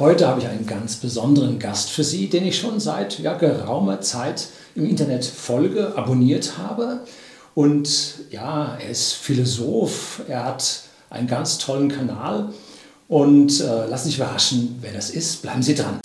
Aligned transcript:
Heute 0.00 0.26
habe 0.26 0.40
ich 0.40 0.48
einen 0.48 0.66
ganz 0.66 0.96
besonderen 0.96 1.60
Gast 1.60 1.88
für 1.88 2.02
Sie, 2.02 2.28
den 2.28 2.44
ich 2.44 2.58
schon 2.58 2.80
seit 2.80 3.20
ja, 3.20 3.34
geraumer 3.34 4.00
Zeit 4.00 4.48
im 4.74 4.90
Internet 4.90 5.24
folge, 5.24 5.92
abonniert 5.94 6.58
habe. 6.58 7.04
Und 7.54 8.16
ja, 8.30 8.76
er 8.76 8.90
ist 8.90 9.12
Philosoph, 9.12 10.22
er 10.26 10.46
hat 10.46 10.82
einen 11.10 11.28
ganz 11.28 11.58
tollen 11.58 11.88
Kanal. 11.88 12.52
Und 13.06 13.60
äh, 13.60 13.86
lassen 13.86 14.06
Sie 14.06 14.10
sich 14.10 14.16
überraschen, 14.16 14.78
wer 14.80 14.92
das 14.92 15.10
ist. 15.10 15.42
Bleiben 15.42 15.62
Sie 15.62 15.76
dran. 15.76 16.00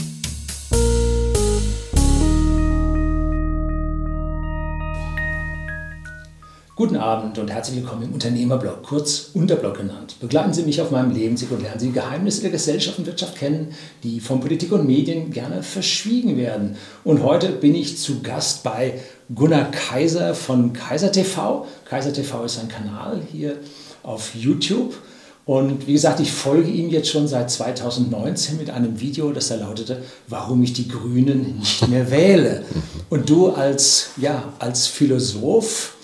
Guten 6.80 6.96
Abend 6.96 7.38
und 7.38 7.52
herzlich 7.52 7.76
willkommen 7.76 8.04
im 8.04 8.14
Unternehmerblog, 8.14 8.84
kurz 8.84 9.32
Unterblog 9.34 9.80
genannt. 9.80 10.16
Begleiten 10.22 10.54
Sie 10.54 10.64
mich 10.64 10.80
auf 10.80 10.92
meinem 10.92 11.12
Lebensweg 11.12 11.52
und 11.52 11.62
lernen 11.62 11.78
Sie 11.78 11.92
Geheimnisse 11.92 12.40
der 12.40 12.52
Gesellschaft 12.52 12.98
und 12.98 13.06
Wirtschaft 13.06 13.36
kennen, 13.36 13.74
die 14.02 14.22
von 14.22 14.40
Politik 14.40 14.72
und 14.72 14.88
Medien 14.88 15.30
gerne 15.30 15.62
verschwiegen 15.62 16.38
werden. 16.38 16.78
Und 17.04 17.22
heute 17.22 17.50
bin 17.50 17.76
ich 17.76 17.98
zu 17.98 18.22
Gast 18.22 18.64
bei 18.64 18.98
Gunnar 19.36 19.72
Kaiser 19.72 20.34
von 20.34 20.72
Kaiser 20.72 21.12
TV. 21.12 21.68
Kaiser 21.84 22.14
TV 22.14 22.46
ist 22.46 22.58
ein 22.62 22.70
Kanal 22.70 23.24
hier 23.30 23.58
auf 24.02 24.34
YouTube. 24.34 24.96
Und 25.44 25.86
wie 25.86 25.94
gesagt, 25.94 26.22
ich 26.22 26.32
folge 26.32 26.70
ihm 26.70 26.90
jetzt 26.90 27.10
schon 27.10 27.28
seit 27.28 27.52
2019 27.52 28.56
mit 28.56 28.70
einem 28.70 29.02
Video, 29.02 29.34
das 29.34 29.50
da 29.50 29.56
lautete, 29.56 30.02
warum 30.30 30.64
ich 30.64 30.72
die 30.72 30.88
Grünen 30.88 31.60
nicht 31.60 31.90
mehr 31.90 32.10
wähle. 32.10 32.64
Und 33.10 33.30
du 33.30 33.50
als, 33.50 34.12
ja, 34.16 34.54
als 34.60 34.88
Philosoph, 34.88 35.98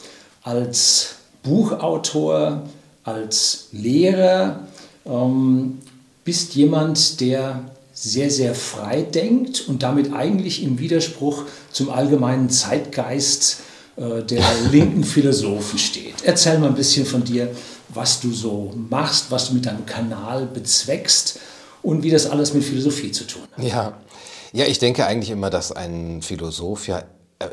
als 0.46 1.16
Buchautor, 1.44 2.64
als 3.04 3.68
Lehrer, 3.72 4.62
ähm, 5.06 5.80
bist 6.24 6.56
jemand, 6.56 7.20
der 7.20 7.66
sehr, 7.94 8.30
sehr 8.30 8.54
frei 8.56 9.02
denkt 9.02 9.68
und 9.68 9.84
damit 9.84 10.14
eigentlich 10.14 10.64
im 10.64 10.80
Widerspruch 10.80 11.44
zum 11.72 11.90
allgemeinen 11.90 12.50
Zeitgeist 12.50 13.62
äh, 13.96 14.22
der 14.22 14.44
linken 14.72 15.04
Philosophen 15.04 15.80
steht. 15.80 16.16
Erzähl 16.24 16.60
mal 16.60 16.70
ein 16.70 16.76
bisschen 16.76 17.06
von 17.06 17.24
dir, 17.24 17.50
was 17.90 18.20
du 18.22 18.32
so 18.32 18.72
machst, 18.90 19.32
was 19.32 19.48
du 19.48 19.56
mit 19.56 19.66
deinem 19.66 19.86
Kanal 19.86 20.46
bezweckst 20.46 21.40
und 21.82 22.04
wie 22.04 22.12
das 22.12 22.28
alles 22.28 22.54
mit 22.54 22.64
Philosophie 22.64 23.12
zu 23.12 23.26
tun 23.26 23.44
hat. 23.52 23.64
Ja, 23.64 23.98
ja 24.54 24.66
ich 24.66 24.78
denke 24.78 25.06
eigentlich 25.08 25.32
immer, 25.32 25.50
dass 25.50 25.72
ein 25.72 26.22
Philosoph 26.22 26.88
ja 26.88 27.04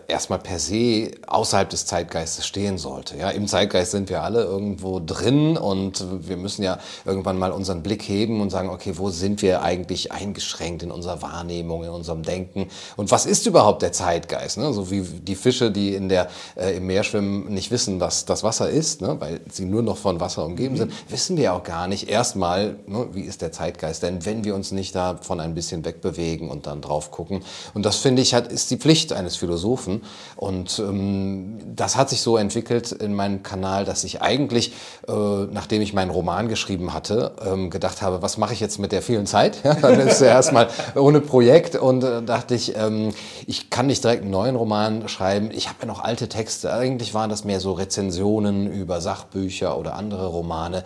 erstmal 0.08 0.38
per 0.38 0.58
se 0.58 1.10
außerhalb 1.26 1.68
des 1.68 1.86
Zeitgeistes 1.86 2.46
stehen 2.46 2.78
sollte. 2.78 3.16
Ja, 3.16 3.30
Im 3.30 3.46
Zeitgeist 3.46 3.92
sind 3.92 4.08
wir 4.10 4.22
alle 4.22 4.42
irgendwo 4.42 5.00
drin 5.04 5.56
und 5.56 6.04
wir 6.26 6.36
müssen 6.36 6.62
ja 6.62 6.78
irgendwann 7.04 7.38
mal 7.38 7.52
unseren 7.52 7.82
Blick 7.82 8.02
heben 8.02 8.40
und 8.40 8.50
sagen, 8.50 8.68
okay, 8.68 8.94
wo 8.96 9.10
sind 9.10 9.42
wir 9.42 9.62
eigentlich 9.62 10.12
eingeschränkt 10.12 10.82
in 10.82 10.90
unserer 10.90 11.22
Wahrnehmung, 11.22 11.84
in 11.84 11.90
unserem 11.90 12.22
Denken 12.22 12.68
und 12.96 13.10
was 13.10 13.26
ist 13.26 13.46
überhaupt 13.46 13.82
der 13.82 13.92
Zeitgeist? 13.92 14.58
Ne? 14.58 14.72
So 14.72 14.90
wie 14.90 15.02
die 15.02 15.34
Fische, 15.34 15.70
die 15.70 15.94
in 15.94 16.08
der, 16.08 16.28
äh, 16.56 16.76
im 16.76 16.86
Meer 16.86 17.04
schwimmen, 17.04 17.52
nicht 17.52 17.70
wissen, 17.70 18.00
was 18.00 18.24
das 18.24 18.42
Wasser 18.42 18.70
ist, 18.70 19.00
ne? 19.00 19.16
weil 19.18 19.40
sie 19.50 19.64
nur 19.64 19.82
noch 19.82 19.96
von 19.96 20.20
Wasser 20.20 20.44
umgeben 20.44 20.74
mhm. 20.74 20.78
sind, 20.78 20.92
wissen 21.08 21.36
wir 21.36 21.54
auch 21.54 21.62
gar 21.62 21.88
nicht 21.88 22.08
erstmal, 22.08 22.76
ne, 22.86 23.08
wie 23.12 23.22
ist 23.22 23.42
der 23.42 23.52
Zeitgeist, 23.52 24.02
denn 24.02 24.24
wenn 24.24 24.44
wir 24.44 24.54
uns 24.54 24.72
nicht 24.72 24.94
davon 24.94 25.40
ein 25.40 25.54
bisschen 25.54 25.84
wegbewegen 25.84 26.50
und 26.50 26.66
dann 26.66 26.80
drauf 26.80 27.10
gucken 27.10 27.42
und 27.74 27.84
das 27.84 27.96
finde 27.96 28.22
ich, 28.22 28.34
hat, 28.34 28.52
ist 28.52 28.70
die 28.70 28.76
Pflicht 28.76 29.12
eines 29.12 29.36
Philosophen, 29.36 29.81
Philosophen. 29.82 30.02
Und 30.36 30.78
ähm, 30.78 31.58
das 31.74 31.96
hat 31.96 32.10
sich 32.10 32.22
so 32.22 32.36
entwickelt 32.36 32.92
in 32.92 33.14
meinem 33.14 33.42
Kanal, 33.42 33.84
dass 33.84 34.04
ich 34.04 34.22
eigentlich, 34.22 34.72
äh, 35.08 35.12
nachdem 35.12 35.82
ich 35.82 35.92
meinen 35.92 36.10
Roman 36.10 36.48
geschrieben 36.48 36.92
hatte, 36.92 37.32
ähm, 37.44 37.70
gedacht 37.70 38.02
habe, 38.02 38.22
was 38.22 38.38
mache 38.38 38.52
ich 38.52 38.60
jetzt 38.60 38.78
mit 38.78 38.92
der 38.92 39.02
vielen 39.02 39.26
Zeit? 39.26 39.60
Ja, 39.72 39.74
dann 39.74 40.00
ist 40.00 40.20
er 40.20 40.30
erstmal 40.30 40.68
ohne 40.96 41.20
Projekt 41.20 41.76
und 41.76 42.02
äh, 42.02 42.22
dachte 42.22 42.54
ich, 42.54 42.76
ähm, 42.76 43.12
ich 43.46 43.70
kann 43.70 43.86
nicht 43.86 44.02
direkt 44.02 44.22
einen 44.22 44.30
neuen 44.30 44.56
Roman 44.56 45.08
schreiben. 45.08 45.50
Ich 45.52 45.68
habe 45.68 45.78
ja 45.82 45.86
noch 45.86 46.00
alte 46.02 46.28
Texte. 46.28 46.72
Eigentlich 46.72 47.14
waren 47.14 47.30
das 47.30 47.44
mehr 47.44 47.60
so 47.60 47.72
Rezensionen 47.72 48.70
über 48.70 49.00
Sachbücher 49.00 49.78
oder 49.78 49.94
andere 49.94 50.26
Romane 50.26 50.84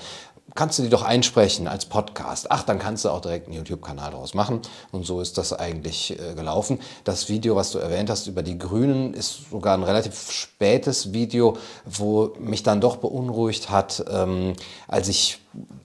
kannst 0.57 0.79
du 0.79 0.83
die 0.83 0.89
doch 0.89 1.03
einsprechen 1.03 1.69
als 1.69 1.87
Podcast. 1.87 2.51
Ach, 2.51 2.63
dann 2.65 2.79
kannst 2.79 3.05
du 3.05 3.11
auch 3.11 3.21
direkt 3.21 3.47
einen 3.47 3.57
YouTube-Kanal 3.57 4.11
daraus 4.11 4.35
machen. 4.35 4.61
Und 4.91 5.07
so 5.07 5.21
ist 5.21 5.39
das 5.39 5.53
eigentlich 5.53 6.19
äh, 6.19 6.35
gelaufen. 6.35 6.81
Das 7.05 7.29
Video, 7.29 7.55
was 7.55 7.71
du 7.71 7.79
erwähnt 7.79 8.11
hast 8.11 8.27
über 8.27 8.43
die 8.43 8.59
Grünen, 8.59 9.15
ist 9.15 9.51
sogar 9.51 9.77
ein 9.77 9.85
relativ 9.85 10.33
spätes 10.33 11.13
Video, 11.13 11.57
wo 11.85 12.33
mich 12.41 12.63
dann 12.63 12.81
doch 12.81 12.97
beunruhigt 12.97 13.71
hat, 13.71 14.05
ähm, 14.11 14.55
als 14.89 15.09
ich 15.09 15.39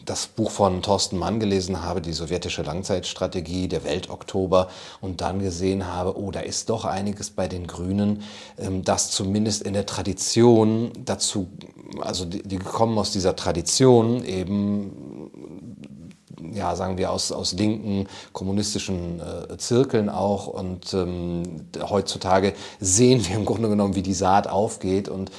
das 0.05 0.27
Buch 0.27 0.51
von 0.51 0.81
Thorsten 0.81 1.17
Mann 1.17 1.39
gelesen 1.39 1.83
habe, 1.83 2.01
die 2.01 2.13
sowjetische 2.13 2.63
Langzeitstrategie, 2.63 3.67
der 3.67 3.83
Weltoktober, 3.83 4.69
und 4.99 5.21
dann 5.21 5.39
gesehen 5.39 5.88
habe, 5.88 6.17
oh, 6.17 6.31
da 6.31 6.41
ist 6.41 6.69
doch 6.69 6.85
einiges 6.85 7.29
bei 7.29 7.47
den 7.47 7.67
Grünen, 7.67 8.23
ähm, 8.57 8.83
das 8.83 9.11
zumindest 9.11 9.61
in 9.61 9.73
der 9.73 9.85
Tradition 9.85 10.91
dazu, 11.05 11.47
also 12.00 12.25
die, 12.25 12.44
die 12.44 12.57
kommen 12.57 12.97
aus 12.97 13.12
dieser 13.12 13.35
Tradition 13.35 14.24
eben 14.24 15.31
ja, 16.53 16.75
sagen 16.75 16.97
wir, 16.97 17.12
aus, 17.12 17.31
aus 17.31 17.53
linken 17.53 18.07
kommunistischen 18.34 19.19
äh, 19.19 19.57
Zirkeln 19.57 20.09
auch. 20.09 20.47
Und 20.47 20.94
ähm, 20.94 21.68
heutzutage 21.90 22.53
sehen 22.80 23.25
wir 23.28 23.35
im 23.35 23.46
Grunde 23.46 23.69
genommen, 23.69 23.96
wie 23.96 24.01
die 24.01 24.13
Saat 24.13 24.47
aufgeht. 24.47 25.07
Und 25.07 25.31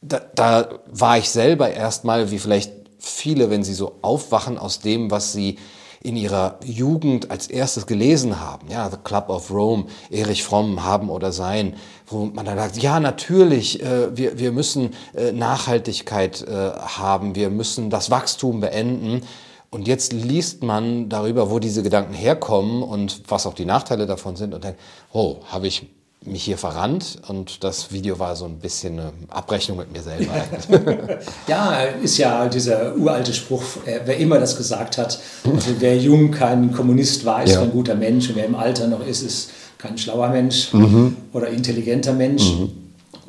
da, 0.00 0.20
da 0.34 0.80
war 0.90 1.18
ich 1.18 1.30
selber 1.30 1.70
erstmal, 1.70 2.30
wie 2.30 2.38
vielleicht 2.38 2.72
viele, 2.98 3.50
wenn 3.50 3.64
sie 3.64 3.74
so 3.74 3.98
aufwachen 4.02 4.58
aus 4.58 4.80
dem, 4.80 5.10
was 5.10 5.32
sie 5.32 5.58
in 6.02 6.16
ihrer 6.16 6.58
Jugend 6.64 7.30
als 7.30 7.46
erstes 7.46 7.86
gelesen 7.86 8.40
haben, 8.40 8.68
ja, 8.68 8.90
The 8.90 8.96
Club 9.02 9.28
of 9.28 9.50
Rome, 9.50 9.84
Erich 10.10 10.42
Fromm, 10.42 10.82
haben 10.84 11.08
oder 11.08 11.32
sein, 11.32 11.76
wo 12.06 12.26
man 12.26 12.44
dann 12.44 12.58
sagt, 12.58 12.82
ja, 12.82 12.98
natürlich, 12.98 13.82
äh, 13.82 14.16
wir, 14.16 14.38
wir 14.38 14.52
müssen 14.52 14.90
äh, 15.14 15.32
Nachhaltigkeit 15.32 16.42
äh, 16.42 16.72
haben, 16.72 17.34
wir 17.34 17.50
müssen 17.50 17.88
das 17.88 18.10
Wachstum 18.10 18.60
beenden. 18.60 19.22
Und 19.70 19.88
jetzt 19.88 20.12
liest 20.12 20.62
man 20.62 21.08
darüber, 21.08 21.50
wo 21.50 21.58
diese 21.58 21.82
Gedanken 21.82 22.12
herkommen 22.12 22.82
und 22.82 23.22
was 23.28 23.46
auch 23.46 23.54
die 23.54 23.64
Nachteile 23.64 24.06
davon 24.06 24.36
sind 24.36 24.52
und 24.52 24.64
denkt, 24.64 24.78
oh, 25.12 25.38
habe 25.50 25.66
ich 25.66 25.86
mich 26.24 26.44
hier 26.44 26.58
verrannt 26.58 27.18
und 27.28 27.64
das 27.64 27.92
Video 27.92 28.18
war 28.18 28.36
so 28.36 28.44
ein 28.44 28.58
bisschen 28.58 28.98
eine 28.98 29.12
Abrechnung 29.28 29.78
mit 29.78 29.92
mir 29.92 30.02
selber. 30.02 30.32
ja, 31.48 31.82
ist 32.02 32.18
ja 32.18 32.48
dieser 32.48 32.94
uralte 32.96 33.34
Spruch, 33.34 33.62
äh, 33.86 34.00
wer 34.04 34.16
immer 34.18 34.38
das 34.38 34.56
gesagt 34.56 34.98
hat, 34.98 35.20
also 35.44 35.70
wer 35.80 35.96
jung 35.96 36.30
kein 36.30 36.72
Kommunist 36.72 37.24
war, 37.24 37.42
ist 37.42 37.54
ja. 37.54 37.62
ein 37.62 37.72
guter 37.72 37.94
Mensch 37.94 38.28
und 38.28 38.36
wer 38.36 38.46
im 38.46 38.54
Alter 38.54 38.86
noch 38.86 39.04
ist, 39.06 39.22
ist 39.22 39.50
kein 39.78 39.98
schlauer 39.98 40.28
Mensch 40.28 40.72
mhm. 40.72 41.16
oder 41.32 41.48
intelligenter 41.48 42.12
Mensch, 42.12 42.44
mhm. 42.44 42.70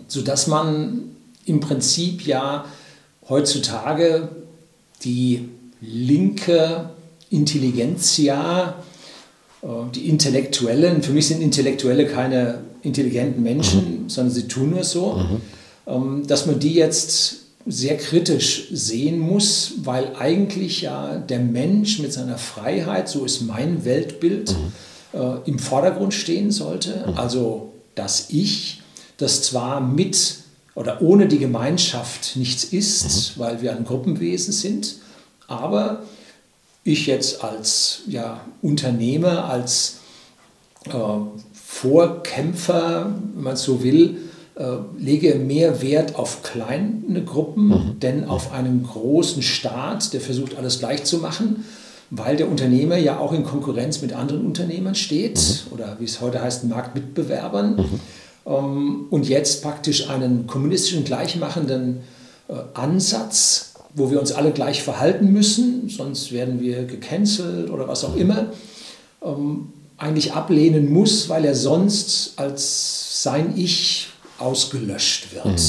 sodass 0.08 0.48
man 0.48 1.16
im 1.46 1.60
Prinzip 1.60 2.26
ja 2.26 2.66
heutzutage 3.28 4.30
die 5.04 5.50
linke 5.82 6.90
Intelligenzia 7.30 8.76
äh, 9.64 9.68
die 9.96 10.10
Intellektuellen, 10.10 11.02
für 11.02 11.12
mich 11.12 11.28
sind 11.28 11.42
Intellektuelle 11.42 12.06
keine 12.06 12.60
intelligenten 12.84 13.42
Menschen, 13.42 14.04
mhm. 14.04 14.10
sondern 14.10 14.34
sie 14.34 14.48
tun 14.48 14.72
nur 14.72 14.84
so, 14.84 15.14
mhm. 15.14 15.42
Ähm, 15.86 16.26
dass 16.28 16.46
man 16.46 16.60
die 16.60 16.76
jetzt 16.76 17.40
sehr 17.66 17.98
kritisch 17.98 18.70
sehen 18.72 19.20
muss, 19.20 19.74
weil 19.84 20.16
eigentlich 20.18 20.82
ja 20.82 21.18
der 21.18 21.40
Mensch 21.40 22.00
mit 22.00 22.14
seiner 22.14 22.38
Freiheit, 22.38 23.10
so 23.10 23.26
ist 23.26 23.42
mein 23.42 23.84
Weltbild, 23.84 24.52
mhm. 24.52 25.20
äh, 25.20 25.50
im 25.50 25.60
Vordergrund 25.60 26.14
stehen 26.14 26.52
sollte. 26.52 27.06
Mhm. 27.08 27.18
Also 27.18 27.74
das 27.96 28.28
Ich, 28.30 28.82
das 29.18 29.42
zwar 29.42 29.82
mit 29.82 30.36
oder 30.76 31.02
ohne 31.02 31.28
die 31.28 31.38
Gemeinschaft 31.38 32.36
nichts 32.36 32.64
ist, 32.64 33.36
mhm. 33.36 33.42
weil 33.42 33.62
wir 33.62 33.76
ein 33.76 33.86
Gruppenwesen 33.86 34.54
sind, 34.54 34.96
aber 35.48 36.04
ich 36.84 37.06
jetzt 37.06 37.44
als 37.44 38.02
ja, 38.08 38.42
Unternehmer, 38.62 39.46
als 39.46 39.98
äh, 40.86 40.92
Vorkämpfer, 41.74 43.14
wenn 43.34 43.44
man 43.44 43.56
so 43.56 43.84
will, 43.84 44.18
äh, 44.56 44.64
lege 44.98 45.36
mehr 45.36 45.82
Wert 45.82 46.16
auf 46.16 46.44
kleine 46.44 47.24
Gruppen, 47.26 47.68
mhm. 47.68 48.00
denn 48.00 48.26
auf 48.26 48.54
einen 48.54 48.84
großen 48.84 49.42
Staat, 49.42 50.14
der 50.14 50.22
versucht, 50.22 50.56
alles 50.58 50.80
gleich 50.80 51.04
zu 51.04 51.18
machen, 51.18 51.66
weil 52.10 52.38
der 52.38 52.50
Unternehmer 52.50 52.98
ja 52.98 53.18
auch 53.18 53.34
in 53.34 53.44
Konkurrenz 53.44 54.02
mit 54.02 54.14
anderen 54.14 54.46
Unternehmern 54.46 54.96
steht 54.96 55.40
mhm. 55.40 55.74
oder 55.74 55.98
wie 56.00 56.06
es 56.06 56.22
heute 56.22 56.42
heißt, 56.42 56.66
Marktmitbewerbern. 56.66 57.76
Mhm. 57.76 58.00
Ähm, 58.46 59.06
und 59.10 59.28
jetzt 59.28 59.64
praktisch 59.64 60.10
einen 60.10 60.46
kommunistischen, 60.46 61.04
gleichmachenden 61.04 62.02
äh, 62.48 62.54
Ansatz 62.76 63.74
wo 63.96 64.10
wir 64.10 64.20
uns 64.20 64.32
alle 64.32 64.52
gleich 64.52 64.82
verhalten 64.82 65.32
müssen, 65.32 65.88
sonst 65.88 66.32
werden 66.32 66.60
wir 66.60 66.86
gecancelt 66.86 67.70
oder 67.70 67.88
was 67.88 68.04
auch 68.04 68.16
immer, 68.16 68.48
ähm, 69.22 69.68
eigentlich 70.04 70.34
ablehnen 70.34 70.92
muss, 70.92 71.30
weil 71.30 71.46
er 71.46 71.56
sonst 71.56 72.34
als 72.36 73.24
sein 73.24 73.54
Ich 73.56 74.10
ausgelöscht 74.38 75.34
wird. 75.34 75.46
Mhm. 75.46 75.60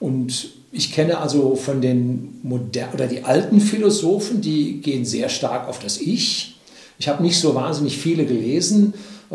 Und 0.00 0.48
ich 0.70 0.92
kenne 0.92 1.18
also 1.18 1.56
von 1.56 1.80
den 1.80 2.38
modernen 2.42 2.94
oder 2.94 3.06
die 3.06 3.24
alten 3.24 3.60
Philosophen, 3.60 4.40
die 4.40 4.80
gehen 4.80 5.04
sehr 5.04 5.28
stark 5.28 5.68
auf 5.68 5.78
das 5.78 5.98
Ich. 5.98 6.56
Ich 6.98 7.08
habe 7.08 7.22
nicht 7.22 7.38
so 7.40 7.54
wahnsinnig 7.54 7.96
viele 7.96 8.26
gelesen. 8.26 8.94
Äh, 9.30 9.34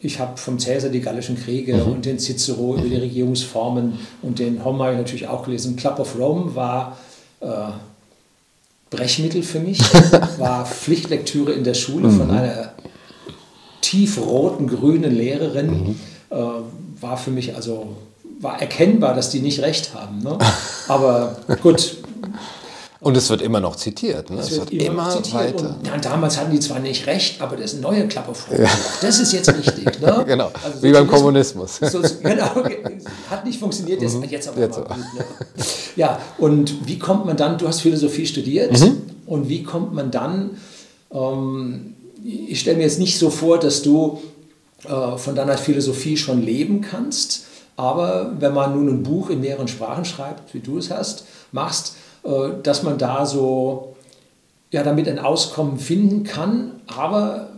ich 0.00 0.18
habe 0.18 0.36
vom 0.36 0.58
Cäsar 0.58 0.90
die 0.90 1.00
Gallischen 1.00 1.36
Kriege 1.36 1.76
mhm. 1.76 1.92
und 1.92 2.06
den 2.06 2.18
Cicero 2.18 2.76
über 2.76 2.88
die 2.88 2.96
Regierungsformen 2.96 3.98
und 4.22 4.38
den 4.38 4.64
Homer 4.64 4.92
natürlich 4.92 5.28
auch 5.28 5.44
gelesen. 5.44 5.76
Club 5.76 5.98
of 5.98 6.18
Rome 6.18 6.54
war 6.54 6.98
äh, 7.40 7.46
Brechmittel 8.90 9.42
für 9.42 9.60
mich, 9.60 9.80
war 10.38 10.66
Pflichtlektüre 10.66 11.52
in 11.52 11.62
der 11.62 11.74
Schule 11.74 12.08
mhm. 12.08 12.18
von 12.18 12.30
einer 12.30 12.72
tiefroten, 13.90 14.68
grünen 14.68 15.14
Lehrerin. 15.14 15.70
Mhm. 15.70 16.00
Äh, 16.30 16.36
war 17.00 17.16
für 17.16 17.30
mich 17.30 17.54
also 17.56 17.96
war 18.40 18.60
erkennbar, 18.60 19.14
dass 19.14 19.30
die 19.30 19.40
nicht 19.40 19.60
recht 19.60 19.94
haben. 19.94 20.18
Ne? 20.18 20.38
Aber 20.88 21.36
gut, 21.62 21.96
und 23.02 23.16
es 23.16 23.30
wird 23.30 23.40
immer 23.40 23.60
noch 23.60 23.76
zitiert. 23.76 24.28
Ne? 24.28 24.40
Es, 24.40 24.50
wird, 24.50 24.70
wird 24.70 24.82
immer, 24.82 25.10
immer 25.10 25.32
weiter. 25.32 25.76
Und, 25.78 25.86
ja, 25.86 25.96
damals 25.96 26.38
hatten 26.38 26.52
die 26.52 26.60
zwar 26.60 26.80
nicht 26.80 27.06
recht, 27.06 27.40
aber 27.40 27.56
das 27.56 27.74
neue 27.74 28.06
Klappe 28.08 28.34
vor. 28.34 28.58
Ja. 28.58 28.68
Das 29.00 29.18
ist 29.18 29.32
jetzt 29.32 29.48
richtig. 29.48 30.00
Ne? 30.00 30.22
genau, 30.26 30.50
also 30.62 30.82
wie 30.82 30.92
beim 30.92 31.06
Kommunismus. 31.06 31.78
So, 31.78 32.02
genau, 32.22 32.62
hat 33.30 33.46
nicht 33.46 33.58
funktioniert, 33.58 34.02
jetzt, 34.02 34.16
mhm. 34.16 34.24
jetzt 34.24 34.48
aber 34.48 34.60
jetzt 34.60 34.76
mal 34.76 34.84
gut, 34.84 34.98
ne? 34.98 35.24
Ja, 35.96 36.18
und 36.36 36.86
wie 36.86 36.98
kommt 36.98 37.24
man 37.24 37.38
dann, 37.38 37.56
du 37.56 37.66
hast 37.66 37.80
Philosophie 37.80 38.26
studiert, 38.26 38.78
mhm. 38.78 39.00
und 39.24 39.48
wie 39.48 39.62
kommt 39.62 39.94
man 39.94 40.10
dann, 40.10 40.50
ähm, 41.10 41.94
ich 42.24 42.60
stelle 42.60 42.76
mir 42.76 42.84
jetzt 42.84 42.98
nicht 42.98 43.18
so 43.18 43.30
vor, 43.30 43.58
dass 43.58 43.82
du 43.82 44.20
äh, 44.84 45.16
von 45.16 45.34
deiner 45.34 45.58
Philosophie 45.58 46.16
schon 46.16 46.42
leben 46.42 46.80
kannst, 46.80 47.46
aber 47.76 48.32
wenn 48.38 48.52
man 48.52 48.74
nun 48.74 48.88
ein 48.88 49.02
Buch 49.02 49.30
in 49.30 49.40
mehreren 49.40 49.68
Sprachen 49.68 50.04
schreibt, 50.04 50.52
wie 50.52 50.60
du 50.60 50.78
es 50.78 50.90
hast, 50.90 51.24
machst, 51.52 51.96
äh, 52.24 52.30
dass 52.62 52.82
man 52.82 52.98
da 52.98 53.24
so 53.24 53.96
ja, 54.70 54.82
damit 54.82 55.08
ein 55.08 55.18
Auskommen 55.18 55.78
finden 55.78 56.24
kann. 56.24 56.72
Aber 56.86 57.48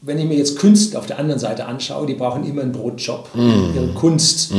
wenn 0.00 0.18
ich 0.18 0.26
mir 0.26 0.36
jetzt 0.36 0.58
Künstler 0.58 1.00
auf 1.00 1.06
der 1.06 1.18
anderen 1.18 1.40
Seite 1.40 1.66
anschaue, 1.66 2.06
die 2.06 2.14
brauchen 2.14 2.44
immer 2.44 2.62
einen 2.62 2.72
Brotjob, 2.72 3.28
mm. 3.34 3.74
ihre 3.74 3.88
Kunst 3.94 4.52
mm. 4.52 4.56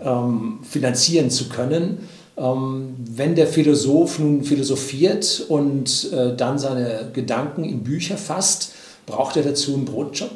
ähm, 0.00 0.58
finanzieren 0.62 1.30
zu 1.30 1.48
können. 1.48 2.08
Ähm, 2.36 2.96
wenn 2.98 3.34
der 3.34 3.46
Philosoph 3.46 4.18
nun 4.18 4.44
philosophiert 4.44 5.44
und 5.48 6.12
äh, 6.12 6.34
dann 6.36 6.58
seine 6.58 7.10
Gedanken 7.12 7.64
in 7.64 7.84
Bücher 7.84 8.16
fasst, 8.16 8.72
braucht 9.06 9.36
er 9.36 9.42
dazu 9.42 9.74
einen 9.74 9.84
Brotjob? 9.84 10.32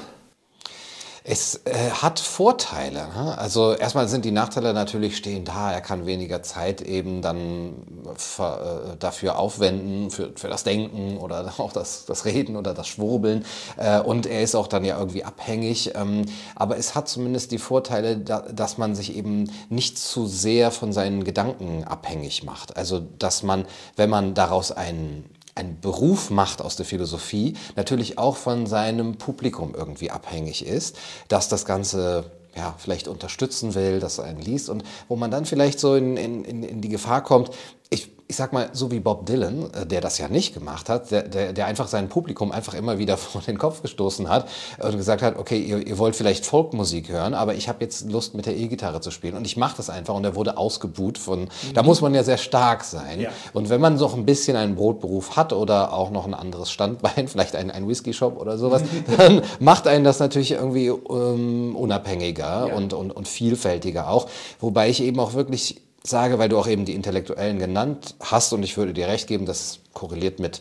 Es 1.31 1.61
äh, 1.67 1.91
hat 1.91 2.21
Vorteile. 2.21 3.07
Ne? 3.15 3.37
Also 3.37 3.75
erstmal 3.75 4.09
sind 4.09 4.25
die 4.25 4.31
Nachteile 4.31 4.73
natürlich 4.73 5.15
stehen 5.15 5.45
da. 5.45 5.71
Er 5.71 5.83
kann 5.83 6.07
weniger 6.07 6.43
Zeit 6.43 6.81
eben 6.81 7.21
dann 7.21 7.75
für, 8.17 8.93
äh, 8.95 8.97
dafür 8.97 9.39
aufwenden, 9.39 10.11
für, 10.11 10.33
für 10.35 10.49
das 10.49 10.65
Denken 10.65 11.19
oder 11.19 11.53
auch 11.59 11.75
das, 11.75 12.07
das 12.07 12.25
Reden 12.25 12.57
oder 12.57 12.73
das 12.73 12.89
Schwurbeln. 12.89 13.45
Äh, 13.77 14.01
und 14.01 14.25
er 14.25 14.41
ist 14.43 14.55
auch 14.55 14.69
dann 14.69 14.87
ja 14.87 14.99
irgendwie 14.99 15.23
abhängig. 15.23 15.93
Ähm, 15.97 16.25
aber 16.55 16.79
es 16.79 16.95
hat 16.95 17.11
zumindest 17.11 17.53
die 17.53 17.59
Vorteile, 17.59 18.17
da, 18.17 18.41
dass 18.41 18.79
man 18.79 18.95
sich 18.95 19.15
eben 19.15 19.51
nicht 19.69 19.99
zu 19.99 20.27
sehr 20.27 20.71
von 20.71 20.95
seinen 20.95 21.25
Gedanken 21.25 21.85
abhängig 21.85 22.43
macht. 22.43 22.79
Also 22.79 23.01
dass 23.01 23.43
man, 23.43 23.67
wenn 23.97 24.09
man 24.09 24.33
daraus 24.33 24.73
einen 24.73 25.29
einen 25.59 25.81
Beruf 25.81 26.31
macht 26.31 26.63
aus 26.63 26.77
der 26.77 26.87
Philosophie, 26.87 27.55
natürlich 27.77 28.19
auch 28.19 28.37
von 28.37 28.67
seinem 28.67 29.17
Publikum 29.17 29.75
irgendwie 29.75 30.11
abhängig 30.11 30.65
ist, 30.67 30.97
dass 31.29 31.49
das 31.49 31.65
Ganze 31.65 32.31
ja, 32.57 32.75
vielleicht 32.79 33.09
unterstützen 33.09 33.75
will, 33.75 34.01
dass 34.01 34.19
er 34.19 34.25
einen 34.25 34.41
liest 34.41 34.69
und 34.69 34.83
wo 35.09 35.17
man 35.17 35.31
dann 35.31 35.45
vielleicht 35.45 35.79
so 35.81 35.95
in, 35.95 36.17
in, 36.17 36.45
in 36.45 36.81
die 36.81 36.89
Gefahr 36.89 37.23
kommt, 37.23 37.51
ich 37.91 38.11
ich 38.31 38.37
sag 38.37 38.53
mal, 38.53 38.69
so 38.75 38.91
wie 38.91 39.01
Bob 39.01 39.25
Dylan, 39.25 39.71
äh, 39.73 39.87
der 39.87 40.03
das 40.03 40.19
ja 40.19 40.29
nicht 40.29 40.53
gemacht 40.53 40.91
hat, 40.91 41.11
der, 41.11 41.23
der, 41.23 41.55
der 41.55 41.65
einfach 41.65 41.89
sein 41.89 42.11
Publikum 42.11 42.53
einfach 42.53 42.75
immer 42.75 42.99
wieder 42.99 43.17
vor 43.17 43.41
den 43.41 43.57
Kopf 43.57 43.81
gestoßen 43.81 44.29
hat 44.29 44.49
und 44.79 44.97
gesagt 44.99 45.23
hat, 45.23 45.39
okay, 45.39 45.59
ihr, 45.59 45.85
ihr 45.87 45.99
wollt 45.99 46.15
vielleicht 46.15 46.45
Folkmusik 46.45 47.09
hören, 47.09 47.33
aber 47.33 47.55
ich 47.55 47.69
habe 47.69 47.83
jetzt 47.83 48.11
Lust 48.11 48.35
mit 48.35 48.45
der 48.45 48.55
E-Gitarre 48.55 49.01
zu 49.01 49.11
spielen 49.11 49.35
und 49.35 49.47
ich 49.47 49.57
mache 49.57 49.79
das 49.79 49.89
einfach 49.89 50.15
und 50.15 50.25
er 50.25 50.35
wurde 50.35 50.59
ausgebuht 50.59 51.17
von, 51.17 51.41
mhm. 51.41 51.49
da 51.73 51.83
muss 51.83 52.03
man 52.03 52.15
ja 52.15 52.23
sehr 52.23 52.37
stark 52.37 52.85
sein. 52.85 53.23
Ja. 53.23 53.31
Und 53.55 53.71
wenn 53.71 53.81
man 53.81 53.97
noch 53.97 54.15
ein 54.15 54.27
bisschen 54.27 54.57
einen 54.59 54.77
Brotberuf 54.77 55.37
hat 55.37 55.55
oder 55.55 55.95
auch 55.95 56.11
noch 56.11 56.27
ein 56.27 56.35
anderes 56.35 56.71
Standbein, 56.71 57.29
vielleicht 57.29 57.57
ein, 57.57 57.71
ein 57.71 57.89
Whisky-Shop 57.89 58.39
oder 58.39 58.59
sowas, 58.59 58.83
dann 59.17 59.41
macht 59.59 59.87
einen 59.87 60.05
das 60.05 60.19
natürlich 60.19 60.53
irgendwie 60.53 60.89
ähm, 60.89 61.75
unabhängiger 61.75 62.69
ja. 62.69 62.75
und, 62.75 62.93
und, 62.93 63.11
und 63.11 63.27
vielfältiger 63.27 64.11
auch. 64.11 64.29
Wobei 64.61 64.91
ich 64.91 65.03
eben 65.03 65.19
auch 65.19 65.33
wirklich 65.33 65.81
sage, 66.09 66.39
weil 66.39 66.49
du 66.49 66.59
auch 66.59 66.67
eben 66.67 66.85
die 66.85 66.95
Intellektuellen 66.95 67.59
genannt 67.59 68.15
hast 68.21 68.53
und 68.53 68.63
ich 68.63 68.77
würde 68.77 68.93
dir 68.93 69.09
recht 69.09 69.27
geben, 69.27 69.47
das 69.47 69.81
korreliert 69.93 70.41
mit 70.41 70.61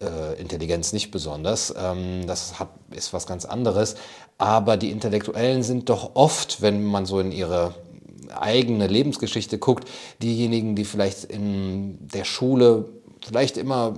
äh, 0.00 0.40
Intelligenz 0.40 0.92
nicht 0.92 1.10
besonders. 1.10 1.74
Ähm, 1.76 2.26
das 2.26 2.58
hat, 2.58 2.70
ist 2.90 3.12
was 3.12 3.26
ganz 3.26 3.44
anderes. 3.44 3.96
Aber 4.38 4.76
die 4.76 4.90
Intellektuellen 4.90 5.62
sind 5.62 5.88
doch 5.88 6.12
oft, 6.14 6.60
wenn 6.62 6.84
man 6.84 7.06
so 7.06 7.20
in 7.20 7.32
ihre 7.32 7.74
eigene 8.34 8.86
Lebensgeschichte 8.86 9.58
guckt, 9.58 9.88
diejenigen, 10.22 10.74
die 10.74 10.84
vielleicht 10.84 11.24
in 11.24 11.98
der 12.08 12.24
Schule 12.24 12.86
vielleicht 13.26 13.56
immer 13.56 13.94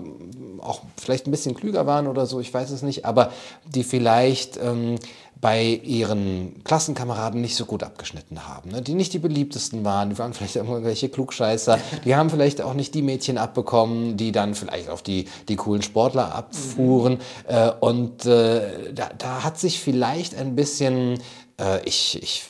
auch 0.60 0.82
vielleicht 0.96 1.26
ein 1.26 1.30
bisschen 1.30 1.54
klüger 1.54 1.86
waren 1.86 2.06
oder 2.06 2.26
so, 2.26 2.40
ich 2.40 2.52
weiß 2.52 2.70
es 2.70 2.82
nicht, 2.82 3.04
aber 3.04 3.32
die 3.66 3.84
vielleicht 3.84 4.56
ähm, 4.56 4.96
bei 5.40 5.80
ihren 5.84 6.64
Klassenkameraden 6.64 7.40
nicht 7.40 7.54
so 7.54 7.64
gut 7.64 7.84
abgeschnitten 7.84 8.48
haben, 8.48 8.70
ne? 8.70 8.82
die 8.82 8.94
nicht 8.94 9.12
die 9.12 9.20
beliebtesten 9.20 9.84
waren, 9.84 10.10
die 10.10 10.18
waren 10.18 10.34
vielleicht 10.34 10.56
irgendwelche 10.56 11.08
Klugscheißer, 11.08 11.78
die 12.04 12.16
haben 12.16 12.28
vielleicht 12.28 12.60
auch 12.60 12.74
nicht 12.74 12.94
die 12.94 13.02
Mädchen 13.02 13.38
abbekommen, 13.38 14.16
die 14.16 14.32
dann 14.32 14.54
vielleicht 14.54 14.88
auf 14.88 15.02
die, 15.02 15.26
die 15.48 15.56
coolen 15.56 15.82
Sportler 15.82 16.34
abfuhren. 16.34 17.14
Mhm. 17.14 17.54
Äh, 17.54 17.70
und 17.78 18.26
äh, 18.26 18.92
da, 18.92 19.10
da 19.16 19.44
hat 19.44 19.58
sich 19.58 19.80
vielleicht 19.80 20.36
ein 20.36 20.56
bisschen 20.56 21.20
äh, 21.58 21.82
ich, 21.84 22.22
ich 22.22 22.44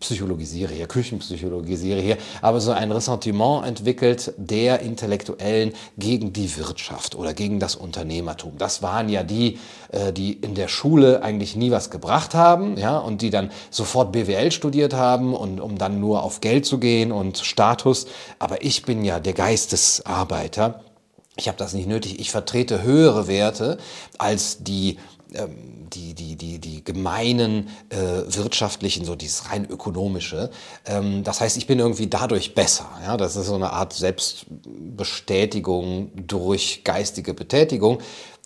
psychologisiere 0.00 0.72
hier, 0.72 0.86
Küchenpsychologisiere 0.86 2.00
hier, 2.00 2.18
aber 2.40 2.60
so 2.60 2.70
ein 2.70 2.92
Ressentiment 2.92 3.66
entwickelt 3.66 4.32
der 4.36 4.80
Intellektuellen 4.80 5.72
gegen 5.98 6.32
die 6.32 6.56
Wirtschaft 6.56 7.14
oder 7.14 7.34
gegen 7.34 7.60
das 7.60 7.76
Unternehmertum. 7.76 8.54
Das 8.58 8.82
waren 8.82 9.08
ja 9.08 9.22
die, 9.22 9.58
äh, 9.90 10.12
die 10.12 10.32
in 10.32 10.54
der 10.54 10.68
Schule 10.68 11.22
eigentlich 11.22 11.56
nie 11.56 11.70
was 11.70 11.90
gebracht 11.90 12.34
haben, 12.34 12.76
ja, 12.76 12.98
und 12.98 13.22
die 13.22 13.30
dann 13.30 13.50
sofort 13.70 14.12
BWL 14.12 14.52
studiert 14.52 14.94
haben 14.94 15.34
und 15.34 15.60
um 15.60 15.78
dann 15.78 16.00
nur 16.00 16.22
auf 16.22 16.40
Geld 16.40 16.66
zu 16.66 16.78
gehen 16.78 17.12
und 17.12 17.38
Status. 17.38 18.06
Aber 18.38 18.62
ich 18.64 18.84
bin 18.84 19.04
ja 19.04 19.20
der 19.20 19.32
Geistesarbeiter. 19.32 20.82
Ich 21.36 21.48
habe 21.48 21.56
das 21.58 21.72
nicht 21.72 21.88
nötig. 21.88 22.20
Ich 22.20 22.30
vertrete 22.30 22.82
höhere 22.82 23.26
Werte 23.26 23.78
als 24.18 24.62
die 24.62 24.98
ähm, 25.34 25.81
die, 25.94 26.14
die, 26.14 26.36
die, 26.36 26.58
die 26.58 26.84
gemeinen 26.84 27.68
äh, 27.90 28.22
wirtschaftlichen, 28.26 29.04
so 29.04 29.14
dieses 29.14 29.50
rein 29.50 29.66
ökonomische. 29.68 30.50
Ähm, 30.86 31.22
das 31.24 31.40
heißt, 31.40 31.56
ich 31.56 31.66
bin 31.66 31.78
irgendwie 31.78 32.08
dadurch 32.08 32.54
besser. 32.54 32.88
Ja? 33.04 33.16
Das 33.16 33.36
ist 33.36 33.46
so 33.46 33.54
eine 33.54 33.72
Art 33.72 33.92
Selbstbestätigung 33.92 36.10
durch 36.26 36.82
geistige 36.84 37.34
Betätigung. 37.34 37.98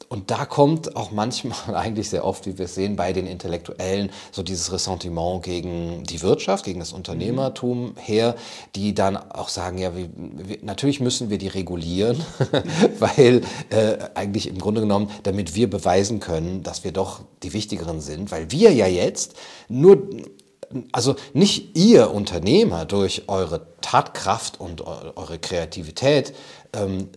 Und 0.09 0.31
da 0.31 0.45
kommt 0.45 0.95
auch 0.95 1.11
manchmal, 1.11 1.57
eigentlich 1.75 2.11
sehr 2.11 2.25
oft, 2.25 2.47
wie 2.47 2.59
wir 2.59 2.67
es 2.67 2.75
sehen, 2.75 2.97
bei 2.97 3.13
den 3.13 3.27
Intellektuellen 3.27 4.11
so 4.31 4.43
dieses 4.43 4.73
Ressentiment 4.73 5.43
gegen 5.43 6.05
die 6.05 6.23
Wirtschaft, 6.23 6.65
gegen 6.65 6.79
das 6.79 6.93
Unternehmertum 6.93 7.95
her, 7.97 8.37
die 8.75 8.95
dann 8.95 9.17
auch 9.17 9.49
sagen, 9.49 9.79
ja, 9.79 9.97
wir, 9.97 10.09
wir, 10.15 10.59
natürlich 10.63 11.01
müssen 11.01 11.31
wir 11.31 11.39
die 11.39 11.49
regulieren, 11.49 12.23
weil 12.99 13.43
äh, 13.71 13.99
eigentlich 14.15 14.47
im 14.47 14.59
Grunde 14.59 14.81
genommen, 14.81 15.11
damit 15.25 15.55
wir 15.55 15.69
beweisen 15.69 16.21
können, 16.21 16.63
dass 16.63 16.85
wir 16.85 16.93
doch 16.93 17.23
die 17.43 17.53
Wichtigeren 17.53 18.01
sind, 18.01 18.31
weil 18.31 18.51
wir 18.51 18.73
ja 18.73 18.87
jetzt 18.87 19.35
nur 19.69 20.09
also 20.91 21.15
nicht 21.33 21.77
ihr 21.77 22.11
Unternehmer 22.11 22.87
durch 22.87 23.29
eure 23.29 23.69
Tatkraft 23.83 24.61
und 24.61 24.81
eure 24.83 25.39
Kreativität 25.39 26.35
ähm, 26.73 27.09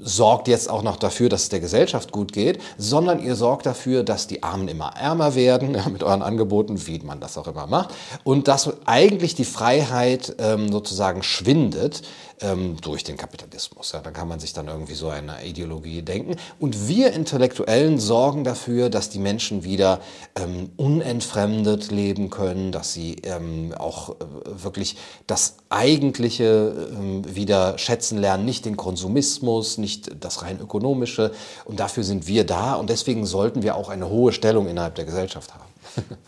sorgt 0.00 0.48
jetzt 0.48 0.70
auch 0.70 0.82
noch 0.82 0.96
dafür, 0.96 1.28
dass 1.28 1.44
es 1.44 1.48
der 1.48 1.60
Gesellschaft 1.60 2.12
gut 2.12 2.32
geht, 2.32 2.60
sondern 2.78 3.22
ihr 3.22 3.34
sorgt 3.36 3.66
dafür, 3.66 4.02
dass 4.02 4.26
die 4.26 4.42
Armen 4.42 4.68
immer 4.68 4.92
ärmer 4.96 5.34
werden, 5.34 5.74
ja, 5.74 5.88
mit 5.88 6.02
euren 6.02 6.22
Angeboten, 6.22 6.86
wie 6.86 6.98
man 7.00 7.20
das 7.20 7.38
auch 7.38 7.48
immer 7.48 7.66
macht, 7.66 7.94
und 8.24 8.48
dass 8.48 8.70
eigentlich 8.86 9.34
die 9.34 9.44
Freiheit 9.44 10.34
ähm, 10.38 10.70
sozusagen 10.70 11.22
schwindet, 11.22 12.02
ähm, 12.40 12.76
durch 12.80 13.04
den 13.04 13.16
Kapitalismus. 13.16 13.92
Ja, 13.92 14.00
da 14.00 14.10
kann 14.10 14.28
man 14.28 14.40
sich 14.40 14.52
dann 14.52 14.68
irgendwie 14.68 14.94
so 14.94 15.08
eine 15.08 15.44
Ideologie 15.44 16.02
denken. 16.02 16.36
Und 16.60 16.88
wir 16.88 17.12
Intellektuellen 17.12 17.98
sorgen 17.98 18.44
dafür, 18.44 18.90
dass 18.90 19.08
die 19.08 19.18
Menschen 19.18 19.64
wieder 19.64 20.00
ähm, 20.34 20.70
unentfremdet 20.76 21.90
leben 21.90 22.30
können, 22.30 22.72
dass 22.72 22.92
sie 22.92 23.16
ähm, 23.22 23.72
auch 23.78 24.10
äh, 24.10 24.14
wirklich 24.44 24.96
das 25.26 25.56
Eigentliche 25.68 26.88
ähm, 26.92 27.34
wieder 27.34 27.78
schätzen 27.78 28.18
lernen, 28.18 28.44
nicht 28.44 28.64
den 28.64 28.76
Konsumismus, 28.76 29.78
nicht 29.78 30.10
das 30.20 30.42
rein 30.42 30.60
ökonomische. 30.60 31.32
Und 31.64 31.80
dafür 31.80 32.04
sind 32.04 32.26
wir 32.26 32.44
da 32.44 32.74
und 32.74 32.90
deswegen 32.90 33.26
sollten 33.26 33.62
wir 33.62 33.76
auch 33.76 33.88
eine 33.88 34.08
hohe 34.08 34.32
Stellung 34.32 34.68
innerhalb 34.68 34.94
der 34.94 35.04
Gesellschaft 35.04 35.54
haben. 35.54 35.64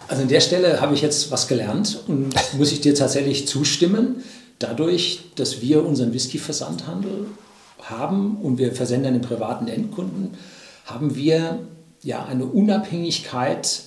Also 0.08 0.22
an 0.22 0.28
der 0.28 0.40
Stelle 0.40 0.80
habe 0.80 0.94
ich 0.94 1.02
jetzt 1.02 1.30
was 1.30 1.46
gelernt 1.46 2.02
und 2.06 2.34
muss 2.56 2.72
ich 2.72 2.80
dir 2.80 2.94
tatsächlich 2.94 3.46
zustimmen 3.46 4.22
dadurch, 4.58 5.20
dass 5.36 5.60
wir 5.60 5.84
unseren 5.84 6.12
Whisky-Versandhandel 6.12 7.26
haben 7.82 8.38
und 8.42 8.58
wir 8.58 8.72
versenden 8.72 9.14
den 9.14 9.22
privaten 9.22 9.68
Endkunden, 9.68 10.34
haben 10.84 11.14
wir 11.14 11.60
ja, 12.02 12.24
eine 12.24 12.46
Unabhängigkeit 12.46 13.82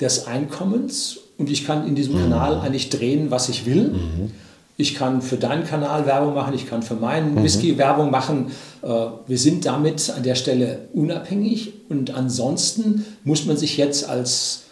des 0.00 0.26
Einkommens 0.26 1.18
und 1.38 1.50
ich 1.50 1.66
kann 1.66 1.86
in 1.86 1.94
diesem 1.94 2.14
mhm. 2.14 2.30
Kanal 2.30 2.60
eigentlich 2.60 2.90
drehen, 2.90 3.30
was 3.30 3.48
ich 3.48 3.66
will. 3.66 3.88
Mhm. 3.88 4.30
Ich 4.76 4.94
kann 4.94 5.20
für 5.20 5.36
deinen 5.36 5.64
Kanal 5.64 6.06
Werbung 6.06 6.34
machen, 6.34 6.54
ich 6.54 6.66
kann 6.66 6.82
für 6.82 6.94
meinen 6.94 7.34
mhm. 7.34 7.42
Whisky 7.42 7.76
Werbung 7.76 8.10
machen. 8.10 8.50
Äh, 8.82 8.88
wir 9.26 9.38
sind 9.38 9.66
damit 9.66 10.10
an 10.10 10.22
der 10.22 10.34
Stelle 10.34 10.88
unabhängig 10.94 11.72
und 11.88 12.14
ansonsten 12.14 13.04
muss 13.24 13.44
man 13.46 13.56
sich 13.56 13.76
jetzt 13.76 14.08
als 14.08 14.62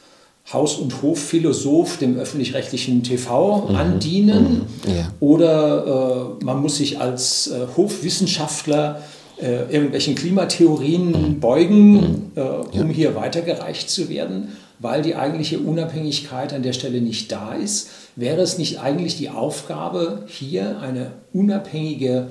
Haus- 0.52 0.76
und 0.76 1.02
Hofphilosoph 1.02 1.98
dem 1.98 2.16
öffentlich-rechtlichen 2.16 3.02
TV 3.02 3.68
mhm. 3.68 3.76
andienen 3.76 4.66
mhm. 4.86 4.94
Ja. 4.94 5.12
oder 5.20 6.36
äh, 6.40 6.44
man 6.44 6.60
muss 6.60 6.76
sich 6.76 7.00
als 7.00 7.48
äh, 7.48 7.66
Hofwissenschaftler 7.76 9.02
äh, 9.40 9.72
irgendwelchen 9.72 10.14
Klimatheorien 10.14 11.10
mhm. 11.10 11.40
beugen, 11.40 11.92
mhm. 11.92 12.32
äh, 12.34 12.40
um 12.40 12.88
ja. 12.88 12.94
hier 12.94 13.14
weitergereicht 13.14 13.90
zu 13.90 14.08
werden, 14.08 14.56
weil 14.78 15.02
die 15.02 15.16
eigentliche 15.16 15.58
Unabhängigkeit 15.58 16.52
an 16.52 16.62
der 16.62 16.72
Stelle 16.72 17.00
nicht 17.00 17.30
da 17.30 17.52
ist. 17.54 17.90
Wäre 18.16 18.40
es 18.40 18.58
nicht 18.58 18.80
eigentlich 18.80 19.16
die 19.16 19.28
Aufgabe, 19.28 20.24
hier 20.26 20.80
eine 20.80 21.12
unabhängige 21.32 22.28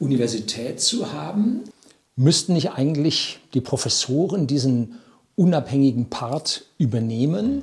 Universität 0.00 0.80
zu 0.80 1.12
haben? 1.12 1.62
Müssten 2.16 2.54
nicht 2.54 2.72
eigentlich 2.72 3.38
die 3.54 3.60
Professoren 3.60 4.46
diesen 4.46 4.96
unabhängigen 5.38 6.10
Part 6.10 6.64
übernehmen 6.78 7.62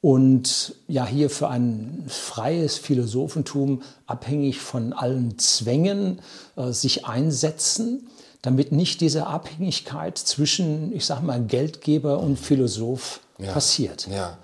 und 0.00 0.74
ja 0.88 1.06
hier 1.06 1.30
für 1.30 1.48
ein 1.48 2.04
freies 2.08 2.76
Philosophentum 2.76 3.82
abhängig 4.06 4.60
von 4.60 4.92
allen 4.92 5.38
Zwängen 5.38 6.20
äh, 6.56 6.72
sich 6.72 7.06
einsetzen, 7.06 8.08
damit 8.42 8.72
nicht 8.72 9.00
diese 9.00 9.28
Abhängigkeit 9.28 10.18
zwischen, 10.18 10.94
ich 10.94 11.06
sage 11.06 11.24
mal, 11.24 11.40
Geldgeber 11.40 12.18
und 12.18 12.38
Philosoph 12.38 13.20
ja, 13.38 13.52
passiert. 13.52 14.08
Ja. 14.08 14.36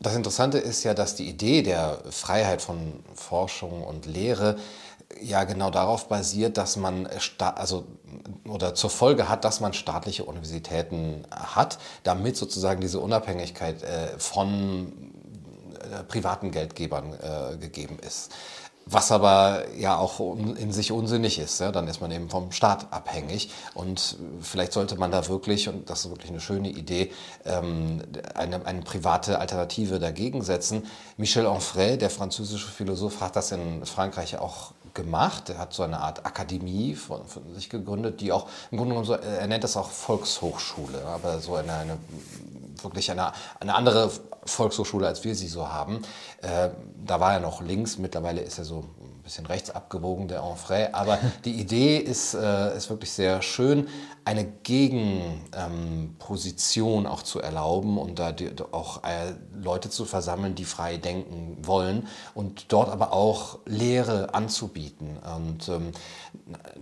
Das 0.00 0.16
Interessante 0.16 0.58
ist 0.58 0.82
ja, 0.82 0.94
dass 0.94 1.14
die 1.14 1.28
Idee 1.28 1.62
der 1.62 2.00
Freiheit 2.10 2.60
von 2.60 2.78
Forschung 3.14 3.84
und 3.84 4.06
Lehre 4.06 4.56
ja 5.20 5.44
genau 5.44 5.70
darauf 5.70 6.08
basiert, 6.08 6.56
dass 6.56 6.76
man 6.76 7.08
also 7.38 7.84
oder 8.48 8.74
zur 8.74 8.90
Folge 8.90 9.28
hat, 9.28 9.44
dass 9.44 9.60
man 9.60 9.72
staatliche 9.72 10.24
Universitäten 10.24 11.24
hat, 11.30 11.78
damit 12.02 12.36
sozusagen 12.36 12.80
diese 12.80 13.00
Unabhängigkeit 13.00 13.82
äh, 13.82 14.18
von 14.18 15.12
äh, 15.92 16.04
privaten 16.04 16.50
Geldgebern 16.50 17.14
äh, 17.14 17.56
gegeben 17.56 17.98
ist. 17.98 18.30
Was 18.84 19.12
aber 19.12 19.64
ja 19.76 19.96
auch 19.96 20.18
in 20.36 20.72
sich 20.72 20.90
unsinnig 20.90 21.38
ist. 21.38 21.60
Ja? 21.60 21.70
Dann 21.70 21.86
ist 21.86 22.00
man 22.00 22.10
eben 22.10 22.28
vom 22.28 22.50
Staat 22.50 22.92
abhängig. 22.92 23.50
Und 23.74 24.16
vielleicht 24.40 24.72
sollte 24.72 24.96
man 24.96 25.12
da 25.12 25.28
wirklich, 25.28 25.68
und 25.68 25.88
das 25.88 26.04
ist 26.04 26.10
wirklich 26.10 26.30
eine 26.30 26.40
schöne 26.40 26.68
Idee, 26.68 27.12
ähm, 27.44 28.02
eine, 28.34 28.66
eine 28.66 28.82
private 28.82 29.38
Alternative 29.38 30.00
dagegen 30.00 30.42
setzen. 30.42 30.86
Michel 31.16 31.46
Onfray, 31.46 31.96
der 31.96 32.10
französische 32.10 32.68
Philosoph, 32.68 33.20
hat 33.20 33.36
das 33.36 33.52
in 33.52 33.86
Frankreich 33.86 34.38
auch 34.38 34.72
gemacht. 34.94 35.50
Er 35.50 35.58
hat 35.58 35.72
so 35.72 35.82
eine 35.82 36.00
Art 36.00 36.24
Akademie 36.26 36.94
von, 36.94 37.26
von 37.26 37.54
sich 37.54 37.70
gegründet, 37.70 38.20
die 38.20 38.32
auch 38.32 38.48
im 38.70 38.78
Grunde 38.78 38.94
genommen, 38.94 39.06
so, 39.06 39.14
er 39.14 39.46
nennt 39.46 39.64
das 39.64 39.76
auch 39.76 39.90
Volkshochschule, 39.90 41.04
aber 41.06 41.40
so 41.40 41.54
eine, 41.54 41.72
eine 41.72 41.98
wirklich 42.82 43.10
eine, 43.10 43.32
eine 43.60 43.74
andere 43.74 44.10
Volkshochschule, 44.44 45.06
als 45.06 45.24
wir 45.24 45.34
sie 45.34 45.48
so 45.48 45.68
haben. 45.68 46.02
Äh, 46.42 46.70
da 47.04 47.20
war 47.20 47.34
er 47.34 47.40
noch 47.40 47.62
links, 47.62 47.98
mittlerweile 47.98 48.40
ist 48.40 48.58
er 48.58 48.64
so 48.64 48.84
ein 49.22 49.24
bisschen 49.24 49.46
rechts 49.46 49.70
abgewogen, 49.70 50.26
der 50.26 50.40
Enfray. 50.40 50.88
Aber 50.92 51.16
die 51.44 51.52
Idee 51.52 51.96
ist, 51.96 52.34
äh, 52.34 52.76
ist 52.76 52.90
wirklich 52.90 53.12
sehr 53.12 53.40
schön, 53.40 53.86
eine 54.24 54.44
Gegenposition 54.44 57.04
ähm, 57.04 57.10
auch 57.10 57.22
zu 57.22 57.40
erlauben 57.40 57.98
und 57.98 58.18
da 58.18 58.32
die, 58.32 58.50
auch 58.72 59.04
äh, 59.04 59.34
Leute 59.54 59.90
zu 59.90 60.04
versammeln, 60.04 60.56
die 60.56 60.64
frei 60.64 60.96
denken 60.96 61.58
wollen 61.62 62.08
und 62.34 62.72
dort 62.72 62.88
aber 62.88 63.12
auch 63.12 63.60
Lehre 63.64 64.34
anzubieten. 64.34 65.18
Und 65.36 65.68
ähm, 65.68 65.92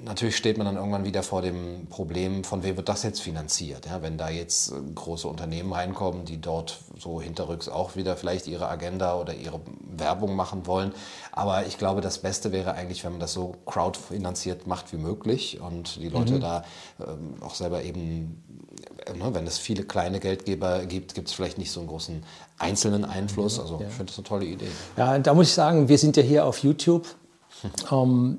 natürlich 0.02 0.36
steht 0.36 0.56
man 0.58 0.66
dann 0.66 0.76
irgendwann 0.76 1.04
wieder 1.04 1.22
vor 1.22 1.42
dem 1.42 1.86
Problem, 1.88 2.44
von 2.44 2.62
wem 2.62 2.76
wird 2.76 2.90
das 2.90 3.02
jetzt 3.02 3.20
finanziert? 3.20 3.86
Ja, 3.86 4.02
wenn 4.02 4.18
da 4.18 4.28
jetzt 4.28 4.72
äh, 4.72 4.74
große 4.94 5.26
Unternehmen 5.28 5.72
reinkommen, 5.72 6.26
die 6.26 6.40
dort 6.40 6.78
so 6.98 7.20
hinterrücks 7.20 7.68
auch 7.68 7.96
wieder 7.96 8.16
vielleicht 8.16 8.46
ihre 8.46 8.68
Agenda 8.68 9.18
oder 9.18 9.34
ihre 9.34 9.60
Werbung 9.80 10.36
machen 10.36 10.66
wollen. 10.66 10.92
Aber 11.32 11.66
ich 11.66 11.76
glaube, 11.78 12.00
das 12.00 12.18
Beste 12.18 12.29
wäre 12.52 12.74
eigentlich, 12.74 13.04
wenn 13.04 13.12
man 13.12 13.20
das 13.20 13.32
so 13.32 13.54
crowdfinanziert 13.66 14.66
macht 14.66 14.92
wie 14.92 14.96
möglich 14.96 15.60
und 15.60 15.96
die 15.96 16.08
Leute 16.08 16.34
mhm. 16.34 16.40
da 16.40 16.64
ähm, 17.00 17.34
auch 17.40 17.54
selber 17.54 17.82
eben, 17.82 18.42
äh, 19.06 19.12
ne, 19.16 19.34
wenn 19.34 19.46
es 19.46 19.58
viele 19.58 19.84
kleine 19.84 20.20
Geldgeber 20.20 20.86
gibt, 20.86 21.14
gibt 21.14 21.28
es 21.28 21.34
vielleicht 21.34 21.58
nicht 21.58 21.70
so 21.70 21.80
einen 21.80 21.88
großen 21.88 22.22
einzelnen 22.58 23.04
Einfluss. 23.04 23.58
Also 23.58 23.80
ja. 23.80 23.86
ich 23.88 23.94
finde 23.94 24.06
das 24.06 24.18
eine 24.18 24.26
tolle 24.26 24.46
Idee. 24.46 24.68
Ja, 24.96 25.18
da 25.18 25.34
muss 25.34 25.48
ich 25.48 25.54
sagen, 25.54 25.88
wir 25.88 25.98
sind 25.98 26.16
ja 26.16 26.22
hier 26.22 26.44
auf 26.44 26.62
YouTube. 26.62 27.06
Ähm, 27.92 28.38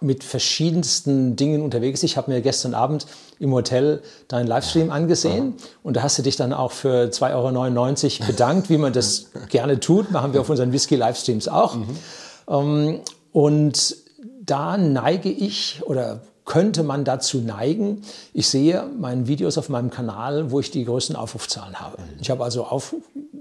mit 0.00 0.24
verschiedensten 0.24 1.36
Dingen 1.36 1.62
unterwegs. 1.62 2.02
Ich 2.02 2.16
habe 2.16 2.30
mir 2.30 2.40
gestern 2.40 2.74
Abend 2.74 3.06
im 3.38 3.52
Hotel 3.52 4.02
deinen 4.28 4.46
Livestream 4.46 4.90
angesehen 4.90 5.54
und 5.82 5.96
da 5.96 6.02
hast 6.02 6.18
du 6.18 6.22
dich 6.22 6.36
dann 6.36 6.52
auch 6.52 6.72
für 6.72 7.10
2,99 7.10 8.20
Euro 8.20 8.26
bedankt, 8.26 8.70
wie 8.70 8.78
man 8.78 8.92
das 8.92 9.26
gerne 9.50 9.78
tut. 9.78 10.10
Machen 10.10 10.32
wir 10.32 10.40
auf 10.40 10.48
unseren 10.48 10.72
Whisky-Livestreams 10.72 11.48
auch. 11.48 11.76
Mhm. 11.76 11.96
Ähm, 12.50 13.00
und 13.32 13.96
da 14.44 14.76
neige 14.76 15.30
ich 15.30 15.82
oder 15.84 16.20
könnte 16.44 16.82
man 16.82 17.04
dazu 17.04 17.38
neigen. 17.38 18.02
Ich 18.34 18.48
sehe 18.48 18.84
meine 18.98 19.28
Videos 19.28 19.56
auf 19.56 19.68
meinem 19.68 19.90
Kanal, 19.90 20.50
wo 20.50 20.58
ich 20.58 20.72
die 20.72 20.84
größten 20.84 21.14
Aufrufzahlen 21.14 21.78
habe. 21.78 21.98
Ich 22.20 22.28
habe 22.28 22.42
also 22.42 22.64
auf, 22.64 22.96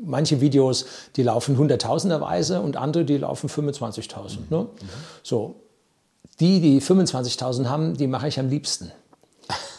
manche 0.06 0.42
Videos, 0.42 0.86
die 1.16 1.24
laufen 1.24 1.58
hunderttausenderweise 1.58 2.62
und 2.62 2.78
andere, 2.78 3.06
die 3.06 3.18
laufen 3.18 3.50
25.000. 3.50 4.38
Ne? 4.52 4.68
So, 5.24 5.56
die, 6.40 6.62
die 6.62 6.82
25.000 6.82 7.66
haben, 7.66 7.98
die 7.98 8.06
mache 8.06 8.28
ich 8.28 8.40
am 8.40 8.48
liebsten. 8.48 8.92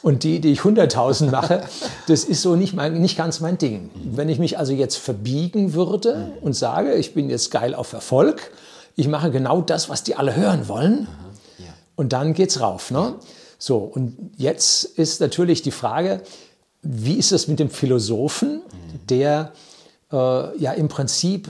Und 0.03 0.25
die, 0.25 0.41
die 0.41 0.51
ich 0.51 0.61
100.000 0.61 1.31
mache, 1.31 1.63
das 2.09 2.25
ist 2.25 2.43
so 2.43 2.57
nicht, 2.57 2.75
mein, 2.75 3.01
nicht 3.01 3.17
ganz 3.17 3.39
mein 3.39 3.59
Ding. 3.59 3.91
Wenn 3.95 4.29
ich 4.29 4.41
mich 4.41 4.59
also 4.59 4.73
jetzt 4.73 4.97
verbiegen 4.97 5.75
würde 5.75 6.33
und 6.41 6.55
sage, 6.55 6.95
ich 6.95 7.15
bin 7.15 7.31
jetzt 7.31 7.53
geil 7.53 7.77
auf 7.77 7.93
Erfolg, 7.93 8.51
ich 9.00 9.09
mache 9.09 9.30
genau 9.30 9.62
das, 9.62 9.88
was 9.88 10.04
die 10.04 10.14
alle 10.14 10.37
hören 10.37 10.69
wollen, 10.69 11.09
und 11.97 12.12
dann 12.12 12.35
geht's 12.35 12.61
rauf. 12.61 12.90
Ne? 12.90 13.14
So, 13.59 13.78
und 13.78 14.33
jetzt 14.37 14.85
ist 14.85 15.21
natürlich 15.21 15.62
die 15.62 15.71
Frage, 15.71 16.23
wie 16.83 17.14
ist 17.14 17.33
es 17.33 17.49
mit 17.49 17.59
dem 17.61 17.71
Philosophen, 17.71 18.62
der 19.09 19.52
äh, 20.12 20.16
ja 20.59 20.73
im 20.73 20.88
Prinzip 20.88 21.49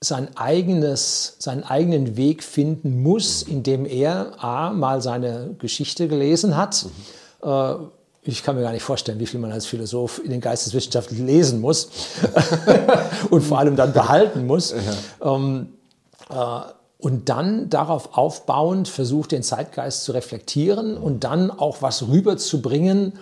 sein 0.00 0.36
eigenes, 0.36 1.36
seinen 1.38 1.64
eigenen 1.64 2.16
Weg 2.16 2.42
finden 2.42 3.02
muss, 3.02 3.42
indem 3.42 3.86
er 3.86 4.42
A, 4.42 4.72
mal 4.72 5.00
seine 5.00 5.54
Geschichte 5.58 6.08
gelesen 6.08 6.56
hat. 6.56 6.86
Äh, 7.42 7.74
ich 8.22 8.42
kann 8.42 8.56
mir 8.56 8.62
gar 8.62 8.72
nicht 8.72 8.82
vorstellen, 8.82 9.18
wie 9.18 9.26
viel 9.26 9.40
man 9.40 9.52
als 9.52 9.66
Philosoph 9.66 10.20
in 10.24 10.30
den 10.30 10.40
Geisteswissenschaften 10.40 11.26
lesen 11.26 11.60
muss 11.60 11.88
und 13.30 13.42
vor 13.42 13.58
allem 13.58 13.76
dann 13.76 13.92
behalten 13.92 14.46
muss. 14.46 14.72
Ja. 14.72 15.34
Ähm, 15.34 15.68
äh, 16.30 16.60
und 17.04 17.28
dann 17.28 17.68
darauf 17.68 18.16
aufbauend 18.16 18.88
versucht, 18.88 19.32
den 19.32 19.42
Zeitgeist 19.42 20.04
zu 20.04 20.12
reflektieren 20.12 20.96
und 20.96 21.22
dann 21.22 21.50
auch 21.50 21.82
was 21.82 22.08
rüberzubringen, 22.08 23.12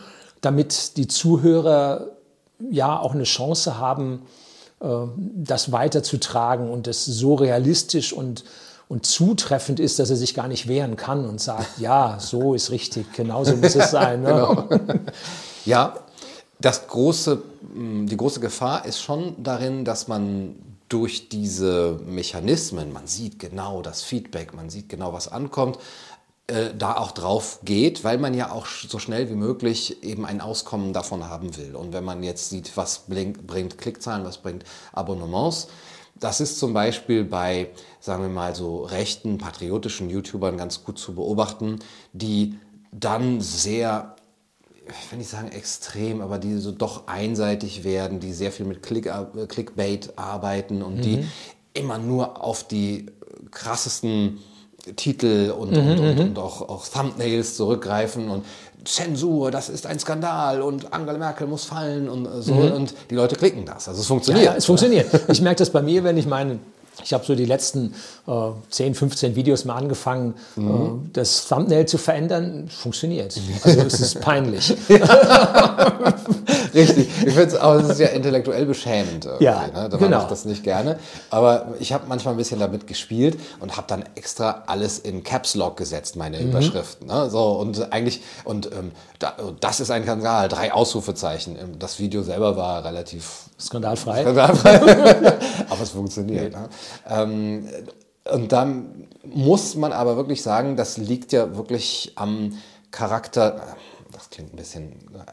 damit 0.41 0.97
die 0.97 1.09
Zuhörer 1.09 2.11
ja 2.71 2.97
auch 3.01 3.13
eine 3.13 3.25
Chance 3.25 3.79
haben, 3.79 4.23
äh, 4.81 4.87
das 5.19 5.73
weiterzutragen 5.73 6.71
und 6.71 6.87
es 6.87 7.05
so 7.05 7.35
realistisch 7.35 8.13
und, 8.13 8.45
und 8.89 9.05
zutreffend 9.05 9.81
ist, 9.81 9.99
dass 9.99 10.11
er 10.11 10.17
sich 10.17 10.35
gar 10.35 10.47
nicht 10.47 10.69
wehren 10.69 10.95
kann 10.95 11.29
und 11.29 11.41
sagt, 11.41 11.81
ja, 11.81 12.19
so 12.21 12.55
ist 12.55 12.71
richtig, 12.71 13.13
genauso 13.15 13.57
muss 13.57 13.75
es 13.75 13.91
sein. 13.91 14.23
Ne? 14.23 14.69
Genau. 14.69 14.69
Ja, 15.65 15.95
das 16.61 16.87
große, 16.87 17.43
die 17.75 18.17
große 18.17 18.39
Gefahr 18.39 18.85
ist 18.85 19.01
schon 19.01 19.43
darin, 19.43 19.85
dass 19.85 20.07
man 20.07 20.55
durch 20.93 21.29
diese 21.31 21.99
Mechanismen, 22.05 22.93
man 22.93 23.07
sieht 23.07 23.39
genau 23.39 23.81
das 23.81 24.03
Feedback, 24.03 24.53
man 24.53 24.69
sieht 24.69 24.89
genau, 24.89 25.13
was 25.13 25.29
ankommt, 25.29 25.79
äh, 26.49 26.75
da 26.77 26.97
auch 26.97 27.13
drauf 27.13 27.61
geht, 27.65 28.05
weil 28.05 28.19
man 28.19 28.35
ja 28.35 28.53
auch 28.53 28.67
so 28.67 28.99
schnell 28.99 29.31
wie 29.31 29.35
möglich 29.35 30.03
eben 30.03 30.27
ein 30.27 30.41
Auskommen 30.41 30.93
davon 30.93 31.29
haben 31.29 31.57
will. 31.57 31.75
Und 31.77 31.93
wenn 31.93 32.05
man 32.05 32.23
jetzt 32.23 32.51
sieht, 32.51 32.77
was 32.77 33.07
bringt, 33.09 33.47
bringt 33.47 33.79
Klickzahlen, 33.79 34.25
was 34.25 34.39
bringt 34.39 34.65
Abonnements, 34.93 35.69
das 36.17 36.41
ist 36.41 36.59
zum 36.59 36.75
Beispiel 36.75 37.25
bei, 37.25 37.71
sagen 38.01 38.23
wir 38.23 38.29
mal, 38.29 38.55
so 38.55 38.83
rechten, 38.83 39.39
patriotischen 39.39 40.11
YouTubern 40.11 40.57
ganz 40.57 40.85
gut 40.85 40.99
zu 40.99 41.15
beobachten, 41.15 41.79
die 42.13 42.59
dann 42.93 43.41
sehr 43.41 44.15
ich 44.89 45.11
will 45.11 45.19
nicht 45.19 45.31
sagen 45.31 45.49
extrem, 45.49 46.21
aber 46.21 46.39
die 46.39 46.59
so 46.59 46.73
doch 46.73 47.07
einseitig 47.07 47.85
werden, 47.85 48.21
die 48.21 48.33
sehr 48.33 48.53
viel 48.53 48.67
mit 48.67 48.83
Click, 48.83 49.07
äh, 49.07 49.47
Clickbait 49.47 50.13
arbeiten 50.17 50.83
und 50.83 50.97
mhm. 50.97 51.03
die 51.03 51.25
immer 51.75 51.99
nur 51.99 52.43
auf 52.43 52.65
die 52.65 53.07
krassesten 53.51 54.39
Titel 54.97 55.53
und, 55.57 55.71
mhm, 55.71 55.79
und, 55.79 55.99
und, 55.99 56.15
mhm. 56.15 56.21
und, 56.21 56.39
auch, 56.39 56.69
auch 56.69 56.87
Thumbnails 56.87 57.57
zurückgreifen 57.57 58.29
und 58.29 58.45
Zensur, 58.85 59.53
das 59.53 59.69
ist 59.69 59.87
ein 59.87 60.01
Skandal 60.01 60.61
und 60.61 60.93
Angela 60.93 61.19
Merkel 61.19 61.47
muss 61.47 61.65
fallen 61.65 62.09
und 62.09 62.29
so. 62.43 62.55
Mhm. 62.55 62.73
Und 62.73 62.95
die 63.11 63.15
Leute 63.15 63.37
klicken 63.37 63.65
das. 63.65 63.89
Also 63.89 64.01
es 64.01 64.07
funktioniert. 64.09 64.45
Ja, 64.45 64.53
ja 64.53 64.59
es 64.59 64.67
funktioniert. 64.67 65.09
Ich 65.29 65.41
merke 65.41 65.59
das 65.59 65.71
bei 65.71 65.83
mir, 65.83 66.03
wenn 66.03 66.17
ich 66.17 66.27
meine 66.27 66.59
ich 67.03 67.13
habe 67.13 67.25
so 67.25 67.35
die 67.35 67.47
letzten 67.47 67.95
äh, 68.27 68.51
10, 68.71 68.95
15 68.95 69.35
Videos 69.35 69.65
mal 69.65 69.77
angefangen, 69.77 70.35
mhm. 70.57 70.71
äh, 70.71 71.09
das 71.15 71.49
Thumbnail 71.49 71.87
zu 71.87 71.99
verändern. 71.99 72.69
Funktioniert. 72.69 73.39
Also 73.63 73.81
es 73.81 74.01
ist 74.01 74.21
peinlich. 74.21 74.75
Richtig. 76.75 77.09
Ich 77.27 77.33
finde 77.33 77.43
es 77.43 77.57
auch, 77.57 77.75
es 77.75 77.89
ist 77.91 78.01
ja 78.01 78.09
intellektuell 78.09 78.67
beschämend. 78.67 79.29
Ja, 79.41 79.67
ne? 79.67 79.89
Da 79.89 79.97
genau. 79.97 80.11
mache 80.11 80.23
ich 80.25 80.29
das 80.29 80.45
nicht 80.45 80.63
gerne. 80.63 80.99
Aber 81.31 81.75
ich 81.81 81.93
habe 81.93 82.05
manchmal 82.09 82.35
ein 82.35 82.39
bisschen 82.39 82.61
damit 82.61 82.87
gespielt 82.87 83.39
und 83.61 83.77
habe 83.77 83.87
dann 83.89 84.05
extra 84.15 84.65
alles 84.67 84.99
in 84.99 85.23
Caps 85.23 85.55
Lock 85.55 85.77
gesetzt, 85.77 86.17
meine 86.17 86.41
mhm. 86.41 86.51
Überschriften. 86.51 87.07
Ne? 87.07 87.31
So, 87.31 87.53
und 87.53 87.93
eigentlich, 87.93 88.23
und 88.45 88.67
ähm, 88.67 88.93
da, 89.19 89.35
das 89.61 89.81
ist 89.81 89.91
ein 89.91 90.03
Skandal, 90.03 90.49
drei 90.49 90.73
Ausrufezeichen. 90.73 91.57
Ähm, 91.57 91.79
das 91.79 91.99
Video 91.99 92.23
selber 92.23 92.57
war 92.57 92.85
relativ 92.85 93.47
skandalfrei. 93.67 94.23
skandalfrei. 94.23 94.77
aber 95.71 95.83
es 95.83 95.91
funktioniert. 95.91 96.53
Ne? 96.53 96.69
Ähm, 97.09 97.69
und 98.33 98.53
dann 98.53 99.09
muss 99.25 99.75
man 99.75 99.93
aber 99.93 100.17
wirklich 100.17 100.43
sagen, 100.43 100.77
das 100.77 100.97
liegt 100.97 101.33
ja 101.33 101.57
wirklich 101.57 102.13
am 102.17 102.53
Charakter 102.91 103.77
das 104.13 104.31
klingt 104.31 104.53
ein 104.53 104.57
bisschen 104.57 104.93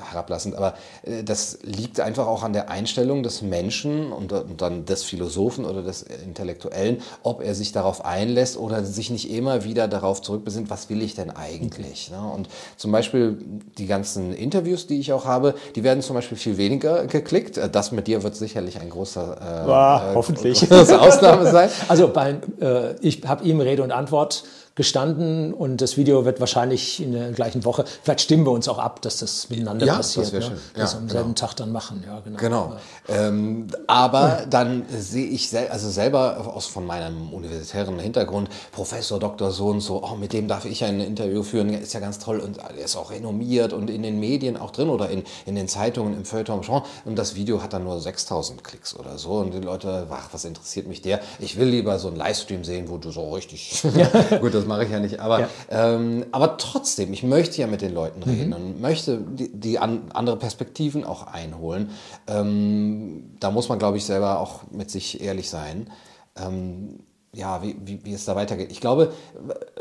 herablassend, 0.10 0.56
aber 0.56 0.74
äh, 1.04 1.24
das 1.24 1.60
liegt 1.64 2.00
einfach 2.00 2.28
auch 2.28 2.44
an 2.44 2.54
der 2.54 2.70
Einstellung 2.70 3.24
des 3.24 3.42
Menschen 3.42 4.12
und, 4.12 4.34
dann 4.58 4.86
des 4.86 5.04
Philosophen 5.04 5.66
oder 5.66 5.84
des 5.84 6.02
Intellektuellen, 6.02 7.02
ob 7.24 7.42
er 7.42 7.56
sich 7.56 7.72
darauf 7.72 8.06
einlässt 8.06 8.58
oder 8.58 8.84
sich 8.84 9.10
nicht 9.10 9.30
immer 9.32 9.64
wieder 9.64 9.88
darauf 9.88 10.22
zurückbesinnt, 10.22 10.70
was 10.70 10.90
will 10.90 11.02
ich 11.02 11.16
denn 11.16 11.30
eigentlich? 11.30 12.10
Okay. 12.12 12.22
Ne? 12.22 12.32
Und 12.32 12.50
zum 12.78 12.92
Beispiel 12.92 13.38
die 13.78 13.86
ganzen 13.86 14.34
Interviews, 14.34 14.88
die 14.88 15.00
ich 15.00 15.14
auch 15.14 15.26
habe, 15.26 15.56
die 15.76 15.84
werden 15.84 16.02
zum 16.02 16.16
Beispiel 16.16 16.38
viel 16.38 16.58
weniger 16.58 17.06
geklickt. 17.08 17.58
Äh, 17.58 17.70
das 17.70 17.92
mit 17.92 18.08
dir 18.08 18.24
wird 18.24 18.36
sicherlich 18.36 18.80
ein 18.80 18.90
großer 18.90 19.64
äh, 19.64 19.66
Boah, 19.66 20.12
hoffentlich. 20.16 20.72
Ausnahme 20.72 21.52
sein. 21.52 21.70
Also 21.88 22.08
bei, 22.10 22.36
äh, 22.62 22.96
ich 23.02 23.22
habe 23.26 23.44
ihm 23.44 23.62
Rede 23.62 23.84
und 23.84 23.92
Antwort 23.92 24.44
gestanden 24.80 25.54
und 25.54 25.82
das 25.82 25.98
Video 25.98 26.24
wird 26.24 26.40
wahrscheinlich 26.40 27.04
in 27.04 27.12
der 27.12 27.34
gleichen 27.34 27.66
Woche, 27.66 27.84
vielleicht 28.02 28.22
stimmen 28.22 28.46
wir 28.46 28.52
uns 28.52 28.70
auch 28.70 28.80
ab, 28.80 29.02
dass 29.02 29.18
das 29.18 29.50
miteinander 29.50 29.86
ja, 29.86 29.98
passiert. 29.98 30.28
Das 30.28 30.32
wäre 30.32 30.42
schön. 30.42 30.54
Ne? 30.54 30.60
Das 30.74 30.96
am 30.96 31.10
selben 31.10 31.36
genau. 31.36 31.48
Tag 31.48 31.56
dann 31.58 31.74
machen, 31.74 32.02
ja, 32.08 32.22
genau. 32.22 32.38
Genau. 32.38 32.76
Ähm, 33.10 33.68
aber 33.88 34.46
dann 34.50 34.86
sehe 34.90 35.26
ich 35.26 35.50
sel 35.50 35.68
also 35.68 35.90
selber 35.90 36.48
aus 36.56 36.66
von 36.66 36.86
meinem 36.86 37.34
universitären 37.34 38.00
Hintergrund, 38.00 38.48
Professor, 38.72 39.20
Doktor 39.20 39.52
so 39.52 39.68
und 39.68 39.82
so, 39.82 40.02
oh, 40.02 40.16
mit 40.16 40.32
dem 40.32 40.48
darf 40.48 40.64
ich 40.64 40.82
ein 40.86 41.02
Interview 41.02 41.44
führen, 41.44 41.74
ist 41.74 41.94
ja 41.94 42.00
ganz 42.00 42.18
toll 42.18 42.40
und 42.40 42.60
er 42.60 42.78
ist 42.78 42.96
auch 42.96 43.12
renommiert 43.12 43.74
und 43.74 43.90
in 43.90 44.02
den 44.02 44.18
Medien 44.18 44.56
auch 44.56 44.72
drin 44.72 44.88
oder 44.88 45.10
in, 45.10 45.26
in 45.46 45.56
den 45.56 45.68
Zeitungen 45.68 46.16
im 46.16 46.24
Feuilleton 46.24 46.62
und 47.04 47.18
das 47.18 47.36
Video 47.36 47.62
hat 47.62 47.74
dann 47.74 47.84
nur 47.84 48.00
6000 48.00 48.64
Klicks 48.64 48.96
oder 48.96 49.18
so 49.18 49.32
und 49.40 49.54
die 49.54 49.60
Leute, 49.60 50.08
ach, 50.10 50.30
was 50.32 50.46
interessiert 50.46 50.88
mich 50.88 51.02
der? 51.02 51.20
Ich 51.40 51.60
will 51.60 51.68
lieber 51.68 52.00
so 52.00 52.08
einen 52.08 52.16
Livestream 52.16 52.64
sehen, 52.64 52.88
wo 52.88 52.98
du 52.98 53.12
so 53.12 53.34
richtig, 53.34 53.84
gut, 54.40 54.54
das 54.54 54.66
mache 54.70 54.86
ich 54.86 54.92
ja 54.92 55.00
nicht. 55.00 55.20
Aber, 55.20 55.42
ja. 55.42 55.50
Ähm, 55.70 56.26
aber 56.32 56.58
trotzdem, 56.58 57.12
ich 57.12 57.24
möchte 57.24 57.60
ja 57.60 57.68
mit 57.68 57.82
den 57.82 57.94
Leuten 57.94 58.24
reden 58.24 58.50
mhm. 58.50 58.56
und 58.56 58.82
möchte 58.82 59.18
die, 59.18 59.52
die 59.52 59.80
an, 59.80 60.04
andere 60.14 60.38
Perspektiven 60.38 61.04
auch 61.04 61.28
einholen. 61.28 61.90
Ähm, 62.28 63.36
da 63.42 63.52
muss 63.52 63.68
man, 63.68 63.80
glaube 63.80 63.98
ich, 63.98 64.06
selber 64.06 64.40
auch 64.40 64.62
mit 64.72 64.90
sich 64.90 65.22
ehrlich 65.22 65.50
sein. 65.50 65.90
Ähm, 66.38 67.00
ja, 67.34 67.62
wie, 67.62 67.76
wie, 67.84 68.06
wie 68.06 68.14
es 68.14 68.26
da 68.26 68.36
weitergeht. 68.36 68.72
Ich 68.72 68.82
glaube, 68.82 69.14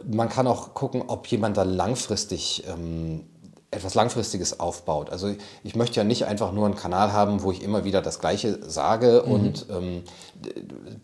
man 0.04 0.28
kann 0.28 0.46
auch 0.46 0.74
gucken, 0.74 1.04
ob 1.06 1.26
jemand 1.28 1.56
da 1.56 1.62
langfristig 1.62 2.64
ähm, 2.68 3.24
etwas 3.70 3.94
Langfristiges 3.94 4.60
aufbaut. 4.60 5.10
Also 5.10 5.34
ich 5.62 5.76
möchte 5.76 5.96
ja 5.96 6.04
nicht 6.04 6.24
einfach 6.24 6.52
nur 6.52 6.64
einen 6.64 6.74
Kanal 6.74 7.12
haben, 7.12 7.42
wo 7.42 7.52
ich 7.52 7.62
immer 7.62 7.84
wieder 7.84 8.00
das 8.00 8.18
Gleiche 8.18 8.58
sage 8.66 9.24
mhm. 9.26 9.32
und 9.32 9.66
ähm, 9.70 10.02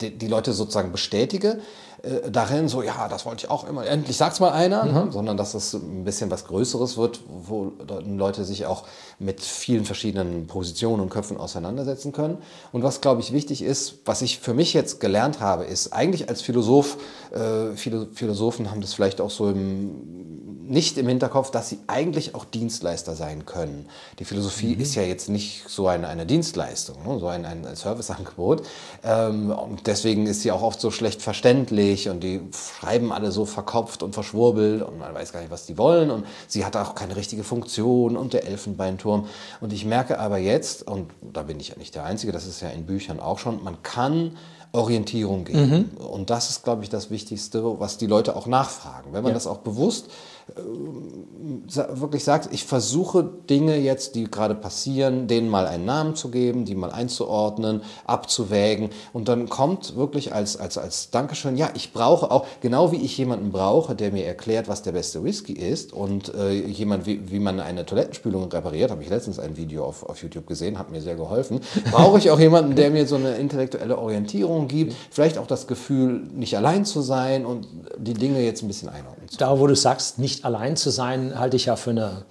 die, 0.01 0.17
die, 0.17 0.27
Leute 0.27 0.51
sozusagen 0.51 0.91
bestätige, 0.91 1.59
äh, 2.05 2.31
darin 2.31 2.67
so, 2.67 2.81
ja, 2.83 3.07
das 3.07 3.25
wollte 3.25 3.45
ich 3.45 3.51
auch 3.51 3.67
immer, 3.67 3.85
endlich 3.85 4.17
sagt's 4.17 4.39
mal 4.39 4.51
einer, 4.51 4.85
ne? 4.85 4.91
mhm. 4.91 5.05
ne? 5.05 5.11
sondern 5.11 5.37
dass 5.37 5.53
es 5.53 5.73
ein 5.73 6.03
bisschen 6.03 6.29
was 6.29 6.45
Größeres 6.45 6.97
wird, 6.97 7.19
wo 7.27 7.73
Leute 8.05 8.45
sich 8.45 8.65
auch 8.65 8.83
mit 9.17 9.41
vielen 9.41 9.85
verschiedenen 9.85 10.45
Positionen 10.47 11.01
und 11.01 11.09
Köpfen 11.09 11.37
auseinandersetzen 11.37 12.11
können. 12.11 12.37
Und 12.71 12.83
was, 12.83 13.01
glaube 13.01 13.21
ich, 13.21 13.33
wichtig 13.33 13.61
ist, 13.61 13.99
was 14.05 14.21
ich 14.21 14.39
für 14.39 14.53
mich 14.53 14.73
jetzt 14.73 14.99
gelernt 14.99 15.39
habe, 15.39 15.63
ist 15.63 15.93
eigentlich 15.93 16.29
als 16.29 16.41
Philosoph, 16.41 16.97
äh, 17.31 17.75
viele 17.75 18.07
Philosophen 18.13 18.69
haben 18.71 18.81
das 18.81 18.93
vielleicht 18.93 19.21
auch 19.21 19.31
so 19.31 19.49
im, 19.49 20.65
nicht 20.67 20.97
im 20.97 21.07
Hinterkopf, 21.07 21.51
dass 21.51 21.69
sie 21.69 21.79
eigentlich 21.87 22.35
auch 22.35 22.45
Dienstleister 22.45 23.15
sein 23.15 23.45
können. 23.45 23.87
Die 24.19 24.25
Philosophie 24.25 24.75
mhm. 24.75 24.81
ist 24.81 24.95
ja 24.95 25.03
jetzt 25.03 25.29
nicht 25.29 25.63
so 25.67 25.87
eine, 25.87 26.07
eine 26.07 26.25
Dienstleistung, 26.25 26.97
ne? 27.05 27.19
so 27.19 27.27
ein, 27.27 27.45
ein 27.45 27.75
Serviceangebot. 27.75 28.63
Ähm, 29.03 29.51
und 29.51 29.87
deswegen 29.87 30.27
ist 30.27 30.41
sie 30.41 30.51
auch 30.51 30.61
oft 30.61 30.81
so 30.81 30.91
schlecht 30.91 31.21
verständlich 31.21 31.94
nicht 31.95 32.09
und 32.09 32.21
die 32.21 32.41
schreiben 32.53 33.11
alle 33.11 33.31
so 33.31 33.45
verkopft 33.45 34.03
und 34.03 34.13
verschwurbelt 34.13 34.81
und 34.81 34.99
man 34.99 35.13
weiß 35.13 35.31
gar 35.31 35.39
nicht, 35.39 35.51
was 35.51 35.65
die 35.65 35.77
wollen 35.77 36.11
und 36.11 36.25
sie 36.47 36.65
hat 36.65 36.75
auch 36.75 36.93
keine 36.93 37.15
richtige 37.15 37.43
Funktion 37.43 38.17
und 38.17 38.33
der 38.33 38.45
Elfenbeinturm. 38.45 39.27
Und 39.61 39.73
ich 39.73 39.85
merke 39.85 40.19
aber 40.19 40.37
jetzt, 40.37 40.87
und 40.87 41.09
da 41.21 41.43
bin 41.43 41.59
ich 41.59 41.69
ja 41.69 41.75
nicht 41.77 41.95
der 41.95 42.03
Einzige, 42.03 42.31
das 42.31 42.45
ist 42.45 42.61
ja 42.61 42.69
in 42.69 42.85
Büchern 42.85 43.19
auch 43.19 43.39
schon, 43.39 43.63
man 43.63 43.81
kann 43.81 44.37
Orientierung 44.73 45.45
geben. 45.45 45.89
Mhm. 45.97 46.05
Und 46.05 46.29
das 46.29 46.49
ist, 46.49 46.63
glaube 46.63 46.83
ich, 46.83 46.89
das 46.89 47.09
Wichtigste, 47.09 47.79
was 47.79 47.97
die 47.97 48.07
Leute 48.07 48.35
auch 48.35 48.45
nachfragen. 48.45 49.13
Wenn 49.13 49.23
man 49.23 49.31
ja. 49.31 49.35
das 49.35 49.47
auch 49.47 49.59
bewusst 49.59 50.07
wirklich 50.47 52.23
sagt, 52.23 52.53
ich 52.53 52.65
versuche 52.65 53.27
Dinge 53.49 53.77
jetzt, 53.77 54.15
die 54.15 54.25
gerade 54.25 54.53
passieren, 54.53 55.27
denen 55.27 55.49
mal 55.49 55.65
einen 55.65 55.85
Namen 55.85 56.15
zu 56.15 56.29
geben, 56.29 56.65
die 56.65 56.75
mal 56.75 56.91
einzuordnen, 56.91 57.81
abzuwägen 58.05 58.91
und 59.11 59.27
dann 59.27 59.49
kommt 59.49 59.95
wirklich 59.95 60.33
als, 60.33 60.57
als, 60.57 60.77
als 60.77 61.09
Dankeschön, 61.09 61.57
ja, 61.57 61.69
ich 61.73 61.93
brauche 61.93 62.29
auch, 62.29 62.45
genau 62.61 62.91
wie 62.91 62.97
ich 62.97 63.17
jemanden 63.17 63.51
brauche, 63.51 63.95
der 63.95 64.11
mir 64.11 64.25
erklärt, 64.25 64.67
was 64.67 64.83
der 64.83 64.91
beste 64.91 65.23
Whisky 65.23 65.53
ist 65.53 65.93
und 65.93 66.33
äh, 66.35 66.51
jemand, 66.51 67.07
wie, 67.07 67.31
wie 67.31 67.39
man 67.39 67.59
eine 67.59 67.85
Toilettenspülung 67.85 68.51
repariert, 68.51 68.91
habe 68.91 69.01
ich 69.01 69.09
letztens 69.09 69.39
ein 69.39 69.57
Video 69.57 69.83
auf, 69.83 70.03
auf 70.03 70.21
YouTube 70.21 70.45
gesehen, 70.45 70.77
hat 70.77 70.91
mir 70.91 71.01
sehr 71.01 71.15
geholfen, 71.15 71.59
brauche 71.91 72.19
ich 72.19 72.29
auch 72.29 72.39
jemanden, 72.39 72.75
der 72.75 72.91
mir 72.91 73.07
so 73.07 73.15
eine 73.15 73.35
intellektuelle 73.35 73.97
Orientierung 73.97 74.67
gibt, 74.67 74.95
vielleicht 75.09 75.39
auch 75.39 75.47
das 75.47 75.65
Gefühl, 75.65 76.21
nicht 76.33 76.55
allein 76.55 76.85
zu 76.85 77.01
sein 77.01 77.47
und 77.47 77.67
die 77.97 78.13
Dinge 78.13 78.41
jetzt 78.41 78.61
ein 78.61 78.67
bisschen 78.67 78.89
einordnen. 78.89 79.27
Da, 79.39 79.59
wo 79.59 79.65
du 79.65 79.75
sagst, 79.75 80.19
nicht 80.19 80.34
nicht 80.35 80.45
allein 80.45 80.75
zu 80.75 80.89
sein, 80.89 81.37
halte 81.39 81.55
ich 81.55 81.65
ja 81.65 81.75
für 81.75 81.91
eine, 81.91 82.25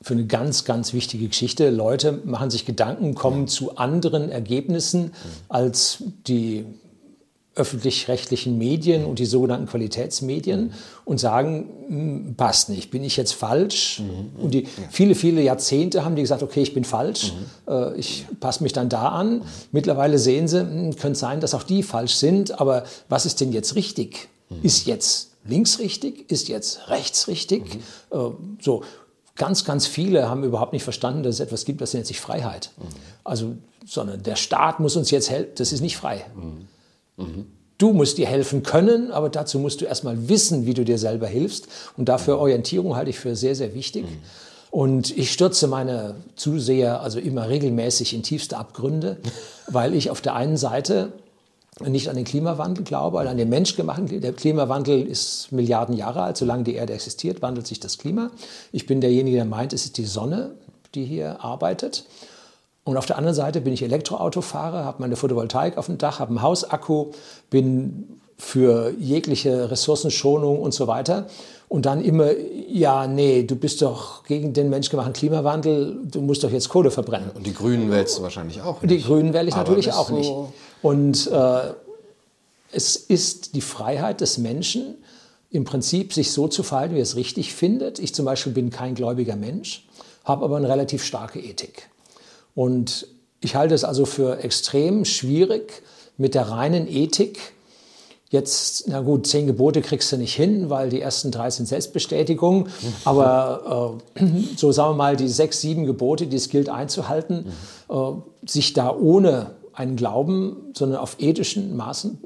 für 0.00 0.14
eine 0.14 0.26
ganz, 0.26 0.64
ganz 0.64 0.92
wichtige 0.92 1.28
Geschichte. 1.28 1.70
Leute 1.70 2.20
machen 2.24 2.50
sich 2.50 2.66
Gedanken, 2.66 3.14
kommen 3.14 3.48
zu 3.48 3.76
anderen 3.76 4.30
Ergebnissen 4.30 5.12
als 5.48 6.02
die 6.26 6.66
öffentlich-rechtlichen 7.54 8.56
Medien 8.56 9.04
und 9.04 9.18
die 9.18 9.26
sogenannten 9.26 9.66
Qualitätsmedien 9.66 10.72
und 11.04 11.20
sagen, 11.20 11.68
hm, 11.86 12.34
passt 12.34 12.70
nicht, 12.70 12.90
bin 12.90 13.04
ich 13.04 13.18
jetzt 13.18 13.32
falsch? 13.32 14.00
Mhm. 14.00 14.42
Und 14.42 14.54
die, 14.54 14.66
viele, 14.90 15.14
viele 15.14 15.42
Jahrzehnte 15.42 16.02
haben 16.02 16.16
die 16.16 16.22
gesagt, 16.22 16.42
okay, 16.42 16.62
ich 16.62 16.72
bin 16.72 16.84
falsch, 16.84 17.34
mhm. 17.34 17.72
äh, 17.72 17.94
ich 17.96 18.24
passe 18.40 18.62
mich 18.62 18.72
dann 18.72 18.88
da 18.88 19.10
an. 19.10 19.40
Mhm. 19.40 19.42
Mittlerweile 19.70 20.18
sehen 20.18 20.48
sie, 20.48 20.60
hm, 20.60 20.96
könnte 20.96 21.18
sein, 21.18 21.40
dass 21.40 21.52
auch 21.52 21.62
die 21.62 21.82
falsch 21.82 22.14
sind, 22.14 22.58
aber 22.58 22.84
was 23.10 23.26
ist 23.26 23.42
denn 23.42 23.52
jetzt 23.52 23.76
richtig? 23.76 24.30
Mhm. 24.48 24.56
Ist 24.62 24.86
jetzt 24.86 25.31
links 25.44 25.78
richtig, 25.78 26.30
ist 26.30 26.48
jetzt 26.48 26.88
rechts 26.88 27.28
richtig. 27.28 27.74
Mhm. 27.74 28.18
Äh, 28.18 28.30
so 28.60 28.82
ganz, 29.36 29.64
ganz 29.64 29.86
viele 29.86 30.28
haben 30.28 30.44
überhaupt 30.44 30.72
nicht 30.72 30.84
verstanden, 30.84 31.22
dass 31.22 31.36
es 31.36 31.40
etwas 31.40 31.64
gibt, 31.64 31.80
das 31.80 31.94
nennt 31.94 32.06
sich 32.06 32.20
Freiheit. 32.20 32.70
Mhm. 32.76 32.84
Also, 33.24 33.56
sondern 33.86 34.22
der 34.22 34.36
Staat 34.36 34.80
muss 34.80 34.96
uns 34.96 35.10
jetzt 35.10 35.30
helfen, 35.30 35.52
das 35.56 35.72
ist 35.72 35.80
nicht 35.80 35.96
frei. 35.96 36.24
Mhm. 36.34 36.68
mhm. 37.16 37.46
Du 37.78 37.92
musst 37.92 38.16
dir 38.16 38.28
helfen 38.28 38.62
können, 38.62 39.10
aber 39.10 39.28
dazu 39.28 39.58
musst 39.58 39.80
du 39.80 39.86
erstmal 39.86 40.28
wissen, 40.28 40.66
wie 40.66 40.74
du 40.74 40.84
dir 40.84 40.98
selber 40.98 41.26
hilfst. 41.26 41.66
Und 41.96 42.08
dafür 42.08 42.36
mhm. 42.36 42.42
Orientierung 42.42 42.94
halte 42.94 43.10
ich 43.10 43.18
für 43.18 43.34
sehr, 43.34 43.56
sehr 43.56 43.74
wichtig. 43.74 44.04
Mhm. 44.04 44.18
Und 44.70 45.18
ich 45.18 45.32
stürze 45.32 45.66
meine 45.66 46.14
Zuseher 46.36 47.00
also 47.00 47.18
immer 47.18 47.48
regelmäßig 47.48 48.14
in 48.14 48.22
tiefste 48.22 48.56
Abgründe, 48.56 49.16
weil 49.66 49.94
ich 49.94 50.10
auf 50.10 50.20
der 50.20 50.36
einen 50.36 50.56
Seite 50.56 51.12
nicht 51.90 52.08
an 52.08 52.16
den 52.16 52.24
Klimawandel 52.24 52.84
glaube, 52.84 53.20
an 53.20 53.36
den 53.36 53.48
menschgemachten. 53.48 54.20
Der 54.20 54.32
Klimawandel 54.32 55.06
ist 55.06 55.52
Milliarden 55.52 55.96
Jahre 55.96 56.22
alt. 56.22 56.36
Solange 56.36 56.64
die 56.64 56.74
Erde 56.74 56.92
existiert, 56.92 57.42
wandelt 57.42 57.66
sich 57.66 57.80
das 57.80 57.98
Klima. 57.98 58.30
Ich 58.72 58.86
bin 58.86 59.00
derjenige, 59.00 59.36
der 59.36 59.44
meint, 59.44 59.72
es 59.72 59.84
ist 59.84 59.98
die 59.98 60.04
Sonne, 60.04 60.52
die 60.94 61.04
hier 61.04 61.42
arbeitet. 61.44 62.04
Und 62.84 62.96
auf 62.96 63.06
der 63.06 63.16
anderen 63.16 63.36
Seite 63.36 63.60
bin 63.60 63.72
ich 63.72 63.82
Elektroautofahrer, 63.82 64.84
habe 64.84 65.00
meine 65.00 65.16
Photovoltaik 65.16 65.78
auf 65.78 65.86
dem 65.86 65.98
Dach, 65.98 66.18
habe 66.18 66.30
einen 66.30 66.42
Hausakku, 66.42 67.12
bin 67.48 68.18
für 68.36 68.92
jegliche 68.98 69.70
Ressourcenschonung 69.70 70.60
und 70.60 70.74
so 70.74 70.88
weiter. 70.88 71.26
Und 71.68 71.86
dann 71.86 72.04
immer, 72.04 72.32
ja, 72.68 73.06
nee, 73.06 73.44
du 73.44 73.54
bist 73.56 73.80
doch 73.80 74.24
gegen 74.24 74.52
den 74.52 74.68
menschgemachten 74.68 75.14
Klimawandel, 75.14 75.96
du 76.04 76.20
musst 76.20 76.42
doch 76.42 76.50
jetzt 76.50 76.68
Kohle 76.68 76.90
verbrennen. 76.90 77.30
Und 77.34 77.46
die 77.46 77.54
Grünen 77.54 77.90
wählst 77.90 78.18
du 78.18 78.22
wahrscheinlich 78.22 78.60
auch 78.60 78.82
nicht. 78.82 78.90
Die 78.90 79.00
Grünen 79.00 79.32
wähle 79.32 79.48
ich 79.48 79.54
Aber 79.54 79.62
natürlich 79.62 79.92
auch 79.92 80.10
nicht. 80.10 80.30
Und 80.82 81.30
äh, 81.30 81.72
es 82.72 82.96
ist 82.96 83.54
die 83.54 83.60
Freiheit 83.60 84.20
des 84.20 84.38
Menschen, 84.38 84.96
im 85.50 85.64
Prinzip 85.64 86.12
sich 86.12 86.32
so 86.32 86.48
zu 86.48 86.62
verhalten, 86.62 86.94
wie 86.94 87.00
er 87.00 87.04
es 87.04 87.16
richtig 87.16 87.54
findet. 87.54 87.98
Ich 87.98 88.14
zum 88.14 88.24
Beispiel 88.24 88.52
bin 88.52 88.70
kein 88.70 88.94
gläubiger 88.94 89.36
Mensch, 89.36 89.86
habe 90.24 90.44
aber 90.44 90.56
eine 90.56 90.68
relativ 90.68 91.04
starke 91.04 91.40
Ethik. 91.40 91.88
Und 92.54 93.06
ich 93.40 93.54
halte 93.54 93.74
es 93.74 93.84
also 93.84 94.06
für 94.06 94.38
extrem 94.42 95.04
schwierig, 95.04 95.82
mit 96.16 96.34
der 96.34 96.48
reinen 96.48 96.86
Ethik 96.88 97.38
Jetzt, 98.32 98.88
na 98.88 99.02
gut, 99.02 99.26
zehn 99.26 99.46
Gebote 99.46 99.82
kriegst 99.82 100.10
du 100.10 100.16
nicht 100.16 100.34
hin, 100.34 100.70
weil 100.70 100.88
die 100.88 101.02
ersten 101.02 101.30
drei 101.30 101.50
sind 101.50 101.66
Selbstbestätigung. 101.66 102.68
Aber 103.04 104.00
äh, 104.16 104.24
so 104.56 104.72
sagen 104.72 104.92
wir 104.92 104.96
mal, 104.96 105.16
die 105.16 105.28
sechs, 105.28 105.60
sieben 105.60 105.84
Gebote, 105.84 106.26
die 106.26 106.36
es 106.36 106.48
gilt 106.48 106.70
einzuhalten, 106.70 107.52
mhm. 107.90 107.94
äh, 107.94 108.48
sich 108.48 108.72
da 108.72 108.90
ohne 108.90 109.50
einen 109.74 109.96
Glauben, 109.96 110.72
sondern 110.74 110.98
auf 110.98 111.16
ethischen 111.18 111.76
Maßen 111.76 112.18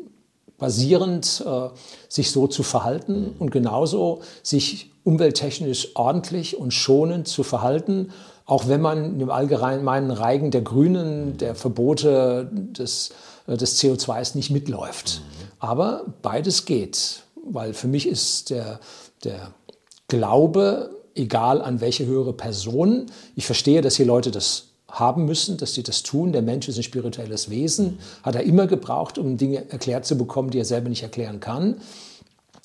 basierend 0.59 1.45
äh, 1.47 1.69
sich 2.09 2.31
so 2.31 2.47
zu 2.47 2.63
verhalten 2.63 3.21
mhm. 3.21 3.35
und 3.39 3.51
genauso 3.51 4.21
sich 4.43 4.91
umwelttechnisch 5.05 5.91
ordentlich 5.95 6.59
und 6.59 6.73
schonend 6.73 7.29
zu 7.29 7.43
verhalten, 7.43 8.11
auch 8.45 8.69
wenn 8.69 8.81
man 8.81 9.21
im 9.21 9.31
allgemeinen 9.31 10.11
Reigen 10.11 10.51
der 10.51 10.63
Grünen, 10.63 11.37
der 11.37 11.55
Verbote 11.55 12.49
des, 12.53 13.11
äh, 13.47 13.57
des 13.57 13.81
CO2s 13.81 14.37
nicht 14.37 14.51
mitläuft. 14.51 15.21
Mhm. 15.21 15.47
Aber 15.59 16.05
beides 16.23 16.65
geht, 16.65 17.23
weil 17.45 17.75
für 17.75 17.89
mich 17.89 18.09
ist 18.09 18.51
der, 18.51 18.81
der 19.25 19.53
Glaube, 20.09 20.91
egal 21.15 21.61
an 21.61 21.81
welche 21.81 22.07
höhere 22.07 22.33
Person, 22.33 23.07
ich 23.35 23.47
verstehe, 23.47 23.81
dass 23.81 23.97
hier 23.97 24.07
Leute 24.07 24.31
das 24.31 24.66
haben 24.91 25.25
müssen, 25.25 25.57
dass 25.57 25.75
sie 25.75 25.83
das 25.83 26.03
tun. 26.03 26.33
Der 26.33 26.43
Mensch 26.43 26.69
ist 26.69 26.77
ein 26.77 26.83
spirituelles 26.83 27.51
Wesen, 27.51 27.99
hat 28.23 28.35
er 28.35 28.45
immer 28.45 28.67
gebraucht, 28.67 29.19
um 29.19 29.37
Dinge 29.37 29.71
erklärt 29.71 30.07
zu 30.07 30.17
bekommen, 30.17 30.51
die 30.51 30.59
er 30.59 30.65
selber 30.65 30.89
nicht 30.89 31.03
erklären 31.03 31.41
kann. 31.41 31.81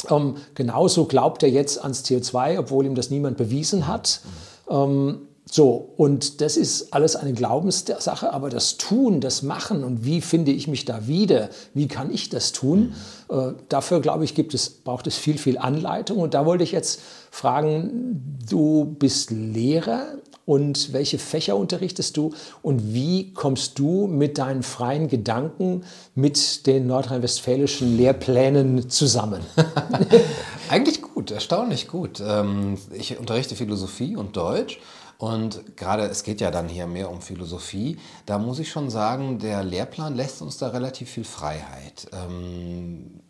Ähm, 0.10 0.36
genauso 0.56 1.06
glaubt 1.06 1.44
er 1.44 1.50
jetzt 1.50 1.82
ans 1.82 2.04
CO2, 2.04 2.60
obwohl 2.60 2.86
ihm 2.86 2.96
das 2.96 3.10
niemand 3.10 3.38
bewiesen 3.38 3.88
hat. 3.88 4.22
Ähm, 4.70 5.28
so, 5.54 5.94
und 5.98 6.40
das 6.40 6.56
ist 6.56 6.94
alles 6.94 7.18
eine 7.18 7.34
Glaubenssache, 7.34 8.32
aber 8.32 8.50
das 8.50 8.78
Tun, 8.78 9.20
das 9.20 9.42
Machen 9.42 9.84
und 9.84 10.06
wie 10.06 10.22
finde 10.22 10.52
ich 10.52 10.68
mich 10.70 10.86
da 10.86 11.08
wieder, 11.08 11.50
wie 11.74 11.90
kann 11.90 12.10
ich 12.10 12.30
das 12.30 12.54
tun, 12.54 12.94
äh, 13.30 13.52
dafür 13.68 14.00
glaube 14.00 14.24
ich, 14.24 14.34
gibt 14.34 14.54
es, 14.54 14.70
braucht 14.70 15.08
es 15.08 15.18
viel, 15.18 15.38
viel 15.38 15.58
Anleitung. 15.58 16.20
Und 16.20 16.36
da 16.36 16.46
wollte 16.46 16.64
ich 16.64 16.72
jetzt 16.72 17.02
fragen, 17.32 18.40
du 18.50 18.96
bist 18.98 19.32
Lehrer 19.32 20.06
und 20.52 20.92
welche 20.92 21.18
Fächer 21.18 21.56
unterrichtest 21.56 22.18
du 22.18 22.34
und 22.62 22.94
wie 22.94 23.34
kommst 23.34 23.80
du 23.80 24.08
mit 24.08 24.38
deinen 24.38 24.64
freien 24.64 25.08
Gedanken 25.08 25.86
mit 26.14 26.68
den 26.68 26.88
nordrhein-westfälischen 26.88 27.96
Lehrplänen 27.96 28.90
zusammen? 28.90 29.40
Eigentlich 30.70 31.02
gut, 31.02 31.32
erstaunlich 31.32 31.88
gut. 31.88 32.20
Ähm, 32.20 32.78
ich 32.92 33.18
unterrichte 33.18 33.56
Philosophie 33.56 34.18
und 34.18 34.36
Deutsch 34.36 34.82
und 35.18 35.78
gerade, 35.78 36.04
es 36.04 36.24
geht 36.24 36.42
ja 36.42 36.52
dann 36.52 36.68
hier 36.68 36.86
mehr 36.86 37.10
um 37.10 37.22
Philosophie, 37.22 37.98
da 38.26 38.38
muss 38.38 38.60
ich 38.60 38.70
schon 38.70 38.90
sagen, 38.90 39.40
der 39.40 39.64
Lehrplan 39.64 40.18
lässt 40.18 40.42
uns 40.42 40.58
da 40.58 40.68
relativ 40.68 41.12
viel 41.12 41.24
Freiheit. 41.24 42.10
Ähm, 42.12 43.22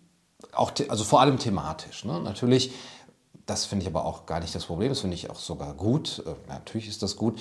auch 0.54 0.72
also 0.88 1.04
vor 1.04 1.22
allem 1.22 1.38
thematisch. 1.38 2.04
Ne? 2.04 2.20
Natürlich, 2.20 2.72
das 3.52 3.66
finde 3.66 3.84
ich 3.84 3.90
aber 3.90 4.06
auch 4.06 4.26
gar 4.26 4.40
nicht 4.40 4.56
das 4.56 4.66
Problem, 4.66 4.90
das 4.90 5.02
finde 5.02 5.16
ich 5.16 5.30
auch 5.30 5.40
sogar 5.40 5.74
gut. 5.74 6.24
Äh, 6.26 6.36
natürlich 6.48 6.88
ist 6.88 7.04
das 7.04 7.18
gut. 7.18 7.40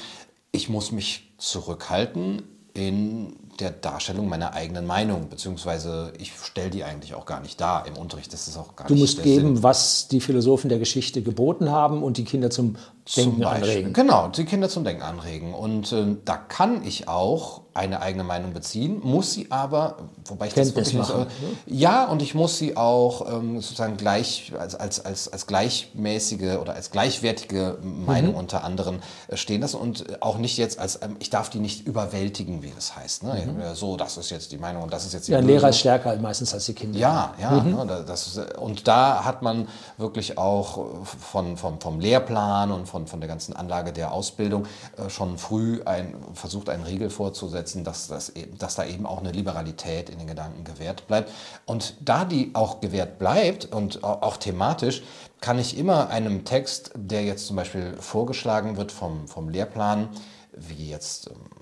Ich 0.51 0.69
muss 0.69 0.91
mich 0.91 1.33
zurückhalten 1.39 2.43
in 2.75 3.37
der 3.61 3.71
Darstellung 3.71 4.29
meiner 4.29 4.55
eigenen 4.55 4.87
Meinung, 4.87 5.29
beziehungsweise 5.29 6.13
ich 6.19 6.33
stelle 6.43 6.71
die 6.71 6.85
eigentlich 6.85 7.15
auch 7.15 7.27
gar 7.27 7.41
nicht 7.41 7.61
dar 7.61 7.87
im 7.87 7.97
Unterricht. 7.97 8.33
Das 8.33 8.49
ist 8.49 8.57
auch 8.57 8.77
gar 8.77 8.87
du 8.89 8.95
nicht 8.95 9.03
musst 9.03 9.23
geben, 9.23 9.57
Sinn. 9.57 9.63
was 9.63 10.09
die 10.09 10.21
Philosophen 10.21 10.69
der 10.69 10.79
Geschichte 10.79 11.23
geboten 11.23 11.71
haben 11.71 12.03
und 12.03 12.17
die 12.17 12.25
Kinder 12.25 12.51
zum 12.51 12.77
Denken 13.17 13.37
zum 13.39 13.47
anregen. 13.47 13.93
Genau, 13.93 14.29
die 14.29 14.45
Kinder 14.45 14.69
zum 14.69 14.85
Denken 14.85 15.03
anregen. 15.03 15.55
Und 15.55 15.93
äh, 15.93 16.17
da 16.25 16.37
kann 16.37 16.85
ich 16.85 17.09
auch 17.09 17.63
eine 17.73 18.03
eigene 18.03 18.25
Meinung 18.25 18.53
beziehen, 18.53 19.01
muss 19.03 19.33
sie 19.33 19.51
aber, 19.51 19.97
wobei 20.27 20.49
ich 20.49 20.55
Kenntnis 20.55 20.75
das 20.75 20.95
wirklich 20.95 21.09
machen, 21.09 21.27
nicht, 21.67 21.73
äh, 21.73 21.75
ja, 21.75 22.05
und 22.07 22.21
ich 22.21 22.35
muss 22.35 22.59
sie 22.59 22.77
auch 22.77 23.33
ähm, 23.33 23.61
sozusagen 23.61 23.97
gleich 23.97 24.53
als, 24.59 24.75
als, 24.75 25.05
als, 25.05 25.29
als 25.33 25.47
gleichmäßige 25.47 26.59
oder 26.61 26.75
als 26.75 26.91
gleichwertige 26.91 27.79
Meinung 27.83 28.33
mhm. 28.33 28.39
unter 28.39 28.65
anderen 28.65 29.01
äh, 29.29 29.37
stehen 29.37 29.61
lassen 29.61 29.77
und 29.77 30.23
auch 30.23 30.39
nicht 30.39 30.59
jetzt 30.59 30.79
als, 30.79 31.01
ähm, 31.03 31.17
ich 31.21 31.31
darf 31.31 31.49
die 31.49 31.61
nicht 31.61 31.87
überwältigen, 31.87 32.63
wie 32.63 32.73
das 32.75 32.97
heißt. 32.97 33.23
Ne? 33.23 33.50
Mhm. 33.55 33.75
So, 33.75 33.97
das 33.97 34.17
ist 34.17 34.31
jetzt 34.31 34.53
die 34.53 34.59
Meinung 34.59 34.83
und 34.83 34.93
das 34.93 35.07
ist 35.07 35.15
jetzt 35.15 35.29
die 35.29 35.33
Ja, 35.33 35.39
ein 35.39 35.47
Lehrer 35.47 35.69
ist 35.69 35.79
stärker 35.79 36.15
meistens 36.17 36.53
als 36.53 36.67
die 36.67 36.75
Kinder. 36.75 36.99
Ja, 36.99 37.35
ja. 37.41 37.51
Mhm. 37.51 37.87
Ne, 37.87 38.05
das, 38.07 38.39
und 38.59 38.87
da 38.87 39.25
hat 39.25 39.43
man 39.43 39.69
wirklich 39.97 40.37
auch 40.39 41.05
von, 41.05 41.57
vom, 41.57 41.81
vom 41.81 42.01
Lehrplan 42.01 42.73
und 42.73 42.87
von, 42.87 43.07
von 43.07 43.21
der 43.21 43.29
ganzen 43.29 43.55
Anlage 43.55 43.93
der 43.93 44.13
Ausbildung 44.13 44.67
äh, 44.97 45.09
schon 45.09 45.39
früh 45.39 45.81
ein, 45.85 46.15
versucht, 46.35 46.69
einen 46.69 46.85
Riegel 46.85 47.11
vorzusetzen 47.11 47.61
setzen, 47.61 47.85
dass, 47.85 48.09
das, 48.09 48.31
e-, 48.31 48.49
dass 48.59 48.75
da 48.75 48.85
eben 48.85 49.07
auch 49.07 49.19
eine 49.19 49.33
Liberalität 49.33 50.11
in 50.11 50.19
den 50.19 50.27
Gedanken 50.27 50.65
gewährt 50.65 51.07
bleibt. 51.07 51.31
Und 51.67 51.95
da 52.01 52.25
die 52.25 52.51
auch 52.55 52.81
gewährt 52.81 53.19
bleibt 53.19 53.67
und 53.67 54.03
auch 54.05 54.37
thematisch, 54.37 55.03
kann 55.41 55.59
ich 55.59 55.79
immer 55.79 56.11
einem 56.11 56.45
Text, 56.45 56.93
der 56.95 57.25
jetzt 57.25 57.47
zum 57.47 57.57
Beispiel 57.57 57.95
vorgeschlagen 57.99 58.77
wird 58.77 58.93
vom, 58.93 59.27
vom 59.27 59.49
Lehrplan, 59.49 60.09
wie 60.53 60.91
jetzt 60.91 61.29
ähm, 61.29 61.60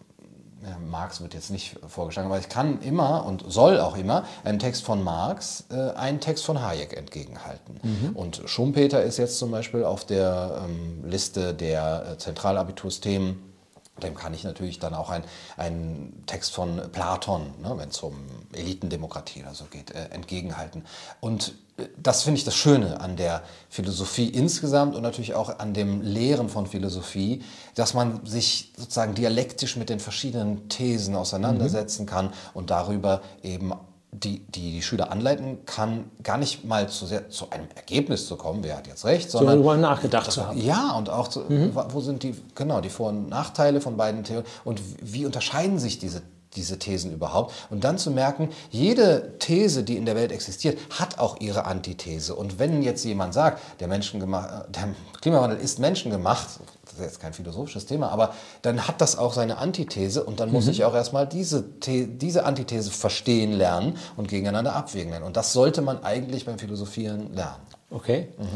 Marx 0.88 1.20
wird 1.20 1.34
jetzt 1.34 1.50
nicht 1.50 1.76
vorgeschlagen, 1.86 2.28
aber 2.28 2.38
ich 2.38 2.48
kann 2.48 2.80
immer 2.82 3.24
und 3.24 3.44
soll 3.46 3.80
auch 3.80 3.96
immer 3.96 4.24
einen 4.44 4.58
Text 4.58 4.84
von 4.84 5.02
Marx 5.02 5.64
äh, 5.70 5.90
einen 5.92 6.20
Text 6.20 6.44
von 6.44 6.60
Hayek 6.60 6.96
entgegenhalten. 6.96 7.80
Mhm. 7.82 8.16
Und 8.16 8.42
Schumpeter 8.46 9.02
ist 9.02 9.18
jetzt 9.18 9.38
zum 9.38 9.50
Beispiel 9.50 9.84
auf 9.84 10.04
der 10.04 10.62
ähm, 10.64 11.04
Liste 11.04 11.54
der 11.54 12.12
äh, 12.12 12.18
Zentralabitursthemen 12.18 13.48
dem 14.02 14.14
kann 14.14 14.34
ich 14.34 14.44
natürlich 14.44 14.78
dann 14.78 14.94
auch 14.94 15.10
einen 15.56 16.22
Text 16.26 16.54
von 16.54 16.80
Platon, 16.92 17.54
ne, 17.60 17.74
wenn 17.76 17.88
es 17.88 18.00
um 18.00 18.14
Elitendemokratie 18.52 19.42
oder 19.42 19.54
so 19.54 19.64
geht, 19.64 19.90
äh, 19.90 20.10
entgegenhalten. 20.10 20.84
Und 21.20 21.48
äh, 21.48 21.67
das 21.96 22.22
finde 22.22 22.38
ich 22.38 22.44
das 22.44 22.56
Schöne 22.56 23.00
an 23.00 23.16
der 23.16 23.42
Philosophie 23.68 24.28
insgesamt 24.28 24.96
und 24.96 25.02
natürlich 25.02 25.34
auch 25.34 25.58
an 25.58 25.74
dem 25.74 26.02
Lehren 26.02 26.48
von 26.48 26.66
Philosophie, 26.66 27.42
dass 27.74 27.94
man 27.94 28.24
sich 28.26 28.72
sozusagen 28.76 29.14
dialektisch 29.14 29.76
mit 29.76 29.88
den 29.88 30.00
verschiedenen 30.00 30.68
Thesen 30.68 31.14
auseinandersetzen 31.14 32.02
mhm. 32.02 32.06
kann 32.06 32.32
und 32.54 32.70
darüber 32.70 33.20
eben 33.42 33.72
die, 34.10 34.40
die 34.48 34.72
die 34.72 34.82
Schüler 34.82 35.12
anleiten 35.12 35.64
kann, 35.66 36.10
gar 36.22 36.38
nicht 36.38 36.64
mal 36.64 36.88
zu, 36.88 37.06
sehr, 37.06 37.28
zu 37.28 37.50
einem 37.50 37.68
Ergebnis 37.76 38.26
zu 38.26 38.36
kommen, 38.36 38.64
wer 38.64 38.78
hat 38.78 38.86
jetzt 38.86 39.04
recht, 39.04 39.30
sondern 39.30 39.56
darüber 39.56 39.76
nachgedacht 39.76 40.32
zu 40.32 40.46
haben. 40.46 40.58
Ja, 40.58 40.92
und 40.96 41.10
auch 41.10 41.28
zu, 41.28 41.40
mhm. 41.40 41.72
wo 41.74 42.00
sind 42.00 42.22
die, 42.22 42.34
genau, 42.54 42.80
die 42.80 42.88
Vor- 42.88 43.10
und 43.10 43.28
Nachteile 43.28 43.80
von 43.80 43.96
beiden 43.96 44.24
Theorien 44.24 44.46
und 44.64 44.80
wie 45.02 45.26
unterscheiden 45.26 45.78
sich 45.78 45.98
diese 45.98 46.22
diese 46.58 46.78
Thesen 46.78 47.12
überhaupt 47.12 47.54
und 47.70 47.84
dann 47.84 47.96
zu 47.96 48.10
merken, 48.10 48.50
jede 48.70 49.38
These, 49.38 49.84
die 49.84 49.96
in 49.96 50.04
der 50.04 50.16
Welt 50.16 50.32
existiert, 50.32 50.78
hat 50.90 51.18
auch 51.18 51.40
ihre 51.40 51.64
Antithese. 51.64 52.34
Und 52.34 52.58
wenn 52.58 52.82
jetzt 52.82 53.04
jemand 53.04 53.32
sagt, 53.32 53.62
der, 53.80 53.88
der 53.88 54.88
Klimawandel 55.20 55.58
ist 55.58 55.78
menschengemacht, 55.78 56.48
ist 56.98 57.00
jetzt 57.00 57.20
kein 57.20 57.32
philosophisches 57.32 57.86
Thema, 57.86 58.10
aber 58.10 58.34
dann 58.62 58.86
hat 58.88 59.00
das 59.00 59.16
auch 59.16 59.32
seine 59.32 59.58
Antithese 59.58 60.24
und 60.24 60.40
dann 60.40 60.50
muss 60.50 60.64
mhm. 60.64 60.72
ich 60.72 60.84
auch 60.84 60.94
erstmal 60.94 61.26
diese, 61.26 61.62
diese 61.62 62.44
Antithese 62.44 62.90
verstehen 62.90 63.52
lernen 63.52 63.96
und 64.16 64.28
gegeneinander 64.28 64.74
abwägen 64.74 65.10
lernen. 65.10 65.26
Und 65.26 65.36
das 65.36 65.52
sollte 65.52 65.80
man 65.82 66.02
eigentlich 66.02 66.44
beim 66.44 66.58
Philosophieren 66.58 67.34
lernen. 67.34 67.62
Okay. 67.90 68.28
Mhm. 68.36 68.46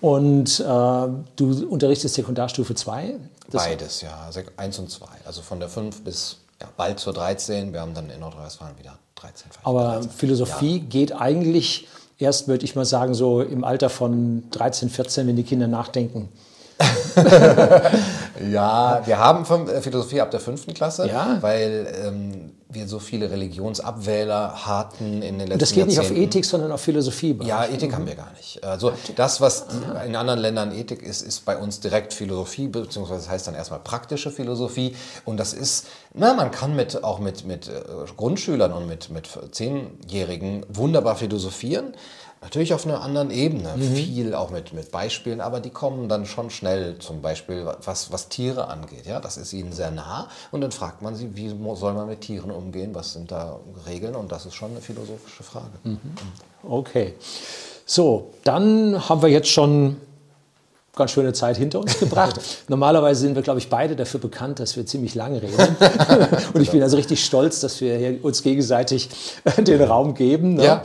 Und 0.00 0.60
äh, 0.60 0.64
du 0.64 1.68
unterrichtest 1.68 2.14
Sekundarstufe 2.14 2.74
2? 2.74 3.16
Beides, 3.50 4.02
ja. 4.02 4.30
1 4.56 4.78
und 4.78 4.90
2. 4.90 5.06
Also 5.24 5.42
von 5.42 5.58
der 5.58 5.68
5 5.68 6.02
bis 6.02 6.36
ja, 6.60 6.68
bald 6.76 6.98
zur 6.98 7.12
13. 7.12 7.72
Wir 7.72 7.80
haben 7.80 7.94
dann 7.94 8.10
in 8.10 8.20
Nordrhein-Westfalen 8.20 8.78
wieder 8.78 8.98
13. 9.16 9.50
Aber 9.62 9.94
13. 9.94 10.10
Philosophie 10.10 10.78
ja. 10.78 10.84
geht 10.88 11.12
eigentlich 11.12 11.88
erst, 12.18 12.48
würde 12.48 12.64
ich 12.64 12.74
mal 12.74 12.84
sagen, 12.84 13.14
so 13.14 13.40
im 13.40 13.64
Alter 13.64 13.90
von 13.90 14.50
13, 14.50 14.90
14, 14.90 15.26
wenn 15.26 15.36
die 15.36 15.44
Kinder 15.44 15.68
nachdenken. 15.68 16.28
ja, 18.50 19.02
wir 19.04 19.18
haben 19.18 19.68
äh, 19.68 19.80
Philosophie 19.80 20.20
ab 20.20 20.30
der 20.30 20.40
fünften 20.40 20.74
Klasse, 20.74 21.08
ja. 21.08 21.38
weil 21.40 21.86
ähm, 22.04 22.52
wir 22.70 22.86
so 22.86 22.98
viele 22.98 23.30
Religionsabwähler 23.30 24.66
hatten 24.66 25.22
in 25.22 25.38
den 25.38 25.48
letzten 25.48 25.50
Jahren. 25.50 25.58
Das 25.58 25.72
geht 25.72 25.86
nicht 25.86 26.00
auf 26.00 26.10
Ethik, 26.10 26.44
sondern 26.44 26.70
auf 26.70 26.82
Philosophie. 26.82 27.38
Ja, 27.42 27.64
Ethik 27.64 27.90
mhm. 27.90 27.94
haben 27.94 28.06
wir 28.06 28.14
gar 28.14 28.30
nicht. 28.36 28.62
Also 28.62 28.92
das, 29.16 29.40
was 29.40 29.66
in 30.06 30.14
anderen 30.14 30.38
Ländern 30.38 30.72
Ethik 30.72 31.02
ist, 31.02 31.22
ist 31.22 31.46
bei 31.46 31.56
uns 31.56 31.80
direkt 31.80 32.12
Philosophie, 32.12 32.68
beziehungsweise 32.68 33.20
das 33.20 33.30
heißt 33.30 33.46
dann 33.46 33.54
erstmal 33.54 33.80
praktische 33.80 34.30
Philosophie. 34.30 34.94
Und 35.24 35.38
das 35.38 35.54
ist, 35.54 35.86
na, 36.12 36.34
man 36.34 36.50
kann 36.50 36.76
mit, 36.76 37.02
auch 37.02 37.20
mit, 37.20 37.46
mit 37.46 37.68
äh, 37.68 37.72
Grundschülern 38.16 38.72
und 38.72 38.86
mit, 38.86 39.08
mit 39.08 39.28
Zehnjährigen 39.52 40.66
wunderbar 40.68 41.16
philosophieren. 41.16 41.94
Natürlich 42.40 42.72
auf 42.72 42.86
einer 42.86 43.02
anderen 43.02 43.30
Ebene, 43.30 43.74
mhm. 43.76 43.94
viel 43.94 44.34
auch 44.34 44.50
mit, 44.50 44.72
mit 44.72 44.92
Beispielen, 44.92 45.40
aber 45.40 45.60
die 45.60 45.70
kommen 45.70 46.08
dann 46.08 46.24
schon 46.24 46.50
schnell, 46.50 46.98
zum 46.98 47.20
Beispiel 47.20 47.66
was, 47.84 48.12
was 48.12 48.28
Tiere 48.28 48.68
angeht. 48.68 49.06
Ja? 49.06 49.18
Das 49.20 49.36
ist 49.36 49.52
ihnen 49.52 49.72
sehr 49.72 49.90
nah 49.90 50.28
und 50.52 50.60
dann 50.60 50.70
fragt 50.70 51.02
man 51.02 51.16
sie, 51.16 51.34
wie 51.34 51.48
soll 51.74 51.94
man 51.94 52.06
mit 52.06 52.20
Tieren 52.20 52.50
umgehen, 52.50 52.94
was 52.94 53.12
sind 53.12 53.32
da 53.32 53.58
Regeln 53.86 54.14
und 54.14 54.30
das 54.30 54.46
ist 54.46 54.54
schon 54.54 54.70
eine 54.70 54.80
philosophische 54.80 55.42
Frage. 55.42 55.78
Mhm. 55.82 55.98
Okay. 56.62 57.14
So, 57.84 58.34
dann 58.44 59.08
haben 59.08 59.22
wir 59.22 59.30
jetzt 59.30 59.48
schon 59.48 59.96
ganz 60.98 61.12
schöne 61.12 61.32
Zeit 61.32 61.56
hinter 61.56 61.80
uns 61.80 61.98
gebracht. 61.98 62.40
Normalerweise 62.68 63.22
sind 63.22 63.34
wir, 63.34 63.42
glaube 63.42 63.58
ich, 63.58 63.70
beide 63.70 63.96
dafür 63.96 64.20
bekannt, 64.20 64.60
dass 64.60 64.76
wir 64.76 64.84
ziemlich 64.84 65.14
lange 65.14 65.42
reden. 65.42 65.56
Und 66.52 66.60
ich 66.60 66.70
bin 66.70 66.82
also 66.82 66.96
richtig 66.96 67.24
stolz, 67.24 67.60
dass 67.60 67.80
wir 67.80 68.22
uns 68.22 68.42
gegenseitig 68.42 69.08
den 69.58 69.82
Raum 69.82 70.14
geben. 70.14 70.54
Ne? 70.54 70.64
Ja. 70.64 70.82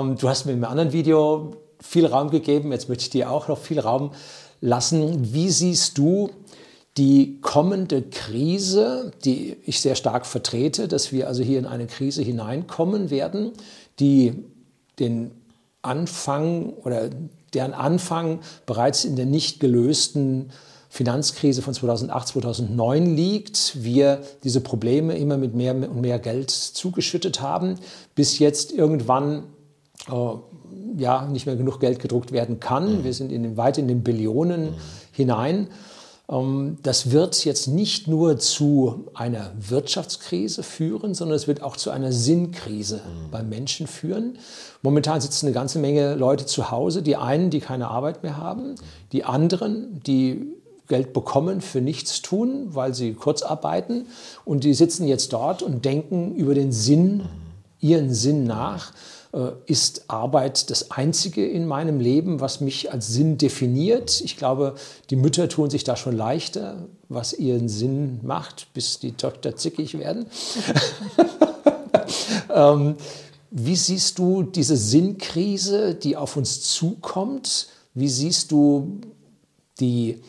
Ähm, 0.00 0.16
du 0.16 0.28
hast 0.28 0.46
mir 0.46 0.52
im 0.52 0.64
anderen 0.64 0.92
Video 0.92 1.56
viel 1.80 2.06
Raum 2.06 2.30
gegeben. 2.30 2.72
Jetzt 2.72 2.88
möchte 2.88 3.02
ich 3.02 3.10
dir 3.10 3.30
auch 3.30 3.48
noch 3.48 3.58
viel 3.58 3.80
Raum 3.80 4.12
lassen. 4.60 5.32
Wie 5.32 5.50
siehst 5.50 5.98
du 5.98 6.30
die 6.96 7.40
kommende 7.42 8.02
Krise, 8.02 9.12
die 9.24 9.56
ich 9.64 9.80
sehr 9.80 9.96
stark 9.96 10.24
vertrete, 10.24 10.88
dass 10.88 11.12
wir 11.12 11.28
also 11.28 11.42
hier 11.42 11.58
in 11.58 11.66
eine 11.66 11.86
Krise 11.86 12.22
hineinkommen 12.22 13.10
werden, 13.10 13.52
die 13.98 14.44
den 14.98 15.30
Anfang 15.82 16.70
oder 16.84 17.10
deren 17.54 17.74
Anfang 17.74 18.40
bereits 18.66 19.04
in 19.04 19.16
der 19.16 19.26
nicht 19.26 19.60
gelösten 19.60 20.50
Finanzkrise 20.88 21.62
von 21.62 21.74
2008, 21.74 22.28
2009 22.28 23.16
liegt. 23.16 23.82
Wir 23.82 24.20
diese 24.44 24.60
Probleme 24.60 25.16
immer 25.16 25.36
mit 25.36 25.54
mehr 25.54 25.74
und 25.74 26.00
mehr 26.00 26.18
Geld 26.18 26.50
zugeschüttet 26.50 27.40
haben, 27.40 27.78
bis 28.14 28.38
jetzt 28.38 28.72
irgendwann 28.72 29.44
äh, 30.08 30.12
ja 30.96 31.26
nicht 31.26 31.46
mehr 31.46 31.56
genug 31.56 31.80
Geld 31.80 31.98
gedruckt 31.98 32.32
werden 32.32 32.60
kann. 32.60 32.98
Mhm. 32.98 33.04
Wir 33.04 33.12
sind 33.12 33.30
in 33.30 33.42
den, 33.42 33.56
weit 33.56 33.78
in 33.78 33.88
den 33.88 34.02
Billionen 34.02 34.70
mhm. 34.70 34.74
hinein. 35.12 35.68
Ähm, 36.30 36.78
das 36.82 37.10
wird 37.10 37.44
jetzt 37.44 37.68
nicht 37.68 38.08
nur 38.08 38.38
zu 38.38 39.08
einer 39.14 39.52
Wirtschaftskrise 39.58 40.62
führen, 40.62 41.14
sondern 41.14 41.36
es 41.36 41.46
wird 41.46 41.62
auch 41.62 41.76
zu 41.76 41.90
einer 41.90 42.12
Sinnkrise 42.12 42.96
mhm. 42.96 43.30
beim 43.30 43.48
Menschen 43.48 43.86
führen. 43.86 44.38
Momentan 44.82 45.20
sitzen 45.20 45.46
eine 45.46 45.54
ganze 45.54 45.78
Menge 45.78 46.14
Leute 46.14 46.46
zu 46.46 46.70
Hause. 46.70 47.02
Die 47.02 47.16
einen, 47.16 47.50
die 47.50 47.60
keine 47.60 47.88
Arbeit 47.88 48.22
mehr 48.22 48.36
haben, 48.36 48.74
die 49.12 49.24
anderen, 49.24 50.00
die 50.06 50.46
Geld 50.88 51.12
bekommen 51.12 51.60
für 51.60 51.80
nichts 51.80 52.22
tun, 52.22 52.68
weil 52.68 52.94
sie 52.94 53.14
kurz 53.14 53.42
arbeiten. 53.42 54.06
Und 54.44 54.64
die 54.64 54.74
sitzen 54.74 55.08
jetzt 55.08 55.32
dort 55.32 55.62
und 55.62 55.84
denken 55.84 56.34
über 56.34 56.54
den 56.54 56.70
Sinn, 56.72 57.24
ihren 57.80 58.14
Sinn 58.14 58.44
nach. 58.44 58.92
Äh, 59.36 59.52
ist 59.66 60.04
Arbeit 60.08 60.70
das 60.70 60.90
Einzige 60.92 61.46
in 61.46 61.66
meinem 61.66 62.00
Leben, 62.00 62.40
was 62.40 62.62
mich 62.62 62.90
als 62.90 63.08
Sinn 63.08 63.36
definiert. 63.36 64.22
Ich 64.22 64.38
glaube, 64.38 64.76
die 65.10 65.16
Mütter 65.16 65.48
tun 65.50 65.68
sich 65.68 65.84
da 65.84 65.94
schon 65.94 66.16
leichter, 66.16 66.86
was 67.10 67.34
ihren 67.34 67.68
Sinn 67.68 68.20
macht, 68.22 68.68
bis 68.72 68.98
die 68.98 69.12
Töchter 69.12 69.54
zickig 69.54 69.98
werden. 69.98 70.26
ähm, 72.54 72.96
wie 73.50 73.76
siehst 73.76 74.18
du 74.18 74.42
diese 74.42 74.76
Sinnkrise, 74.76 75.94
die 75.94 76.16
auf 76.16 76.38
uns 76.38 76.62
zukommt? 76.62 77.68
Wie 77.92 78.08
siehst 78.08 78.52
du 78.52 79.00
die, 79.80 80.22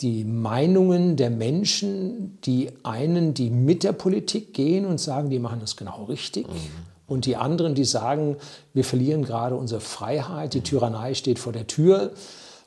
die 0.00 0.24
Meinungen 0.24 1.16
der 1.16 1.30
Menschen, 1.30 2.38
die 2.44 2.70
einen, 2.82 3.32
die 3.32 3.50
mit 3.50 3.84
der 3.84 3.92
Politik 3.92 4.54
gehen 4.54 4.86
und 4.86 4.98
sagen, 4.98 5.30
die 5.30 5.38
machen 5.38 5.60
das 5.60 5.76
genau 5.76 6.04
richtig? 6.04 6.48
Mhm 6.48 6.89
und 7.10 7.26
die 7.26 7.36
anderen, 7.36 7.74
die 7.74 7.84
sagen, 7.84 8.36
wir 8.72 8.84
verlieren 8.84 9.24
gerade 9.24 9.56
unsere 9.56 9.80
Freiheit, 9.80 10.54
die 10.54 10.60
Tyrannei 10.60 11.14
steht 11.14 11.40
vor 11.40 11.52
der 11.52 11.66
Tür. 11.66 12.12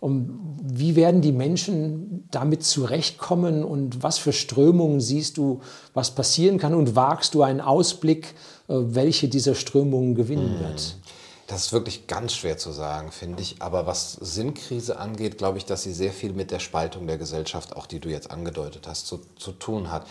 Und 0.01 0.57
wie 0.61 0.97
werden 0.97 1.21
die 1.21 1.31
Menschen 1.31 2.27
damit 2.29 2.65
zurechtkommen 2.65 3.63
und 3.63 4.03
was 4.03 4.17
für 4.17 4.33
Strömungen 4.33 4.99
siehst 4.99 5.37
du, 5.37 5.61
was 5.93 6.11
passieren 6.11 6.57
kann 6.57 6.75
und 6.75 6.93
wagst 6.93 7.35
du 7.35 7.41
einen 7.41 7.61
Ausblick, 7.61 8.35
äh, 8.67 8.73
welche 8.75 9.29
dieser 9.29 9.55
Strömungen 9.55 10.13
gewinnen 10.13 10.59
wird? 10.59 10.81
Hm. 10.81 11.03
Das 11.47 11.65
ist 11.65 11.73
wirklich 11.73 12.07
ganz 12.07 12.33
schwer 12.33 12.57
zu 12.57 12.71
sagen, 12.71 13.11
finde 13.11 13.41
ich. 13.41 13.61
Aber 13.61 13.85
was 13.85 14.13
Sinnkrise 14.13 14.99
angeht, 14.99 15.37
glaube 15.37 15.57
ich, 15.57 15.65
dass 15.65 15.83
sie 15.83 15.93
sehr 15.93 16.11
viel 16.11 16.33
mit 16.33 16.51
der 16.51 16.59
Spaltung 16.59 17.07
der 17.07 17.17
Gesellschaft, 17.17 17.75
auch 17.77 17.85
die 17.85 17.99
du 17.99 18.09
jetzt 18.09 18.29
angedeutet 18.29 18.87
hast, 18.87 19.07
zu, 19.07 19.21
zu 19.37 19.53
tun 19.53 19.89
hat 19.89 20.05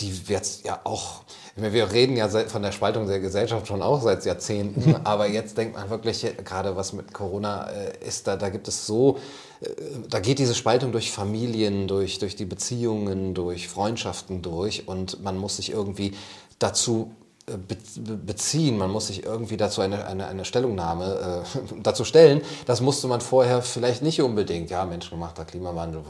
die 0.00 0.28
wird 0.28 0.64
ja 0.64 0.80
auch, 0.84 1.22
wir 1.56 1.92
reden 1.92 2.16
ja 2.16 2.28
von 2.28 2.62
der 2.62 2.72
Spaltung 2.72 3.06
der 3.06 3.20
Gesellschaft 3.20 3.66
schon 3.66 3.82
auch 3.82 4.02
seit 4.02 4.24
Jahrzehnten, 4.24 4.96
aber 5.04 5.28
jetzt 5.28 5.58
denkt 5.58 5.76
man 5.76 5.90
wirklich, 5.90 6.26
gerade 6.44 6.76
was 6.76 6.92
mit 6.92 7.12
Corona 7.12 7.70
äh, 7.70 8.06
ist, 8.06 8.26
da, 8.26 8.36
da 8.36 8.48
gibt 8.48 8.68
es 8.68 8.86
so, 8.86 9.18
äh, 9.60 9.68
da 10.08 10.20
geht 10.20 10.38
diese 10.38 10.54
Spaltung 10.54 10.92
durch 10.92 11.10
Familien, 11.10 11.88
durch, 11.88 12.18
durch 12.18 12.36
die 12.36 12.46
Beziehungen, 12.46 13.34
durch 13.34 13.68
Freundschaften 13.68 14.42
durch 14.42 14.88
und 14.88 15.22
man 15.22 15.36
muss 15.36 15.56
sich 15.56 15.70
irgendwie 15.70 16.12
dazu 16.58 17.14
beziehen, 17.56 18.78
man 18.78 18.90
muss 18.90 19.08
sich 19.08 19.24
irgendwie 19.24 19.56
dazu 19.56 19.80
eine, 19.80 20.06
eine, 20.06 20.26
eine 20.26 20.44
Stellungnahme 20.44 21.44
äh, 21.44 21.58
dazu 21.82 22.04
stellen. 22.04 22.42
Das 22.66 22.80
musste 22.80 23.06
man 23.08 23.20
vorher 23.20 23.62
vielleicht 23.62 24.02
nicht 24.02 24.22
unbedingt. 24.22 24.70
Ja, 24.70 24.84
menschengemachter 24.84 25.44
Klimawandel. 25.44 26.02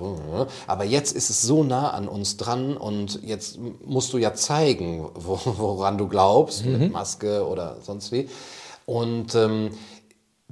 Aber 0.67 0.85
jetzt 0.85 1.13
ist 1.13 1.31
es 1.31 1.43
so 1.43 1.65
nah 1.65 1.91
an 1.91 2.09
uns 2.09 2.37
dran 2.37 2.77
und 2.77 3.23
jetzt 3.23 3.59
musst 3.85 4.13
du 4.13 4.19
ja 4.19 4.35
zeigen, 4.35 5.09
wo, 5.15 5.39
woran 5.45 5.99
du 5.99 6.09
glaubst, 6.09 6.65
mhm. 6.65 6.79
mit 6.79 6.93
Maske 6.93 7.47
oder 7.47 7.77
sonst 7.83 8.13
wie. 8.13 8.29
Und 8.87 9.35
ähm, 9.35 9.71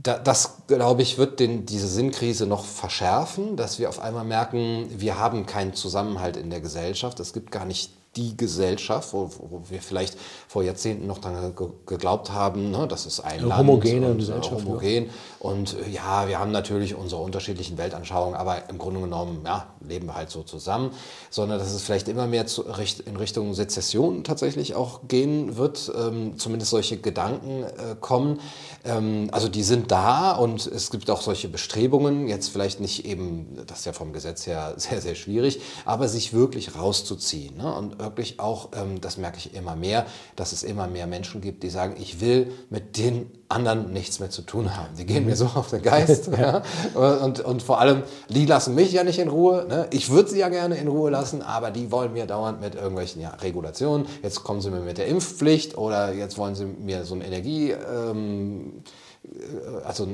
da, 0.03 0.19
das, 0.19 0.67
glaube 0.69 1.03
ich, 1.03 1.19
wird 1.19 1.41
den, 1.41 1.67
diese 1.67 1.89
Sinnkrise 1.89 2.47
noch 2.47 2.65
verschärfen, 2.65 3.57
dass 3.57 3.79
wir 3.79 3.89
auf 3.89 4.01
einmal 4.01 4.25
merken, 4.25 4.87
wir 4.97 5.19
haben 5.19 5.47
keinen 5.47 5.75
Zusammenhalt 5.75 6.37
in 6.37 6.51
der 6.51 6.61
Gesellschaft. 6.61 7.19
Es 7.21 7.33
gibt 7.33 7.51
gar 7.51 7.65
nicht 7.65 7.91
die 8.19 8.37
Gesellschaft, 8.37 9.13
wo, 9.13 9.31
wo, 9.39 9.63
wir 9.69 9.81
vielleicht 9.81 10.19
vor 10.49 10.63
Jahrzehnten 10.65 11.07
noch 11.07 11.19
daran 11.19 11.55
geglaubt 11.87 12.33
haben, 12.33 12.71
ne, 12.71 12.89
das 12.89 13.07
ist 13.07 13.21
ein 13.21 13.39
Eine 13.39 13.47
Land 13.47 13.61
homogene 13.61 14.07
und, 14.07 14.15
äh, 14.15 14.19
Gesellschaft. 14.19 14.65
Homogen. 14.67 15.05
Ja. 15.07 15.11
Und 15.39 15.77
äh, 15.79 15.89
ja, 15.89 16.27
wir 16.27 16.41
haben 16.41 16.51
natürlich 16.51 16.97
unsere 16.97 17.23
unterschiedlichen 17.23 17.79
Weltanschauungen, 17.79 18.35
aber 18.35 18.69
im 18.69 18.79
Grunde 18.79 19.01
genommen 19.01 19.43
ja, 19.45 19.67
leben 19.87 20.07
wir 20.07 20.17
halt 20.17 20.31
so 20.31 20.43
zusammen, 20.43 20.91
sondern 21.31 21.59
dass 21.59 21.73
es 21.73 21.83
vielleicht 21.83 22.09
immer 22.09 22.27
mehr 22.27 22.47
zu, 22.47 22.65
in 23.07 23.17
Richtung 23.17 23.55
Sezession 23.55 24.25
tatsächlich 24.25 24.75
auch 24.75 25.03
gehen 25.07 25.57
wird, 25.57 25.93
ähm, 25.97 26.39
zumindest 26.39 26.73
solche 26.73 26.99
Gedanken 26.99 27.63
äh, 27.63 27.97
kommen. 28.01 28.41
Ähm, 28.85 29.29
also 29.31 29.49
die 29.49 29.63
sind 29.63 29.93
da 29.93 30.33
und 30.33 30.67
es 30.67 30.91
gibt 30.91 31.09
auch 31.09 31.21
solche 31.21 31.49
Bestrebungen, 31.49 32.27
jetzt 32.27 32.49
vielleicht 32.49 32.81
nicht 32.81 33.05
eben, 33.05 33.59
das 33.67 33.81
ist 33.81 33.85
ja 33.85 33.93
vom 33.93 34.13
Gesetz 34.13 34.47
her 34.47 34.75
sehr, 34.77 35.01
sehr 35.01 35.15
schwierig, 35.15 35.61
aber 35.85 36.09
sich 36.09 36.33
wirklich 36.33 36.75
rauszuziehen. 36.75 37.57
Ne? 37.57 37.73
Und 37.73 38.01
wirklich 38.09 38.41
auch, 38.41 38.71
ähm, 38.75 39.01
das 39.01 39.19
merke 39.19 39.37
ich 39.37 39.55
immer 39.55 39.77
mehr, 39.77 40.07
dass 40.35 40.53
es 40.53 40.63
immer 40.63 40.87
mehr 40.87 41.07
Menschen 41.07 41.41
gibt, 41.41 41.63
die 41.63 41.71
sagen, 41.71 41.95
ich 41.99 42.21
will 42.21 42.51
mit 42.71 42.97
den 42.97 43.31
anderen 43.49 43.93
nichts 43.93 44.19
mehr 44.19 44.31
zu 44.31 44.43
tun 44.43 44.77
haben. 44.77 44.97
Die 44.97 45.05
gehen 45.05 45.27
mir 45.27 45.37
so 45.37 45.47
auf 45.47 45.71
den 45.71 45.83
Geist. 45.83 46.31
ja. 46.39 46.63
und, 46.95 47.41
und 47.41 47.63
vor 47.63 47.81
allem, 47.81 48.03
die 48.29 48.47
lassen 48.47 48.75
mich 48.75 48.93
ja 48.93 49.05
nicht 49.05 49.19
in 49.19 49.29
Ruhe. 49.29 49.67
Ne? 49.69 49.87
Ich 49.91 50.11
würde 50.11 50.31
sie 50.31 50.39
ja 50.39 50.49
gerne 50.49 50.77
in 50.77 50.89
Ruhe 50.89 51.11
lassen, 51.11 51.43
aber 51.43 51.71
die 51.71 51.91
wollen 51.91 52.13
mir 52.13 52.27
dauernd 52.27 52.61
mit 52.61 52.75
irgendwelchen 52.75 53.21
ja, 53.21 53.31
Regulationen. 53.31 54.07
Jetzt 54.23 54.43
kommen 54.45 54.61
sie 54.61 54.71
mir 54.71 54.81
mit 54.81 54.99
der 54.99 55.07
Impfpflicht 55.07 55.77
oder 55.77 56.13
jetzt 56.13 56.39
wollen 56.39 56.55
sie 56.55 56.65
mir 56.65 57.05
so 57.05 57.15
ein 57.15 57.21
Energie, 57.21 57.73
ähm, 57.73 58.83
äh, 59.25 59.85
also 59.85 60.09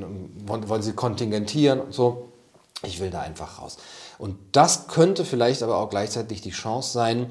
wollen, 0.45 0.69
wollen 0.69 0.81
sie 0.81 0.93
kontingentieren 0.93 1.79
und 1.79 1.93
so. 1.93 2.29
Ich 2.83 2.99
will 2.99 3.09
da 3.09 3.21
einfach 3.21 3.61
raus. 3.61 3.77
Und 4.17 4.37
das 4.51 4.87
könnte 4.87 5.25
vielleicht 5.25 5.63
aber 5.63 5.77
auch 5.77 5.89
gleichzeitig 5.89 6.41
die 6.41 6.51
Chance 6.51 6.91
sein, 6.91 7.27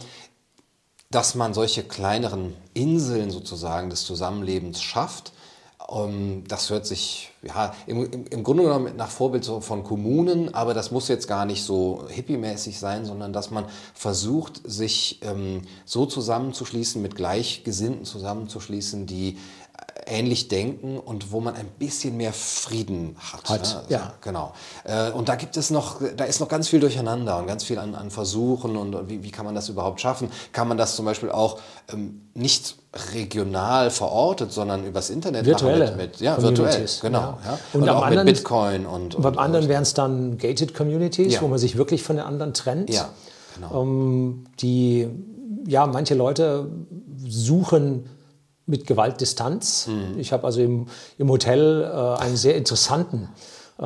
dass 1.14 1.36
man 1.36 1.54
solche 1.54 1.84
kleineren 1.84 2.54
Inseln 2.74 3.30
sozusagen 3.30 3.88
des 3.88 4.04
Zusammenlebens 4.04 4.82
schafft, 4.82 5.32
ähm, 5.88 6.44
das 6.48 6.70
hört 6.70 6.86
sich 6.86 7.30
ja, 7.42 7.74
im, 7.86 8.10
im, 8.30 8.42
Grunde 8.42 8.64
genommen 8.64 8.96
nach 8.96 9.10
Vorbild 9.10 9.44
von 9.44 9.84
Kommunen, 9.84 10.54
aber 10.54 10.74
das 10.74 10.90
muss 10.90 11.08
jetzt 11.08 11.28
gar 11.28 11.44
nicht 11.44 11.62
so 11.62 12.04
hippiemäßig 12.08 12.78
sein, 12.78 13.04
sondern 13.04 13.32
dass 13.32 13.50
man 13.50 13.66
versucht, 13.94 14.60
sich 14.64 15.20
ähm, 15.22 15.62
so 15.84 16.06
zusammenzuschließen, 16.06 17.00
mit 17.00 17.14
Gleichgesinnten 17.14 18.04
zusammenzuschließen, 18.04 19.06
die 19.06 19.38
ähnlich 20.06 20.48
denken 20.48 20.98
und 20.98 21.32
wo 21.32 21.40
man 21.40 21.54
ein 21.54 21.66
bisschen 21.78 22.16
mehr 22.16 22.32
Frieden 22.32 23.16
hat. 23.18 23.48
hat 23.48 23.62
ne? 23.62 23.76
also, 23.76 23.78
ja. 23.88 24.12
Genau. 24.20 24.52
Äh, 24.84 25.10
und 25.10 25.28
da 25.28 25.34
gibt 25.34 25.56
es 25.56 25.70
noch, 25.70 26.00
da 26.16 26.24
ist 26.24 26.40
noch 26.40 26.48
ganz 26.48 26.68
viel 26.68 26.80
durcheinander 26.80 27.38
und 27.38 27.46
ganz 27.46 27.64
viel 27.64 27.78
an, 27.78 27.94
an 27.94 28.10
Versuchen 28.10 28.76
und 28.76 29.08
wie, 29.08 29.22
wie 29.22 29.30
kann 29.30 29.44
man 29.44 29.54
das 29.54 29.68
überhaupt 29.68 30.00
schaffen? 30.00 30.30
Kann 30.52 30.68
man 30.68 30.76
das 30.76 30.96
zum 30.96 31.04
Beispiel 31.04 31.30
auch 31.30 31.58
ähm, 31.92 32.22
nicht 32.34 32.76
regional 33.14 33.90
verortet, 33.90 34.52
sondern 34.52 34.84
übers 34.84 35.10
Internet 35.10 35.46
virtuelle 35.46 35.86
machen 35.86 35.96
mit, 35.96 36.10
mit 36.12 36.20
ja, 36.20 36.40
virtuell, 36.40 36.86
genau. 37.00 37.18
Ja. 37.18 37.38
Ja. 37.44 37.58
Und, 37.72 37.82
und 37.82 37.88
auch 37.88 38.02
anderen, 38.02 38.26
mit 38.26 38.36
Bitcoin 38.36 38.86
und, 38.86 39.14
und 39.14 39.22
beim 39.22 39.38
anderen 39.38 39.68
wären 39.68 39.82
es 39.82 39.94
dann 39.94 40.38
gated 40.38 40.74
Communities, 40.74 41.34
ja. 41.34 41.42
wo 41.42 41.48
man 41.48 41.58
sich 41.58 41.76
wirklich 41.76 42.02
von 42.02 42.16
den 42.16 42.24
anderen 42.24 42.54
trennt. 42.54 42.90
Ja, 42.90 43.08
genau. 43.54 43.82
Ähm, 43.82 44.44
die 44.60 45.08
ja 45.66 45.86
manche 45.86 46.14
Leute 46.14 46.68
suchen 47.26 48.04
mit 48.66 48.86
Gewaltdistanz. 48.86 49.88
Mhm. 49.88 50.18
Ich 50.18 50.32
habe 50.32 50.44
also 50.44 50.60
im, 50.62 50.86
im 51.18 51.28
Hotel 51.30 51.82
äh, 51.82 52.22
einen 52.22 52.36
sehr 52.36 52.56
interessanten 52.56 53.28
äh, 53.78 53.84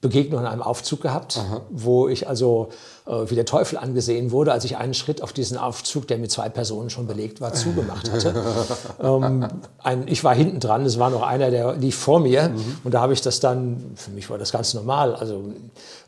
Begegnung 0.00 0.40
an 0.40 0.46
einem 0.46 0.62
Aufzug 0.62 1.00
gehabt, 1.00 1.38
Aha. 1.38 1.62
wo 1.70 2.08
ich 2.08 2.28
also 2.28 2.68
wie 3.08 3.34
der 3.34 3.46
Teufel 3.46 3.78
angesehen 3.78 4.32
wurde, 4.32 4.52
als 4.52 4.64
ich 4.64 4.76
einen 4.76 4.92
Schritt 4.92 5.22
auf 5.22 5.32
diesen 5.32 5.56
Aufzug, 5.56 6.06
der 6.08 6.18
mit 6.18 6.30
zwei 6.30 6.48
Personen 6.48 6.90
schon 6.90 7.06
belegt 7.06 7.40
war, 7.40 7.54
zugemacht 7.54 8.12
hatte. 8.12 8.34
ähm, 9.02 9.48
ein, 9.78 10.06
ich 10.08 10.24
war 10.24 10.34
hinten 10.34 10.60
dran, 10.60 10.84
es 10.84 10.98
war 10.98 11.08
noch 11.08 11.22
einer, 11.22 11.50
der 11.50 11.74
lief 11.76 11.96
vor 11.96 12.20
mir 12.20 12.50
mhm. 12.50 12.78
und 12.84 12.92
da 12.92 13.00
habe 13.00 13.14
ich 13.14 13.22
das 13.22 13.40
dann, 13.40 13.92
für 13.94 14.10
mich 14.10 14.28
war 14.28 14.36
das 14.36 14.52
ganz 14.52 14.74
normal, 14.74 15.14
also 15.14 15.42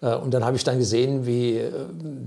äh, 0.03 0.15
und 0.15 0.35
dann 0.35 0.45
habe 0.45 0.57
ich 0.57 0.65
dann 0.65 0.79
gesehen, 0.79 1.27
wie 1.27 1.57
äh, 1.57 1.71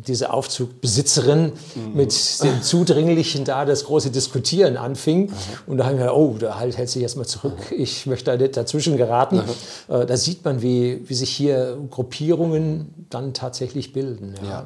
diese 0.08 0.34
Aufzugbesitzerin 0.34 1.52
mhm. 1.76 1.94
mit 1.94 2.44
dem 2.44 2.64
Zudringlichen 2.64 3.46
da 3.46 3.66
das 3.66 3.86
große 3.86 4.10
Diskutieren 4.10 4.78
anfing 4.78 5.28
mhm. 5.28 5.34
und 5.68 5.78
da 5.78 5.86
habe 5.86 5.94
ich 5.94 6.00
mir 6.00 6.08
gedacht, 6.08 6.20
oh, 6.20 6.36
da 6.40 6.60
halt 6.60 6.78
hält 6.78 6.90
sich 6.90 7.04
erstmal 7.04 7.28
zurück, 7.28 7.58
ich 7.72 8.08
möchte 8.08 8.32
da 8.32 8.38
nicht 8.38 8.58
dazwischen 8.58 8.98
geraten. 8.98 9.44
Äh, 9.88 10.06
da 10.06 10.18
sieht 10.18 10.44
man, 10.44 10.62
wie, 10.62 11.08
wie 11.08 11.14
sich 11.14 11.30
hier 11.30 11.78
Gruppierungen 11.92 13.06
dann 13.10 13.34
tatsächlich 13.34 13.94
bilden. 13.94 14.36
Ja. 14.44 14.50
ja. 14.50 14.63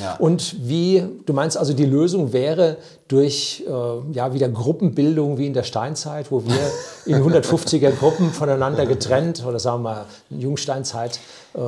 Ja. 0.00 0.16
Und 0.16 0.56
wie, 0.68 1.02
du 1.24 1.32
meinst 1.32 1.56
also, 1.56 1.72
die 1.72 1.86
Lösung 1.86 2.32
wäre 2.32 2.76
durch 3.08 3.64
äh, 3.66 4.12
ja, 4.12 4.34
wieder 4.34 4.48
Gruppenbildung 4.48 5.38
wie 5.38 5.46
in 5.46 5.54
der 5.54 5.62
Steinzeit, 5.62 6.30
wo 6.30 6.44
wir 6.44 6.58
in 7.06 7.22
150er 7.22 7.90
Gruppen 7.90 8.30
voneinander 8.30 8.84
getrennt 8.86 9.44
oder 9.46 9.58
sagen 9.58 9.82
wir 9.82 9.90
mal 9.90 10.06
Jungsteinzeit 10.30 11.20
äh, 11.54 11.58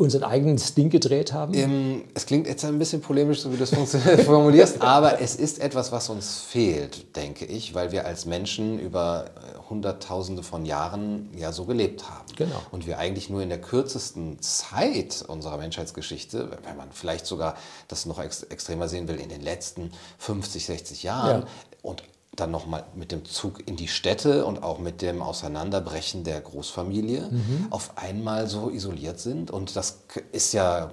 unser 0.00 0.26
eigenes 0.26 0.74
Ding 0.74 0.88
gedreht 0.88 1.32
haben? 1.34 1.52
Ähm, 1.52 2.04
es 2.14 2.24
klingt 2.24 2.46
jetzt 2.46 2.64
ein 2.64 2.78
bisschen 2.78 3.02
polemisch, 3.02 3.40
so 3.40 3.52
wie 3.52 3.58
du 3.58 3.64
es 3.64 3.70
formulierst, 4.24 4.80
aber 4.80 5.20
es 5.20 5.36
ist 5.36 5.60
etwas, 5.60 5.92
was 5.92 6.08
uns 6.08 6.38
fehlt, 6.38 7.16
denke 7.16 7.44
ich, 7.44 7.74
weil 7.74 7.92
wir 7.92 8.06
als 8.06 8.24
Menschen 8.24 8.78
über 8.78 9.26
äh, 9.26 9.68
Hunderttausende 9.68 10.42
von 10.42 10.64
Jahren 10.64 11.28
ja 11.36 11.52
so 11.52 11.66
gelebt 11.66 12.08
haben. 12.08 12.24
Genau. 12.34 12.62
Und 12.70 12.86
wir 12.86 12.98
eigentlich 12.98 13.28
nur 13.28 13.42
in 13.42 13.50
der 13.50 13.60
kürzesten 13.60 14.40
Zeit 14.40 15.22
unserer 15.28 15.58
Menschheitsgeschichte, 15.58 16.48
wenn 16.64 16.76
man 16.78 16.88
vielleicht 16.92 17.26
sogar 17.26 17.56
das 17.86 18.06
noch 18.06 18.18
ex 18.18 18.42
extremer 18.44 18.88
sehen 18.88 19.06
will, 19.06 19.20
in 19.20 19.28
den 19.28 19.42
letzten 19.42 19.92
50, 20.18 20.64
60 20.64 21.02
Jahren 21.02 21.42
ja. 21.42 21.48
und 21.82 22.02
dann 22.36 22.50
nochmal 22.50 22.84
mit 22.94 23.12
dem 23.12 23.24
Zug 23.24 23.66
in 23.66 23.76
die 23.76 23.88
Städte 23.88 24.44
und 24.46 24.62
auch 24.62 24.78
mit 24.78 25.02
dem 25.02 25.20
Auseinanderbrechen 25.22 26.24
der 26.24 26.40
Großfamilie 26.40 27.28
mhm. 27.30 27.66
auf 27.70 27.96
einmal 27.96 28.46
so 28.46 28.70
isoliert 28.70 29.18
sind. 29.18 29.50
Und 29.50 29.76
das 29.76 30.00
ist 30.32 30.52
ja 30.52 30.92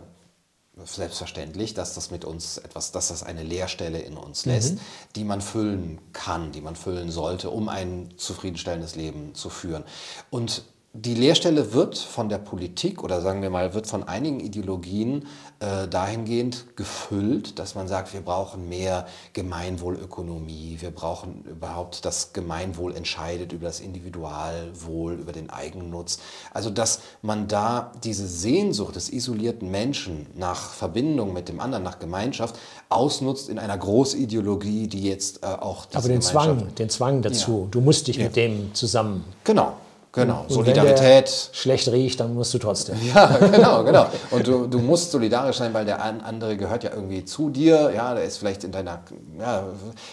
selbstverständlich, 0.84 1.74
dass 1.74 1.96
das 1.96 2.12
mit 2.12 2.26
uns 2.26 2.58
etwas, 2.58 2.92
dass 2.92 3.08
das 3.08 3.24
eine 3.24 3.44
Leerstelle 3.44 4.00
in 4.00 4.18
uns 4.18 4.46
lässt, 4.46 4.76
mhm. 4.76 4.80
die 5.16 5.24
man 5.24 5.42
füllen 5.42 6.00
kann, 6.14 6.52
die 6.52 6.62
man 6.62 6.76
füllen 6.76 7.12
sollte, 7.12 7.50
um 7.50 7.70
ein 7.70 8.14
zufriedenstellendes 8.18 8.96
Leben 8.96 9.34
zu 9.34 9.50
führen. 9.50 9.84
Und 10.30 10.64
die 11.00 11.14
Leerstelle 11.14 11.74
wird 11.74 11.98
von 11.98 12.28
der 12.28 12.40
Politik 12.40 13.04
oder 13.04 13.22
sagen 13.22 13.42
wir 13.42 13.52
mal, 13.52 13.74
wird 13.74 13.86
von 13.86 14.04
einigen 14.04 14.40
Ideologien 14.40 15.28
äh, 15.60 15.88
dahingehend 15.88 16.76
gefüllt, 16.76 17.60
dass 17.60 17.76
man 17.76 17.88
sagt, 17.88 18.14
wir 18.14 18.22
brauchen 18.22 18.68
mehr 18.68 19.06
Gemeinwohlökonomie, 19.34 20.78
wir 20.80 20.90
brauchen 20.92 21.44
überhaupt, 21.44 22.04
das 22.04 22.34
Gemeinwohl 22.34 22.96
entscheidet 22.96 23.54
über 23.54 23.68
das 23.68 23.80
Individualwohl, 23.80 25.14
über 25.14 25.34
den 25.34 25.52
Eigennutz. 25.52 26.20
Also 26.52 26.72
dass 26.72 27.02
man 27.22 27.48
da 27.48 27.92
diese 28.04 28.28
Sehnsucht 28.28 28.96
des 28.96 29.10
isolierten 29.10 29.70
Menschen 29.70 30.26
nach 30.36 30.72
Verbindung 30.72 31.32
mit 31.32 31.48
dem 31.48 31.60
anderen, 31.60 31.84
nach 31.84 32.00
Gemeinschaft 32.00 32.56
ausnutzt 32.90 33.50
in 33.50 33.60
einer 33.60 33.78
Großideologie, 33.78 34.88
die 34.88 35.04
jetzt 35.04 35.44
äh, 35.44 35.48
auch... 35.48 35.86
Aber 35.94 36.08
den 36.08 36.22
Zwang, 36.22 36.74
den 36.76 36.90
Zwang 36.90 37.22
dazu, 37.22 37.62
ja. 37.64 37.68
du 37.70 37.82
musst 37.82 38.08
dich 38.08 38.18
ja. 38.18 38.24
mit 38.24 38.36
dem 38.36 38.74
zusammen... 38.74 39.24
Genau, 39.44 39.74
Genau, 40.12 40.42
und 40.44 40.52
Solidarität. 40.52 41.50
schlecht 41.52 41.88
riecht, 41.90 42.20
dann 42.20 42.34
musst 42.34 42.54
du 42.54 42.58
trotzdem. 42.58 42.96
Ja, 43.14 43.38
genau, 43.38 43.84
genau. 43.84 44.08
Und 44.32 44.48
du, 44.48 44.68
du 44.68 44.80
musst 44.80 45.12
solidarisch 45.12 45.58
sein, 45.58 45.74
weil 45.74 45.86
der 45.86 46.04
andere 46.04 46.58
gehört 46.58 46.84
ja 46.84 46.92
irgendwie 46.94 47.24
zu 47.24 47.50
dir. 47.50 47.92
Ja, 47.94 48.16
der 48.16 48.24
ist 48.24 48.38
vielleicht 48.38 48.64
in 48.64 48.72
deiner. 48.72 49.02
Ja, 49.40 49.68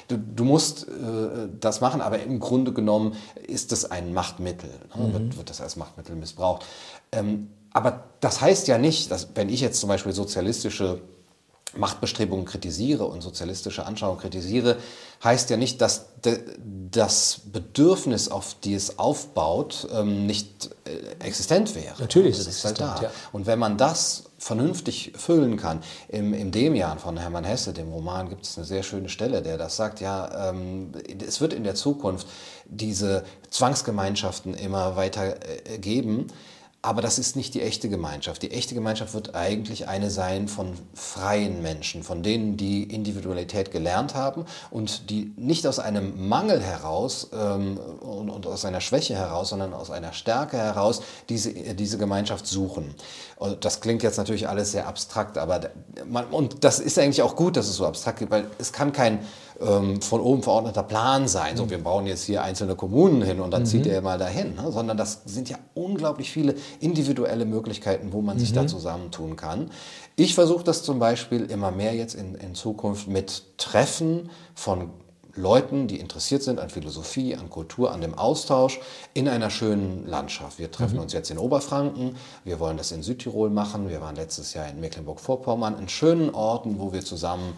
du, 0.08 0.18
du 0.18 0.44
musst 0.44 0.88
äh, 0.88 1.48
das 1.60 1.80
machen, 1.80 2.00
aber 2.00 2.22
im 2.22 2.38
Grunde 2.40 2.72
genommen 2.72 3.16
ist 3.46 3.72
das 3.72 3.90
ein 3.90 4.12
Machtmittel. 4.12 4.70
Ne? 4.94 5.06
Mhm. 5.06 5.12
Wird, 5.12 5.38
wird 5.38 5.50
das 5.50 5.60
als 5.60 5.76
Machtmittel 5.76 6.16
missbraucht. 6.16 6.64
Ähm, 7.12 7.48
aber 7.72 8.04
das 8.20 8.40
heißt 8.40 8.68
ja 8.68 8.78
nicht, 8.78 9.10
dass, 9.10 9.28
wenn 9.34 9.48
ich 9.48 9.60
jetzt 9.60 9.80
zum 9.80 9.88
Beispiel 9.88 10.12
sozialistische 10.12 11.00
Machtbestrebungen 11.76 12.44
kritisiere 12.44 13.04
und 13.04 13.22
sozialistische 13.22 13.86
Anschauungen 13.86 14.20
kritisiere, 14.20 14.76
heißt 15.22 15.50
ja 15.50 15.56
nicht, 15.56 15.80
dass 15.80 16.06
das 16.90 17.40
Bedürfnis, 17.52 18.28
auf 18.28 18.56
die 18.62 18.74
es 18.74 18.98
aufbaut, 18.98 19.88
ähm, 19.92 20.26
nicht 20.26 20.70
äh, 20.84 21.24
existent 21.24 21.74
wäre. 21.74 21.94
Natürlich 21.98 22.38
ist 22.38 22.46
es 22.46 22.64
halt 22.64 22.80
da. 22.80 23.00
Ja. 23.02 23.10
Und 23.32 23.46
wenn 23.46 23.58
man 23.58 23.76
das 23.76 24.24
vernünftig 24.38 25.12
füllen 25.16 25.56
kann, 25.56 25.82
im, 26.08 26.34
im 26.34 26.50
Demian 26.50 26.98
von 26.98 27.16
Hermann 27.16 27.44
Hesse, 27.44 27.72
dem 27.72 27.90
Roman, 27.90 28.28
gibt 28.28 28.44
es 28.44 28.58
eine 28.58 28.66
sehr 28.66 28.82
schöne 28.82 29.08
Stelle, 29.08 29.40
der 29.42 29.56
das 29.56 29.76
sagt, 29.76 30.00
ja, 30.00 30.50
ähm, 30.50 30.92
es 31.26 31.40
wird 31.40 31.54
in 31.54 31.64
der 31.64 31.74
Zukunft 31.74 32.26
diese 32.66 33.24
Zwangsgemeinschaften 33.50 34.54
immer 34.54 34.96
weiter 34.96 35.36
äh, 35.66 35.78
geben, 35.78 36.26
aber 36.84 37.00
das 37.00 37.18
ist 37.18 37.34
nicht 37.34 37.54
die 37.54 37.62
echte 37.62 37.88
Gemeinschaft. 37.88 38.42
Die 38.42 38.50
echte 38.50 38.74
Gemeinschaft 38.74 39.14
wird 39.14 39.34
eigentlich 39.34 39.88
eine 39.88 40.10
sein 40.10 40.48
von 40.48 40.74
freien 40.92 41.62
Menschen, 41.62 42.02
von 42.02 42.22
denen, 42.22 42.58
die 42.58 42.82
Individualität 42.82 43.70
gelernt 43.70 44.14
haben 44.14 44.44
und 44.70 45.08
die 45.08 45.32
nicht 45.36 45.66
aus 45.66 45.78
einem 45.78 46.28
Mangel 46.28 46.60
heraus 46.60 47.30
ähm, 47.32 47.78
und, 47.78 48.28
und, 48.28 48.46
aus 48.46 48.66
einer 48.66 48.82
Schwäche 48.82 49.14
heraus, 49.14 49.48
sondern 49.48 49.72
aus 49.72 49.90
einer 49.90 50.12
Stärke 50.12 50.58
heraus 50.58 51.00
diese, 51.30 51.54
diese 51.54 51.96
Gemeinschaft 51.96 52.46
suchen. 52.46 52.94
Und 53.36 53.64
das 53.64 53.80
klingt 53.80 54.02
jetzt 54.02 54.18
natürlich 54.18 54.46
alles 54.46 54.72
sehr 54.72 54.86
abstrakt, 54.86 55.38
aber 55.38 55.70
man, 56.06 56.26
und 56.26 56.64
das 56.64 56.80
ist 56.80 56.98
eigentlich 56.98 57.22
auch 57.22 57.34
gut, 57.34 57.56
dass 57.56 57.66
es 57.66 57.76
so 57.76 57.86
abstrakt 57.86 58.20
ist, 58.20 58.30
weil 58.30 58.46
es 58.58 58.74
kann 58.74 58.92
kein 58.92 59.20
ähm, 59.60 60.00
von 60.02 60.20
oben 60.20 60.42
verordneter 60.42 60.82
Plan 60.82 61.28
sein. 61.28 61.56
So, 61.56 61.70
wir 61.70 61.82
bauen 61.82 62.06
jetzt 62.06 62.24
hier 62.24 62.42
einzelne 62.42 62.74
Kommunen 62.74 63.22
hin 63.22 63.40
und 63.40 63.50
dann 63.50 63.62
mhm. 63.62 63.66
zieht 63.66 63.86
ihr 63.86 64.00
mal 64.00 64.18
dahin. 64.18 64.54
Ne? 64.54 64.70
Sondern 64.72 64.96
das 64.96 65.22
sind 65.24 65.48
ja 65.48 65.58
unglaublich 65.74 66.30
viele 66.30 66.54
individuelle 66.80 67.44
Möglichkeiten, 67.44 68.12
wo 68.12 68.20
man 68.20 68.36
mhm. 68.36 68.40
sich 68.40 68.52
da 68.52 68.66
zusammentun 68.66 69.36
kann. 69.36 69.70
Ich 70.16 70.34
versuche 70.34 70.64
das 70.64 70.82
zum 70.82 70.98
Beispiel 70.98 71.44
immer 71.44 71.70
mehr 71.70 71.94
jetzt 71.94 72.14
in, 72.14 72.34
in 72.34 72.54
Zukunft 72.54 73.08
mit 73.08 73.58
Treffen 73.58 74.30
von 74.54 74.90
Leuten, 75.36 75.88
die 75.88 75.98
interessiert 75.98 76.42
sind 76.42 76.60
an 76.60 76.70
Philosophie, 76.70 77.34
an 77.34 77.50
Kultur, 77.50 77.90
an 77.92 78.00
dem 78.00 78.14
Austausch 78.14 78.78
in 79.14 79.28
einer 79.28 79.50
schönen 79.50 80.06
Landschaft. 80.06 80.58
Wir 80.58 80.70
treffen 80.70 80.94
mhm. 80.96 81.02
uns 81.02 81.12
jetzt 81.12 81.30
in 81.30 81.38
Oberfranken, 81.38 82.16
wir 82.44 82.60
wollen 82.60 82.76
das 82.76 82.92
in 82.92 83.02
Südtirol 83.02 83.50
machen, 83.50 83.88
wir 83.88 84.00
waren 84.00 84.14
letztes 84.14 84.54
Jahr 84.54 84.68
in 84.68 84.78
Mecklenburg-Vorpommern, 84.78 85.76
in 85.78 85.88
schönen 85.88 86.30
Orten, 86.30 86.78
wo 86.78 86.92
wir 86.92 87.04
zusammen 87.04 87.54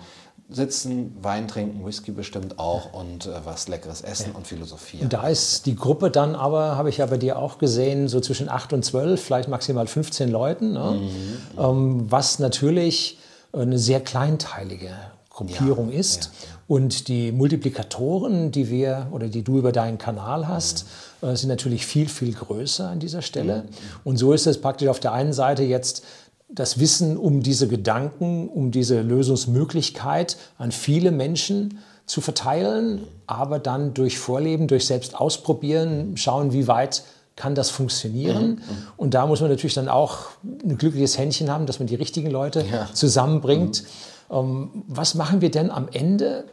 sitzen, 0.48 1.16
Wein 1.22 1.48
trinken, 1.48 1.85
Whisky 1.85 2.12
bestimmt 2.12 2.59
auch 2.59 2.92
und 2.92 3.26
äh, 3.26 3.30
was 3.44 3.68
Leckeres 3.68 4.02
essen 4.02 4.30
ja. 4.32 4.37
und 4.37 4.46
Philosophie. 4.46 4.98
Und 5.00 5.12
da 5.12 5.26
ist 5.26 5.66
die 5.66 5.74
Gruppe 5.74 6.11
dann 6.11 6.37
aber, 6.37 6.76
habe 6.76 6.88
ich 6.88 6.98
ja 6.98 7.06
bei 7.06 7.16
dir 7.16 7.38
auch 7.38 7.59
gesehen, 7.59 8.09
so 8.09 8.20
zwischen 8.20 8.48
8 8.48 8.72
und 8.72 8.85
12, 8.85 9.20
vielleicht 9.20 9.48
maximal 9.48 9.87
15 9.87 10.30
Leuten, 10.30 10.72
ne? 10.72 11.00
mhm. 11.00 11.59
ähm, 11.59 12.06
was 12.11 12.38
natürlich 12.38 13.18
eine 13.52 13.78
sehr 13.78 14.00
kleinteilige 14.00 14.90
Gruppierung 15.30 15.92
ja, 15.92 15.98
ist. 15.98 16.24
Ja, 16.24 16.48
und 16.68 17.06
die 17.09 17.30
Multiplikatoren, 17.30 18.50
die 18.50 18.70
wir 18.70 19.06
oder 19.12 19.28
die 19.28 19.44
du 19.44 19.59
über 19.59 19.70
deinen 19.70 19.98
Kanal 19.98 20.48
hast, 20.48 20.87
mhm. 21.22 21.28
äh, 21.28 21.37
sind 21.37 21.48
natürlich 21.48 21.87
viel, 21.87 22.09
viel 22.09 22.32
größer 22.32 22.88
an 22.88 22.98
dieser 22.98 23.22
Stelle. 23.22 23.62
Mhm. 23.62 23.68
Und 24.04 24.16
so 24.16 24.32
ist 24.32 24.46
es 24.46 24.61
praktisch 24.61 24.88
auf 24.88 25.00
der 25.00 25.12
einen 25.12 25.32
Seite 25.32 25.62
jetzt 25.62 26.04
das 26.48 26.78
Wissen 26.78 27.16
um 27.16 27.42
diese 27.42 27.68
Gedanken, 27.68 28.48
um 28.48 28.70
diese 28.70 29.02
Lösungsmöglichkeit 29.02 30.37
an 30.59 30.72
viele 30.72 31.11
Menschen 31.11 31.78
zu 32.06 32.20
verteilen, 32.20 33.06
aber 33.26 33.59
dann 33.59 33.94
durch 33.94 34.18
Vorleben, 34.18 34.68
durch 34.68 34.87
selbst 34.87 35.16
ausprobieren, 35.16 36.16
schauen, 36.16 36.52
wie 36.52 36.68
weit 36.68 37.02
kann 37.35 37.54
das 37.54 37.70
funktionieren. 37.70 38.48
Mhm, 38.48 38.52
mhm. 38.54 38.87
Und 38.96 39.14
da 39.14 39.26
muss 39.26 39.40
man 39.40 39.50
natürlich 39.50 39.74
dann 39.74 39.88
auch 39.88 40.28
ein 40.44 40.78
glückliches 40.78 41.18
Händchen 41.18 41.50
haben, 41.50 41.66
dass 41.66 41.80
man 41.80 41.88
die 41.88 41.96
richtigen 41.96 42.30
Leute 42.30 42.64
ja. 42.70 42.88
zusammenbringt. 42.92 43.82
Mhm. 44.30 44.37
Ähm, 44.37 44.85
was 44.87 45.14
machen 45.14 45.40
wir 45.40 45.50
denn 45.50 45.70
am 45.70 45.88
Ende? 45.92 46.44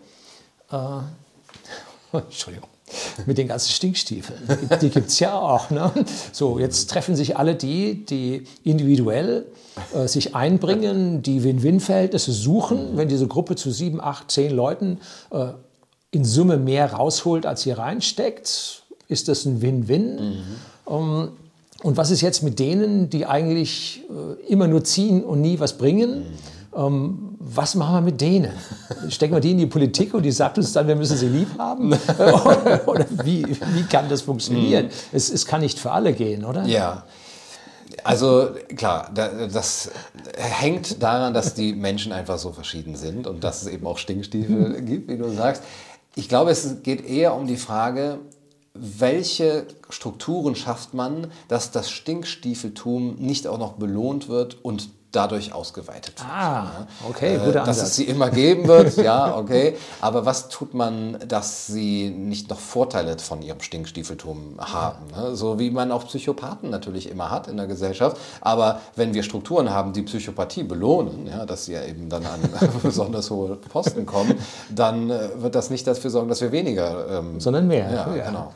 Äh, 0.72 0.78
Entschuldigung 2.18 2.70
mit 3.26 3.38
den 3.38 3.48
ganzen 3.48 3.72
Stinkstiefeln. 3.72 4.40
Die 4.82 4.90
gibt 4.90 5.10
es 5.10 5.20
ja 5.20 5.38
auch. 5.38 5.70
Ne? 5.70 5.92
So, 6.32 6.60
jetzt 6.60 6.90
treffen 6.90 7.16
sich 7.16 7.38
alle 7.38 7.56
die, 7.56 8.06
die 8.06 8.46
individuell 8.64 9.46
äh, 9.94 10.08
sich 10.08 10.36
einbringen, 10.36 11.22
die 11.22 11.44
Win-Win-Verhältnisse 11.44 12.32
suchen. 12.32 12.98
Wenn 12.98 13.08
diese 13.08 13.28
Gruppe 13.28 13.56
zu 13.56 13.72
sieben, 13.72 14.02
acht, 14.02 14.32
zehn 14.32 14.52
Leuten 14.52 15.00
äh, 15.32 15.48
in 16.12 16.26
Summe 16.26 16.58
mehr 16.58 16.94
rausholt, 16.94 17.46
als 17.46 17.64
hier 17.64 17.78
reinsteckt, 17.78 18.84
ist 19.08 19.28
das 19.28 19.46
ein 19.46 19.62
Win-Win. 19.62 20.16
Mhm. 20.16 20.44
Ähm, 20.90 21.30
und 21.82 21.98
was 21.98 22.12
ist 22.12 22.22
jetzt 22.22 22.44
mit 22.44 22.60
denen, 22.60 23.10
die 23.10 23.26
eigentlich 23.26 24.04
äh, 24.10 24.52
immer 24.52 24.68
nur 24.68 24.84
ziehen 24.84 25.24
und 25.24 25.42
nie 25.42 25.60
was 25.60 25.78
bringen? 25.78 26.20
Mhm 26.20 26.54
ähm, 26.76 27.33
was 27.46 27.76
machen 27.76 27.96
wir 27.96 28.02
mit 28.02 28.22
denen? 28.22 28.52
Stecken 29.10 29.34
wir 29.34 29.42
die 29.42 29.52
in 29.52 29.58
die 29.58 29.66
Politik 29.66 30.14
und 30.14 30.24
die 30.24 30.32
sagt 30.32 30.58
uns 30.58 30.72
dann, 30.72 30.88
wir 30.88 30.96
müssen 30.96 31.18
sie 31.18 31.28
lieb 31.28 31.50
haben? 31.58 31.92
oder, 32.86 33.06
wie, 33.24 33.46
wie 33.46 33.84
kann 33.84 34.08
das 34.08 34.22
funktionieren? 34.22 34.86
Mhm. 34.86 34.92
Es, 35.12 35.30
es 35.30 35.46
kann 35.46 35.62
nicht 35.62 35.78
für 35.78 35.92
alle 35.92 36.14
gehen, 36.14 36.46
oder? 36.46 36.64
Ja. 36.66 37.04
Also 38.04 38.52
klar, 38.76 39.12
das 39.14 39.92
hängt 40.38 41.04
daran, 41.04 41.34
dass 41.34 41.54
die 41.54 41.74
Menschen 41.74 42.12
einfach 42.12 42.40
so 42.40 42.52
verschieden 42.52 42.96
sind 42.96 43.28
und 43.28 43.44
dass 43.44 43.62
es 43.62 43.68
eben 43.68 43.86
auch 43.88 43.98
Stinkstiefel 43.98 44.82
gibt, 44.82 45.10
wie 45.10 45.18
du 45.18 45.30
sagst. 45.30 45.64
Ich 46.16 46.30
glaube, 46.30 46.52
es 46.52 46.82
geht 46.84 47.06
eher 47.06 47.34
um 47.34 47.46
die 47.46 47.58
Frage, 47.58 48.20
welche 48.74 49.68
Strukturen 49.90 50.56
schafft 50.56 50.94
man, 50.94 51.28
dass 51.48 51.72
das 51.72 51.92
Stinkstiefeltum 51.92 53.16
nicht 53.18 53.48
auch 53.48 53.60
noch 53.60 53.74
belohnt 53.74 54.30
wird 54.30 54.64
und 54.64 54.90
dadurch 55.14 55.54
ausgeweitet 55.54 56.20
wird. 56.20 56.30
Ah, 56.30 56.88
okay, 57.08 57.38
guter 57.38 57.62
Ansatz. 57.62 57.78
Dass 57.78 57.90
es 57.90 57.96
sie 57.96 58.04
immer 58.06 58.30
geben 58.30 58.68
wird, 58.68 58.98
ja, 58.98 59.38
okay. 59.38 59.78
Aber 60.02 60.26
was 60.26 60.50
tut 60.50 60.74
man, 60.74 61.18
dass 61.28 61.68
sie 61.68 62.10
nicht 62.10 62.50
noch 62.50 62.60
Vorteile 62.60 63.18
von 63.20 63.42
ihrem 63.42 63.62
Stinkstiefeltum 63.62 64.58
haben? 64.60 65.08
Ne? 65.16 65.36
So 65.36 65.60
wie 65.60 65.70
man 65.70 65.92
auch 65.92 66.06
Psychopathen 66.08 66.70
natürlich 66.70 67.10
immer 67.10 67.30
hat 67.30 67.48
in 67.48 67.58
der 67.58 67.68
Gesellschaft. 67.68 68.18
Aber 68.42 68.82
wenn 68.96 69.14
wir 69.14 69.24
Strukturen 69.24 69.70
haben, 69.70 69.94
die 69.94 70.02
Psychopathie 70.02 70.64
belohnen, 70.64 71.28
ja, 71.28 71.46
dass 71.46 71.66
sie 71.66 71.74
ja 71.74 71.84
eben 71.86 72.10
dann 72.10 72.26
an 72.26 72.42
besonders 72.84 73.30
hohe 73.30 73.56
Posten 73.56 74.06
kommen, 74.06 74.38
dann 74.70 75.10
äh, 75.10 75.30
wird 75.38 75.56
das 75.56 75.70
nicht 75.70 75.86
dafür 75.86 76.10
sorgen, 76.10 76.30
dass 76.30 76.42
wir 76.42 76.52
weniger... 76.52 77.20
Ähm, 77.20 77.40
Sondern 77.40 77.68
mehr. 77.68 77.90
Ja, 77.92 78.16
ja. 78.16 78.26
genau. 78.26 78.52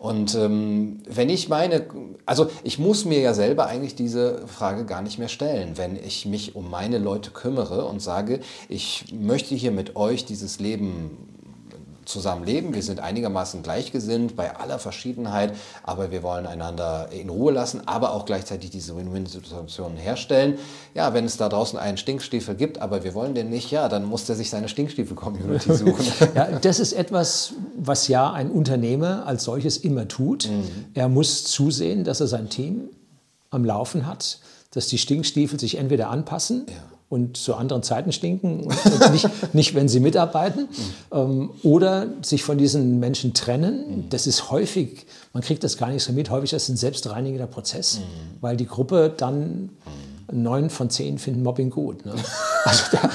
Und 0.00 0.34
ähm, 0.34 1.02
wenn 1.06 1.28
ich 1.28 1.50
meine, 1.50 1.84
also 2.24 2.48
ich 2.62 2.78
muss 2.78 3.04
mir 3.04 3.20
ja 3.20 3.34
selber 3.34 3.66
eigentlich 3.66 3.94
diese 3.94 4.46
Frage 4.48 4.86
gar 4.86 5.02
nicht 5.02 5.18
mehr 5.18 5.28
stellen, 5.28 5.76
wenn 5.76 5.94
ich 5.94 6.24
mich 6.24 6.56
um 6.56 6.70
meine 6.70 6.96
Leute 6.96 7.32
kümmere 7.32 7.84
und 7.84 8.00
sage, 8.00 8.40
ich 8.70 9.12
möchte 9.12 9.54
hier 9.54 9.72
mit 9.72 9.96
euch 9.96 10.24
dieses 10.24 10.58
Leben 10.58 11.39
zusammenleben. 12.04 12.74
Wir 12.74 12.82
sind 12.82 13.00
einigermaßen 13.00 13.62
gleichgesinnt 13.62 14.36
bei 14.36 14.56
aller 14.56 14.78
Verschiedenheit, 14.78 15.54
aber 15.82 16.10
wir 16.10 16.22
wollen 16.22 16.46
einander 16.46 17.08
in 17.12 17.28
Ruhe 17.28 17.52
lassen, 17.52 17.82
aber 17.86 18.12
auch 18.12 18.26
gleichzeitig 18.26 18.70
diese 18.70 18.96
Win-Win-Situationen 18.96 19.96
herstellen. 19.96 20.58
Ja, 20.94 21.14
wenn 21.14 21.24
es 21.24 21.36
da 21.36 21.48
draußen 21.48 21.78
einen 21.78 21.96
Stinkstiefel 21.96 22.54
gibt, 22.54 22.80
aber 22.80 23.04
wir 23.04 23.14
wollen 23.14 23.34
den 23.34 23.50
nicht, 23.50 23.70
ja, 23.70 23.88
dann 23.88 24.04
muss 24.04 24.26
der 24.26 24.36
sich 24.36 24.50
seine 24.50 24.68
Stinkstiefel-Community 24.68 25.74
suchen. 25.74 26.06
ja, 26.34 26.58
das 26.58 26.80
ist 26.80 26.92
etwas, 26.92 27.52
was 27.76 28.08
ja 28.08 28.32
ein 28.32 28.50
Unternehmer 28.50 29.26
als 29.26 29.44
solches 29.44 29.76
immer 29.76 30.08
tut. 30.08 30.48
Mhm. 30.48 30.86
Er 30.94 31.08
muss 31.08 31.44
zusehen, 31.44 32.04
dass 32.04 32.20
er 32.20 32.26
sein 32.26 32.48
Team 32.48 32.90
am 33.50 33.64
Laufen 33.64 34.06
hat, 34.06 34.40
dass 34.72 34.86
die 34.86 34.98
Stinkstiefel 34.98 35.58
sich 35.58 35.76
entweder 35.76 36.10
anpassen 36.10 36.66
ja 36.68 36.74
und 37.10 37.36
zu 37.36 37.56
anderen 37.56 37.82
Zeiten 37.82 38.12
stinken 38.12 38.68
nicht, 39.12 39.28
nicht 39.52 39.74
wenn 39.74 39.88
sie 39.88 39.98
mitarbeiten. 39.98 40.68
Ähm, 41.12 41.50
oder 41.64 42.06
sich 42.22 42.44
von 42.44 42.56
diesen 42.56 43.00
Menschen 43.00 43.34
trennen. 43.34 44.06
Das 44.10 44.28
ist 44.28 44.52
häufig, 44.52 45.06
man 45.32 45.42
kriegt 45.42 45.64
das 45.64 45.76
gar 45.76 45.90
nicht 45.90 46.04
so 46.04 46.12
mit, 46.12 46.30
häufig 46.30 46.52
ist 46.52 46.62
es 46.62 46.68
ein 46.68 46.76
selbstreinigender 46.76 47.48
Prozess, 47.48 47.98
mhm. 47.98 48.02
weil 48.40 48.56
die 48.56 48.66
Gruppe 48.66 49.12
dann 49.14 49.70
neun 50.30 50.70
von 50.70 50.88
zehn 50.88 51.18
finden 51.18 51.42
Mobbing 51.42 51.70
gut. 51.70 52.06
Ne? 52.06 52.14
Also 52.62 52.84
da, 52.92 53.10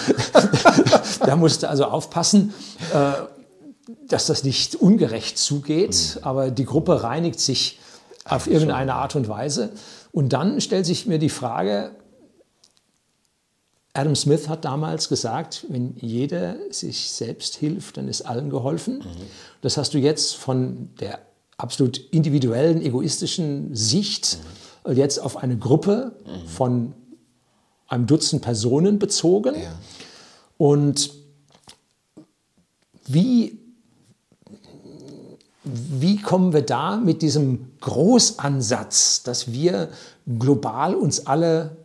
da 1.28 1.36
musst 1.36 1.62
du 1.62 1.70
also 1.70 1.86
aufpassen, 1.86 2.52
äh, 2.94 3.12
dass 4.10 4.26
das 4.26 4.44
nicht 4.44 4.74
ungerecht 4.76 5.38
zugeht, 5.38 6.16
mhm. 6.16 6.24
aber 6.24 6.52
die 6.52 6.66
Gruppe 6.66 7.04
reinigt 7.04 7.40
sich 7.40 7.80
auf 8.26 8.48
irgendeine 8.48 8.96
Art 8.96 9.16
und 9.16 9.30
Weise. 9.30 9.70
Und 10.12 10.34
dann 10.34 10.60
stellt 10.60 10.88
sich 10.88 11.06
mir 11.06 11.20
die 11.20 11.30
Frage, 11.30 11.92
Adam 13.96 14.16
Smith 14.16 14.50
hat 14.50 14.66
damals 14.66 15.08
gesagt, 15.08 15.66
wenn 15.70 15.96
jeder 15.96 16.58
sich 16.70 17.10
selbst 17.12 17.56
hilft, 17.56 17.96
dann 17.96 18.10
ist 18.10 18.24
allen 18.24 18.50
geholfen. 18.50 18.96
Mhm. 18.96 19.26
Das 19.62 19.78
hast 19.78 19.94
du 19.94 19.98
jetzt 19.98 20.36
von 20.36 20.90
der 21.00 21.20
absolut 21.58 21.98
individuellen, 22.12 22.82
egoistischen 22.82 23.74
Sicht 23.74 24.38
mhm. 24.86 24.98
jetzt 24.98 25.20
auf 25.20 25.38
eine 25.38 25.58
Gruppe 25.58 26.12
mhm. 26.26 26.48
von 26.48 26.94
einem 27.88 28.06
Dutzend 28.06 28.42
Personen 28.42 29.00
bezogen. 29.00 29.56
Ja. 29.56 29.80
Und 30.58 31.12
wie, 33.08 33.60
wie 35.64 36.18
kommen 36.18 36.52
wir 36.52 36.64
da 36.64 36.98
mit 36.98 37.22
diesem 37.22 37.72
Großansatz, 37.80 39.24
dass 39.24 39.54
wir 39.54 39.90
global 40.38 40.96
uns 40.96 41.28
alle 41.28 41.78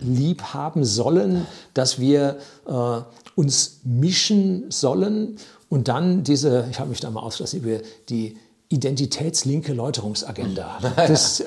lieb 0.00 0.42
haben 0.42 0.84
sollen, 0.84 1.46
dass 1.74 1.98
wir 1.98 2.38
äh, 2.66 3.00
uns 3.34 3.80
mischen 3.84 4.70
sollen 4.70 5.36
und 5.68 5.88
dann 5.88 6.24
diese, 6.24 6.66
ich 6.70 6.80
habe 6.80 6.90
mich 6.90 7.00
da 7.00 7.10
mal 7.10 7.20
ausgelassen, 7.20 7.62
über 7.62 7.78
die 8.08 8.36
identitätslinke 8.68 9.72
Läuterungsagenda. 9.72 10.78
Das, 10.96 11.40
äh, 11.40 11.46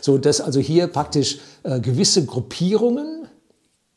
so 0.00 0.18
dass 0.18 0.40
also 0.40 0.60
hier 0.60 0.86
praktisch 0.86 1.38
äh, 1.62 1.80
gewisse 1.80 2.24
Gruppierungen, 2.24 3.28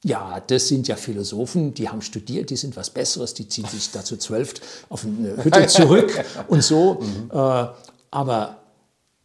ja, 0.04 0.42
das 0.46 0.68
sind 0.68 0.88
ja 0.88 0.96
Philosophen, 0.96 1.74
die 1.74 1.90
haben 1.90 2.02
studiert, 2.02 2.50
die 2.50 2.56
sind 2.56 2.78
was 2.78 2.90
Besseres, 2.90 3.34
die 3.34 3.48
ziehen 3.48 3.66
sich 3.66 3.92
dazu 3.92 4.18
zwölf 4.18 4.54
auf 4.90 5.06
eine 5.06 5.44
Hütte 5.44 5.68
zurück 5.68 6.24
und 6.48 6.64
so. 6.64 7.02
Mhm. 7.02 7.32
Äh, 7.32 7.68
aber 8.12 8.58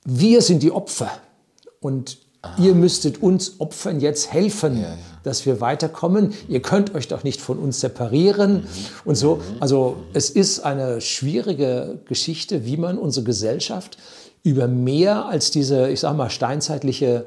wir 0.05 0.43
sind 0.43 0.63
die 0.63 0.71
Opfer 0.71 1.11
und 1.81 2.19
Ihr 2.59 2.75
müsstet 2.75 3.23
uns 3.23 3.61
Opfern 3.61 4.01
jetzt 4.01 4.33
helfen, 4.33 4.77
ja, 4.77 4.83
ja. 4.83 4.97
dass 5.23 5.47
wir 5.47 5.61
weiterkommen. 5.61 6.33
Ihr 6.49 6.63
könnt 6.63 6.95
euch 6.95 7.09
doch 7.09 7.25
nicht 7.25 7.41
von 7.41 7.59
uns 7.59 7.81
separieren 7.81 8.55
mhm. 8.55 8.67
und 9.05 9.15
so. 9.15 9.41
Also 9.61 9.97
es 10.13 10.31
ist 10.31 10.61
eine 10.61 11.01
schwierige 11.01 12.01
Geschichte, 12.07 12.65
wie 12.65 12.77
man 12.77 12.99
unsere 12.99 13.25
Gesellschaft 13.25 13.99
über 14.43 14.69
mehr 14.69 15.27
als 15.27 15.51
diese, 15.51 15.89
ich 15.89 16.01
sage 16.01 16.17
mal, 16.17 16.31
steinzeitliche 16.31 17.27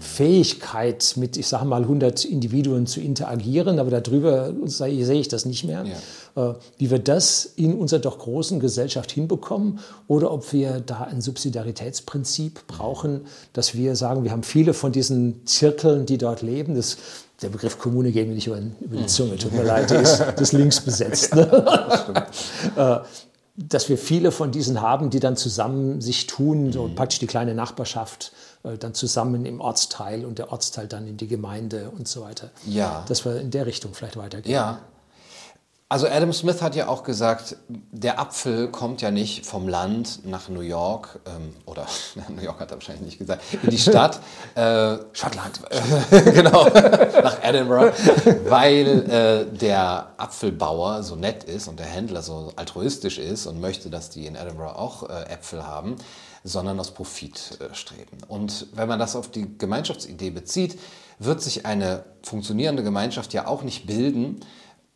Fähigkeit, 0.00 1.14
mit, 1.16 1.36
ich 1.36 1.46
sage 1.46 1.64
mal, 1.64 1.82
100 1.82 2.24
Individuen 2.24 2.86
zu 2.86 3.00
interagieren, 3.00 3.78
aber 3.78 4.00
darüber 4.00 4.52
sehe 4.64 5.20
ich 5.20 5.28
das 5.28 5.44
nicht 5.44 5.64
mehr. 5.64 5.84
Ja. 5.84 6.50
Äh, 6.50 6.54
wie 6.78 6.90
wir 6.90 6.98
das 6.98 7.44
in 7.56 7.74
unserer 7.74 8.00
doch 8.00 8.18
großen 8.18 8.60
Gesellschaft 8.60 9.10
hinbekommen 9.10 9.80
oder 10.06 10.30
ob 10.30 10.52
wir 10.52 10.80
da 10.80 11.00
ein 11.02 11.20
Subsidiaritätsprinzip 11.20 12.66
brauchen, 12.66 13.22
dass 13.52 13.74
wir 13.74 13.96
sagen, 13.96 14.24
wir 14.24 14.30
haben 14.30 14.44
viele 14.44 14.74
von 14.74 14.92
diesen 14.92 15.46
Zirkeln, 15.46 16.06
die 16.06 16.18
dort 16.18 16.42
leben. 16.42 16.74
Das, 16.74 16.96
der 17.42 17.48
Begriff 17.48 17.78
Kommune 17.78 18.12
geht 18.12 18.28
mir 18.28 18.34
nicht 18.34 18.46
über, 18.46 18.60
über 18.80 18.96
die 18.96 19.06
Zunge, 19.06 19.36
tut 19.36 19.52
mir 19.52 19.64
leid, 19.64 19.90
der 19.90 20.02
ist 20.02 20.22
das 20.36 20.52
links 20.52 20.80
besetzt. 20.80 21.34
Ne? 21.34 21.48
Äh, 22.76 22.98
dass 23.56 23.88
wir 23.88 23.98
viele 23.98 24.30
von 24.30 24.52
diesen 24.52 24.80
haben, 24.80 25.10
die 25.10 25.18
dann 25.18 25.36
zusammen 25.36 26.00
sich 26.00 26.26
tun, 26.26 26.72
so 26.72 26.88
praktisch 26.94 27.18
die 27.18 27.26
kleine 27.26 27.54
Nachbarschaft 27.54 28.32
äh, 28.32 28.47
dann 28.76 28.94
zusammen 28.94 29.46
im 29.46 29.60
Ortsteil 29.60 30.24
und 30.24 30.38
der 30.38 30.52
Ortsteil 30.52 30.86
dann 30.86 31.06
in 31.06 31.16
die 31.16 31.28
Gemeinde 31.28 31.90
und 31.90 32.08
so 32.08 32.22
weiter. 32.22 32.50
Ja. 32.66 33.04
Dass 33.08 33.24
wir 33.24 33.40
in 33.40 33.50
der 33.50 33.66
Richtung 33.66 33.94
vielleicht 33.94 34.16
weitergehen. 34.16 34.54
Ja. 34.54 34.80
Also 35.90 36.06
Adam 36.06 36.34
Smith 36.34 36.60
hat 36.60 36.76
ja 36.76 36.86
auch 36.88 37.02
gesagt, 37.02 37.56
der 37.68 38.20
Apfel 38.20 38.68
kommt 38.68 39.00
ja 39.00 39.10
nicht 39.10 39.46
vom 39.46 39.66
Land 39.68 40.26
nach 40.26 40.50
New 40.50 40.60
York, 40.60 41.18
ähm, 41.24 41.54
oder 41.64 41.86
New 42.28 42.42
York 42.42 42.60
hat 42.60 42.70
er 42.70 42.76
wahrscheinlich 42.76 43.06
nicht 43.06 43.18
gesagt, 43.18 43.42
in 43.62 43.70
die 43.70 43.78
Stadt. 43.78 44.20
Äh, 44.54 44.98
Schottland. 45.12 45.60
genau, 46.10 46.64
nach 46.64 47.42
Edinburgh, 47.44 47.92
weil 48.48 49.08
äh, 49.08 49.56
der 49.56 50.08
Apfelbauer 50.16 51.04
so 51.04 51.14
nett 51.14 51.44
ist 51.44 51.68
und 51.68 51.78
der 51.78 51.86
Händler 51.86 52.22
so 52.22 52.52
altruistisch 52.56 53.18
ist 53.18 53.46
und 53.46 53.60
möchte, 53.60 53.88
dass 53.88 54.10
die 54.10 54.26
in 54.26 54.34
Edinburgh 54.34 54.76
auch 54.76 55.08
äh, 55.08 55.32
Äpfel 55.32 55.64
haben 55.64 55.96
sondern 56.48 56.80
aus 56.80 56.92
Profit 56.92 57.58
äh, 57.60 57.74
streben. 57.74 58.18
Und 58.26 58.66
wenn 58.74 58.88
man 58.88 58.98
das 58.98 59.16
auf 59.16 59.30
die 59.30 59.58
Gemeinschaftsidee 59.58 60.30
bezieht, 60.30 60.78
wird 61.18 61.42
sich 61.42 61.66
eine 61.66 62.04
funktionierende 62.22 62.82
Gemeinschaft 62.82 63.32
ja 63.32 63.46
auch 63.46 63.62
nicht 63.62 63.86
bilden 63.86 64.40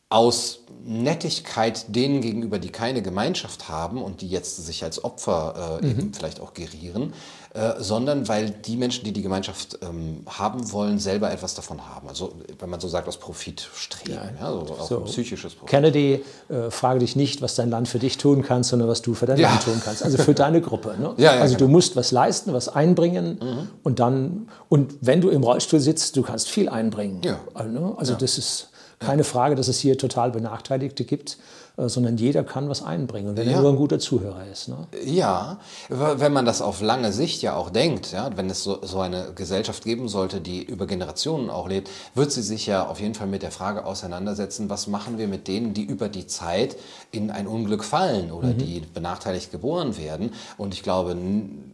aus 0.09 0.61
Nettigkeit 0.85 1.87
denen 1.95 2.21
gegenüber, 2.21 2.59
die 2.59 2.71
keine 2.71 3.03
Gemeinschaft 3.03 3.69
haben 3.69 4.03
und 4.03 4.21
die 4.21 4.29
jetzt 4.29 4.57
sich 4.67 4.85
als 4.85 5.03
Opfer 5.05 5.79
äh, 5.81 5.85
mhm. 5.85 5.91
eben 5.91 6.15
vielleicht 6.15 6.41
auch 6.41 6.53
gerieren, 6.53 7.15
äh, 7.55 7.75
sondern 7.81 8.29
weil 8.29 8.49
die 8.49 8.79
Menschen, 8.79 9.05
die 9.05 9.13
die 9.13 9.21
Gemeinschaft 9.21 9.79
ähm, 9.83 10.25
haben 10.27 10.73
wollen, 10.73 10.99
selber 10.99 11.31
etwas 11.31 11.55
davon 11.55 11.87
haben. 11.87 12.09
Also 12.09 12.33
wenn 12.59 12.71
man 12.71 12.81
so 12.81 12.89
sagt, 12.89 13.07
aus 13.09 13.19
Profit 13.19 13.69
streben, 13.75 14.15
ja, 14.15 14.25
ja 14.41 14.47
also 14.47 14.73
auch 14.73 14.89
so. 14.89 15.01
psychisches 15.01 15.55
Profit. 15.55 15.69
Kennedy, 15.69 16.25
äh, 16.49 16.71
frage 16.71 17.01
dich 17.01 17.15
nicht, 17.15 17.43
was 17.43 17.55
dein 17.55 17.69
Land 17.69 17.89
für 17.89 17.99
dich 17.99 18.17
tun 18.17 18.43
kann, 18.43 18.63
sondern 18.63 18.89
was 18.89 19.03
du 19.03 19.13
für 19.13 19.27
dein 19.27 19.39
ja. 19.39 19.51
Land 19.51 19.65
tun 19.65 19.83
kannst. 19.85 20.03
Also 20.03 20.17
für 20.17 20.33
deine 20.33 20.63
Gruppe. 20.63 20.97
Ne? 20.99 21.15
Also 21.43 21.57
genau. 21.57 21.67
du 21.67 21.73
musst 21.73 21.97
was 21.97 22.11
leisten, 22.11 22.53
was 22.53 22.69
einbringen 22.69 23.39
mhm. 23.43 23.69
und 23.83 23.99
dann, 23.99 24.49
und 24.69 24.95
wenn 25.01 25.21
du 25.21 25.29
im 25.29 25.43
Rollstuhl 25.43 25.81
sitzt, 25.81 26.17
du 26.17 26.23
kannst 26.23 26.49
viel 26.49 26.69
einbringen. 26.69 27.21
Ja. 27.23 27.39
Also, 27.55 27.71
ne? 27.71 27.95
also 27.97 28.15
das 28.15 28.39
ist 28.39 28.69
keine 29.05 29.25
Frage, 29.25 29.55
dass 29.55 29.69
es 29.69 29.79
hier 29.79 29.99
total 29.99 30.31
Benachteiligte 30.31 31.05
gibt. 31.05 31.39
Äh, 31.79 31.89
sondern 31.89 32.19
jeder 32.19 32.45
kann 32.45 32.69
was 32.69 32.83
einbringen, 32.83 33.35
wenn 33.35 33.49
ja. 33.49 33.57
er 33.57 33.63
nur 33.63 33.71
ein 33.71 33.77
guter 33.77 33.99
Zuhörer 33.99 34.47
ist. 34.47 34.69
Ne? 34.69 34.87
Ja, 35.07 35.59
wenn 35.89 36.33
man 36.33 36.45
das 36.45 36.61
auf 36.61 36.83
lange 36.83 37.13
Sicht 37.13 37.41
ja 37.41 37.57
auch 37.57 37.71
denkt, 37.71 38.13
ja, 38.13 38.31
wenn 38.37 38.51
es 38.51 38.63
so, 38.63 38.79
so 38.83 39.01
eine 39.01 39.33
Gesellschaft 39.35 39.83
geben 39.83 40.09
sollte, 40.09 40.43
die 40.43 40.63
über 40.63 40.87
Generationen 40.87 41.49
auch 41.49 41.69
lebt, 41.69 41.89
wird 42.15 42.31
sie 42.31 42.43
sich 42.43 42.67
ja 42.67 42.87
auf 42.87 43.01
jeden 43.01 43.15
Fall 43.15 43.27
mit 43.27 43.43
der 43.43 43.53
Frage 43.53 43.87
auseinandersetzen, 43.87 44.69
was 44.69 44.87
machen 44.87 45.17
wir 45.17 45.29
mit 45.29 45.49
denen, 45.49 45.73
die 45.73 45.85
über 45.85 46.11
die 46.11 46.27
Zeit 46.27 46.77
in 47.11 47.31
ein 47.31 47.47
Unglück 47.47 47.85
fallen 47.85 48.33
oder 48.33 48.49
mhm. 48.49 48.59
die 48.59 48.83
benachteiligt 48.93 49.51
geboren 49.51 49.97
werden. 49.97 50.33
Und 50.59 50.75
ich 50.75 50.83
glaube, 50.83 51.17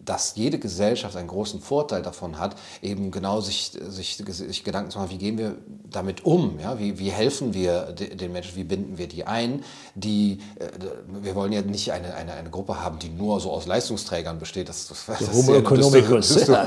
dass 0.05 0.37
jede 0.37 0.61
Gesellschaft 0.61 1.17
einen 1.17 1.29
großen 1.29 1.61
Vorteil 1.61 2.03
davon 2.03 2.39
hat, 2.39 2.55
eben 2.83 3.11
genau 3.11 3.41
sich, 3.41 3.73
sich, 3.89 4.17
sich 4.17 4.63
Gedanken 4.63 4.93
zu 4.93 4.99
machen, 4.99 5.11
wie 5.11 5.19
gehen 5.19 5.39
wir 5.39 5.57
damit 5.91 6.25
um, 6.25 6.61
ja? 6.61 6.79
wie, 6.79 7.01
wie 7.01 7.11
helfen 7.19 7.53
wir 7.53 7.93
den 7.93 8.33
Menschen, 8.33 8.57
wie 8.57 8.65
binden 8.65 8.97
wir 8.97 9.09
die 9.09 9.27
ein, 9.27 9.65
die, 9.95 10.39
äh, 10.59 10.69
wir 11.23 11.35
wollen 11.35 11.53
ja 11.53 11.63
nicht 11.63 11.93
eine, 11.93 12.15
eine, 12.15 12.33
eine 12.33 12.51
Gruppe 12.51 12.83
haben, 12.83 12.99
die 12.99 13.09
nur 13.09 13.41
so 13.41 13.51
aus 13.51 13.67
Leistungsträgern 13.67 14.39
besteht, 14.39 14.69
das, 14.69 14.87
das, 14.87 15.07
das 15.07 15.21
ist 15.21 15.49
ja 15.49 15.55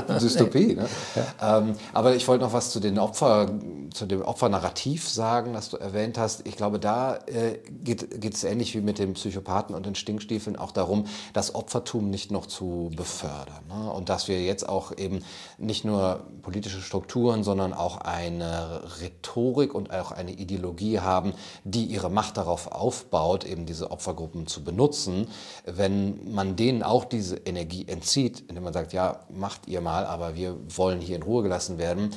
eine 0.06 0.18
Dystopie. 0.18 0.74
Ne? 0.74 0.88
Ja. 1.16 1.58
Ähm, 1.58 1.74
aber 1.92 2.14
ich 2.14 2.28
wollte 2.28 2.44
noch 2.44 2.52
was 2.52 2.70
zu, 2.70 2.80
den 2.80 2.98
Opfer, 2.98 3.50
zu 3.92 4.06
dem 4.06 4.22
Opfernarrativ 4.22 5.08
sagen, 5.08 5.54
das 5.54 5.70
du 5.70 5.78
erwähnt 5.78 6.18
hast. 6.18 6.46
Ich 6.46 6.56
glaube, 6.56 6.78
da 6.78 7.16
äh, 7.26 7.58
geht, 7.82 8.34
es 8.34 8.44
ähnlich 8.44 8.74
wie 8.74 8.80
mit 8.80 8.98
den 8.98 9.14
Psychopathen 9.14 9.74
und 9.74 9.86
den 9.86 9.94
Stinkstiefeln 9.94 10.56
auch 10.56 10.72
darum, 10.72 11.06
das 11.32 11.54
Opfertum 11.54 12.10
nicht 12.10 12.30
noch 12.30 12.46
zu 12.46 12.90
befördern. 12.94 13.62
Ne? 13.68 13.90
Und 13.90 14.08
dass 14.08 14.28
wir 14.28 14.42
jetzt 14.42 14.68
auch 14.68 14.96
eben 14.96 15.24
nicht 15.58 15.84
nur 15.84 16.20
politische 16.42 16.80
Strukturen, 16.80 17.44
sondern 17.44 17.72
auch 17.72 17.98
eine 17.98 18.82
Rhetorik 19.00 19.74
und 19.74 19.92
auch 19.92 20.12
eine 20.12 20.32
Ideologie 20.42 21.00
haben, 21.00 21.32
die 21.64 21.84
ihre 21.84 22.10
Macht 22.10 22.36
darauf 22.36 22.70
aufbaut, 22.72 23.44
eben 23.44 23.66
diese 23.66 23.90
Opfergruppen 23.90 24.46
zu 24.46 24.64
benutzen. 24.64 25.28
Wenn 25.64 26.32
man 26.32 26.56
denen 26.56 26.82
auch 26.82 27.04
diese 27.04 27.36
Energie 27.36 27.86
entzieht, 27.88 28.44
indem 28.48 28.64
man 28.64 28.72
sagt, 28.72 28.92
ja, 28.92 29.20
macht 29.30 29.68
ihr 29.68 29.80
mal, 29.80 30.04
aber 30.06 30.34
wir 30.34 30.56
wollen 30.76 31.00
hier 31.00 31.16
in 31.16 31.22
Ruhe 31.22 31.42
gelassen 31.42 31.78
werden, 31.78 32.10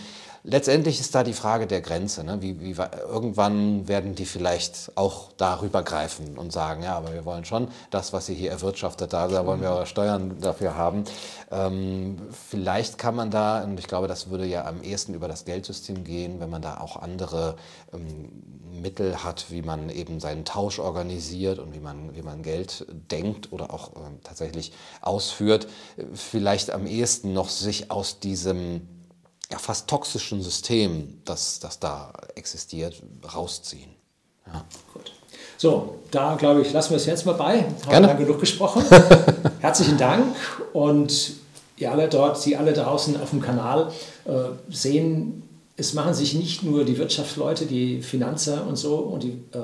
Letztendlich 0.47 0.99
ist 0.99 1.15
da 1.15 1.23
die 1.23 1.33
Frage 1.33 1.65
der 1.65 1.81
Grenze. 1.81 2.23
Ne? 2.23 2.39
Wie, 2.39 2.61
wie, 2.61 2.75
irgendwann 3.09 3.87
werden 3.87 4.13
die 4.13 4.25
vielleicht 4.25 4.91
auch 4.93 5.31
darüber 5.37 5.81
greifen 5.81 6.37
und 6.37 6.53
sagen, 6.53 6.83
ja, 6.83 6.95
aber 6.95 7.13
wir 7.13 7.25
wollen 7.25 7.45
schon 7.45 7.69
das, 7.89 8.13
was 8.13 8.29
ihr 8.29 8.35
hier 8.35 8.51
erwirtschaftet, 8.51 9.11
da, 9.11 9.27
da 9.27 9.47
wollen 9.47 9.61
wir 9.61 9.71
eure 9.71 9.87
Steuern 9.87 10.39
dafür 10.39 10.77
haben. 10.77 11.05
Ähm, 11.49 12.17
vielleicht 12.47 12.99
kann 12.99 13.15
man 13.15 13.31
da, 13.31 13.63
und 13.63 13.79
ich 13.79 13.87
glaube, 13.87 14.07
das 14.07 14.29
würde 14.29 14.45
ja 14.45 14.65
am 14.65 14.83
ehesten 14.83 15.15
über 15.15 15.27
das 15.27 15.45
Geldsystem 15.45 16.03
gehen, 16.03 16.39
wenn 16.39 16.51
man 16.51 16.61
da 16.61 16.79
auch 16.79 16.97
andere 16.97 17.55
ähm, 17.91 18.43
Mittel 18.83 19.23
hat, 19.23 19.47
wie 19.49 19.63
man 19.63 19.89
eben 19.89 20.19
seinen 20.19 20.45
Tausch 20.45 20.77
organisiert 20.77 21.57
und 21.57 21.73
wie 21.73 21.79
man, 21.79 22.15
wie 22.15 22.21
man 22.21 22.43
Geld 22.43 22.85
denkt 23.09 23.51
oder 23.51 23.73
auch 23.73 23.93
äh, 23.93 23.99
tatsächlich 24.23 24.73
ausführt, 25.01 25.67
vielleicht 26.13 26.69
am 26.69 26.85
ehesten 26.85 27.33
noch 27.33 27.49
sich 27.49 27.89
aus 27.89 28.19
diesem 28.19 28.94
ja, 29.51 29.57
fast 29.57 29.87
toxischen 29.87 30.41
System, 30.41 31.21
das, 31.25 31.59
das 31.59 31.79
da 31.79 32.13
existiert, 32.35 33.01
rausziehen. 33.33 33.91
Ja. 34.47 34.65
Gut. 34.93 35.11
So, 35.57 35.99
da 36.11 36.35
glaube 36.35 36.61
ich, 36.61 36.73
lassen 36.73 36.91
wir 36.91 36.97
es 36.97 37.05
jetzt 37.05 37.25
mal 37.25 37.33
bei. 37.33 37.63
Haben 37.63 37.89
Gerne. 37.89 38.07
wir 38.07 38.25
genug 38.25 38.39
gesprochen. 38.39 38.83
Herzlichen 39.59 39.97
Dank 39.97 40.35
und 40.73 41.33
ihr 41.77 41.91
alle 41.91 42.09
dort, 42.09 42.41
Sie 42.41 42.57
alle 42.57 42.73
draußen 42.73 43.19
auf 43.21 43.29
dem 43.29 43.41
Kanal 43.41 43.91
äh, 44.25 44.31
sehen, 44.69 45.43
es 45.77 45.93
machen 45.93 46.13
sich 46.13 46.33
nicht 46.33 46.63
nur 46.63 46.85
die 46.85 46.97
Wirtschaftsleute, 46.97 47.65
die 47.65 48.01
Finanzer 48.01 48.65
und 48.65 48.77
so 48.77 48.95
und 48.95 49.23
die 49.23 49.43
äh, 49.51 49.59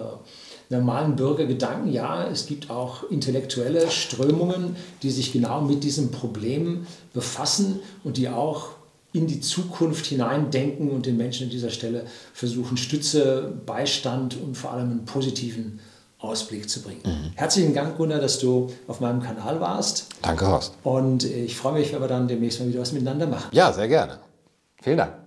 normalen 0.69 1.15
Bürger 1.15 1.45
Gedanken. 1.45 1.91
Ja, 1.91 2.27
es 2.27 2.47
gibt 2.47 2.69
auch 2.69 3.09
intellektuelle 3.09 3.89
Strömungen, 3.89 4.75
die 5.03 5.11
sich 5.11 5.31
genau 5.31 5.61
mit 5.61 5.83
diesem 5.83 6.11
Problem 6.11 6.85
befassen 7.13 7.79
und 8.03 8.17
die 8.17 8.29
auch 8.29 8.69
in 9.13 9.27
die 9.27 9.41
Zukunft 9.41 10.05
hineindenken 10.05 10.89
und 10.89 11.05
den 11.05 11.17
Menschen 11.17 11.45
an 11.45 11.49
dieser 11.49 11.69
Stelle 11.69 12.05
versuchen, 12.33 12.77
Stütze, 12.77 13.53
Beistand 13.65 14.37
und 14.41 14.57
vor 14.57 14.71
allem 14.71 14.91
einen 14.91 15.05
positiven 15.05 15.79
Ausblick 16.19 16.69
zu 16.69 16.81
bringen. 16.81 17.01
Mhm. 17.03 17.31
Herzlichen 17.35 17.73
Dank, 17.73 17.97
Gunnar, 17.97 18.19
dass 18.19 18.39
du 18.39 18.71
auf 18.87 18.99
meinem 18.99 19.21
Kanal 19.21 19.59
warst. 19.59 20.07
Danke, 20.21 20.47
Horst. 20.47 20.73
Und 20.83 21.23
ich 21.23 21.55
freue 21.55 21.73
mich, 21.73 21.91
wenn 21.91 22.01
wir 22.01 22.07
dann 22.07 22.27
demnächst 22.27 22.59
mal 22.59 22.69
wieder 22.69 22.79
was 22.79 22.91
miteinander 22.91 23.27
machen. 23.27 23.49
Ja, 23.51 23.73
sehr 23.73 23.87
gerne. 23.87 24.19
Vielen 24.81 24.97
Dank. 24.97 25.20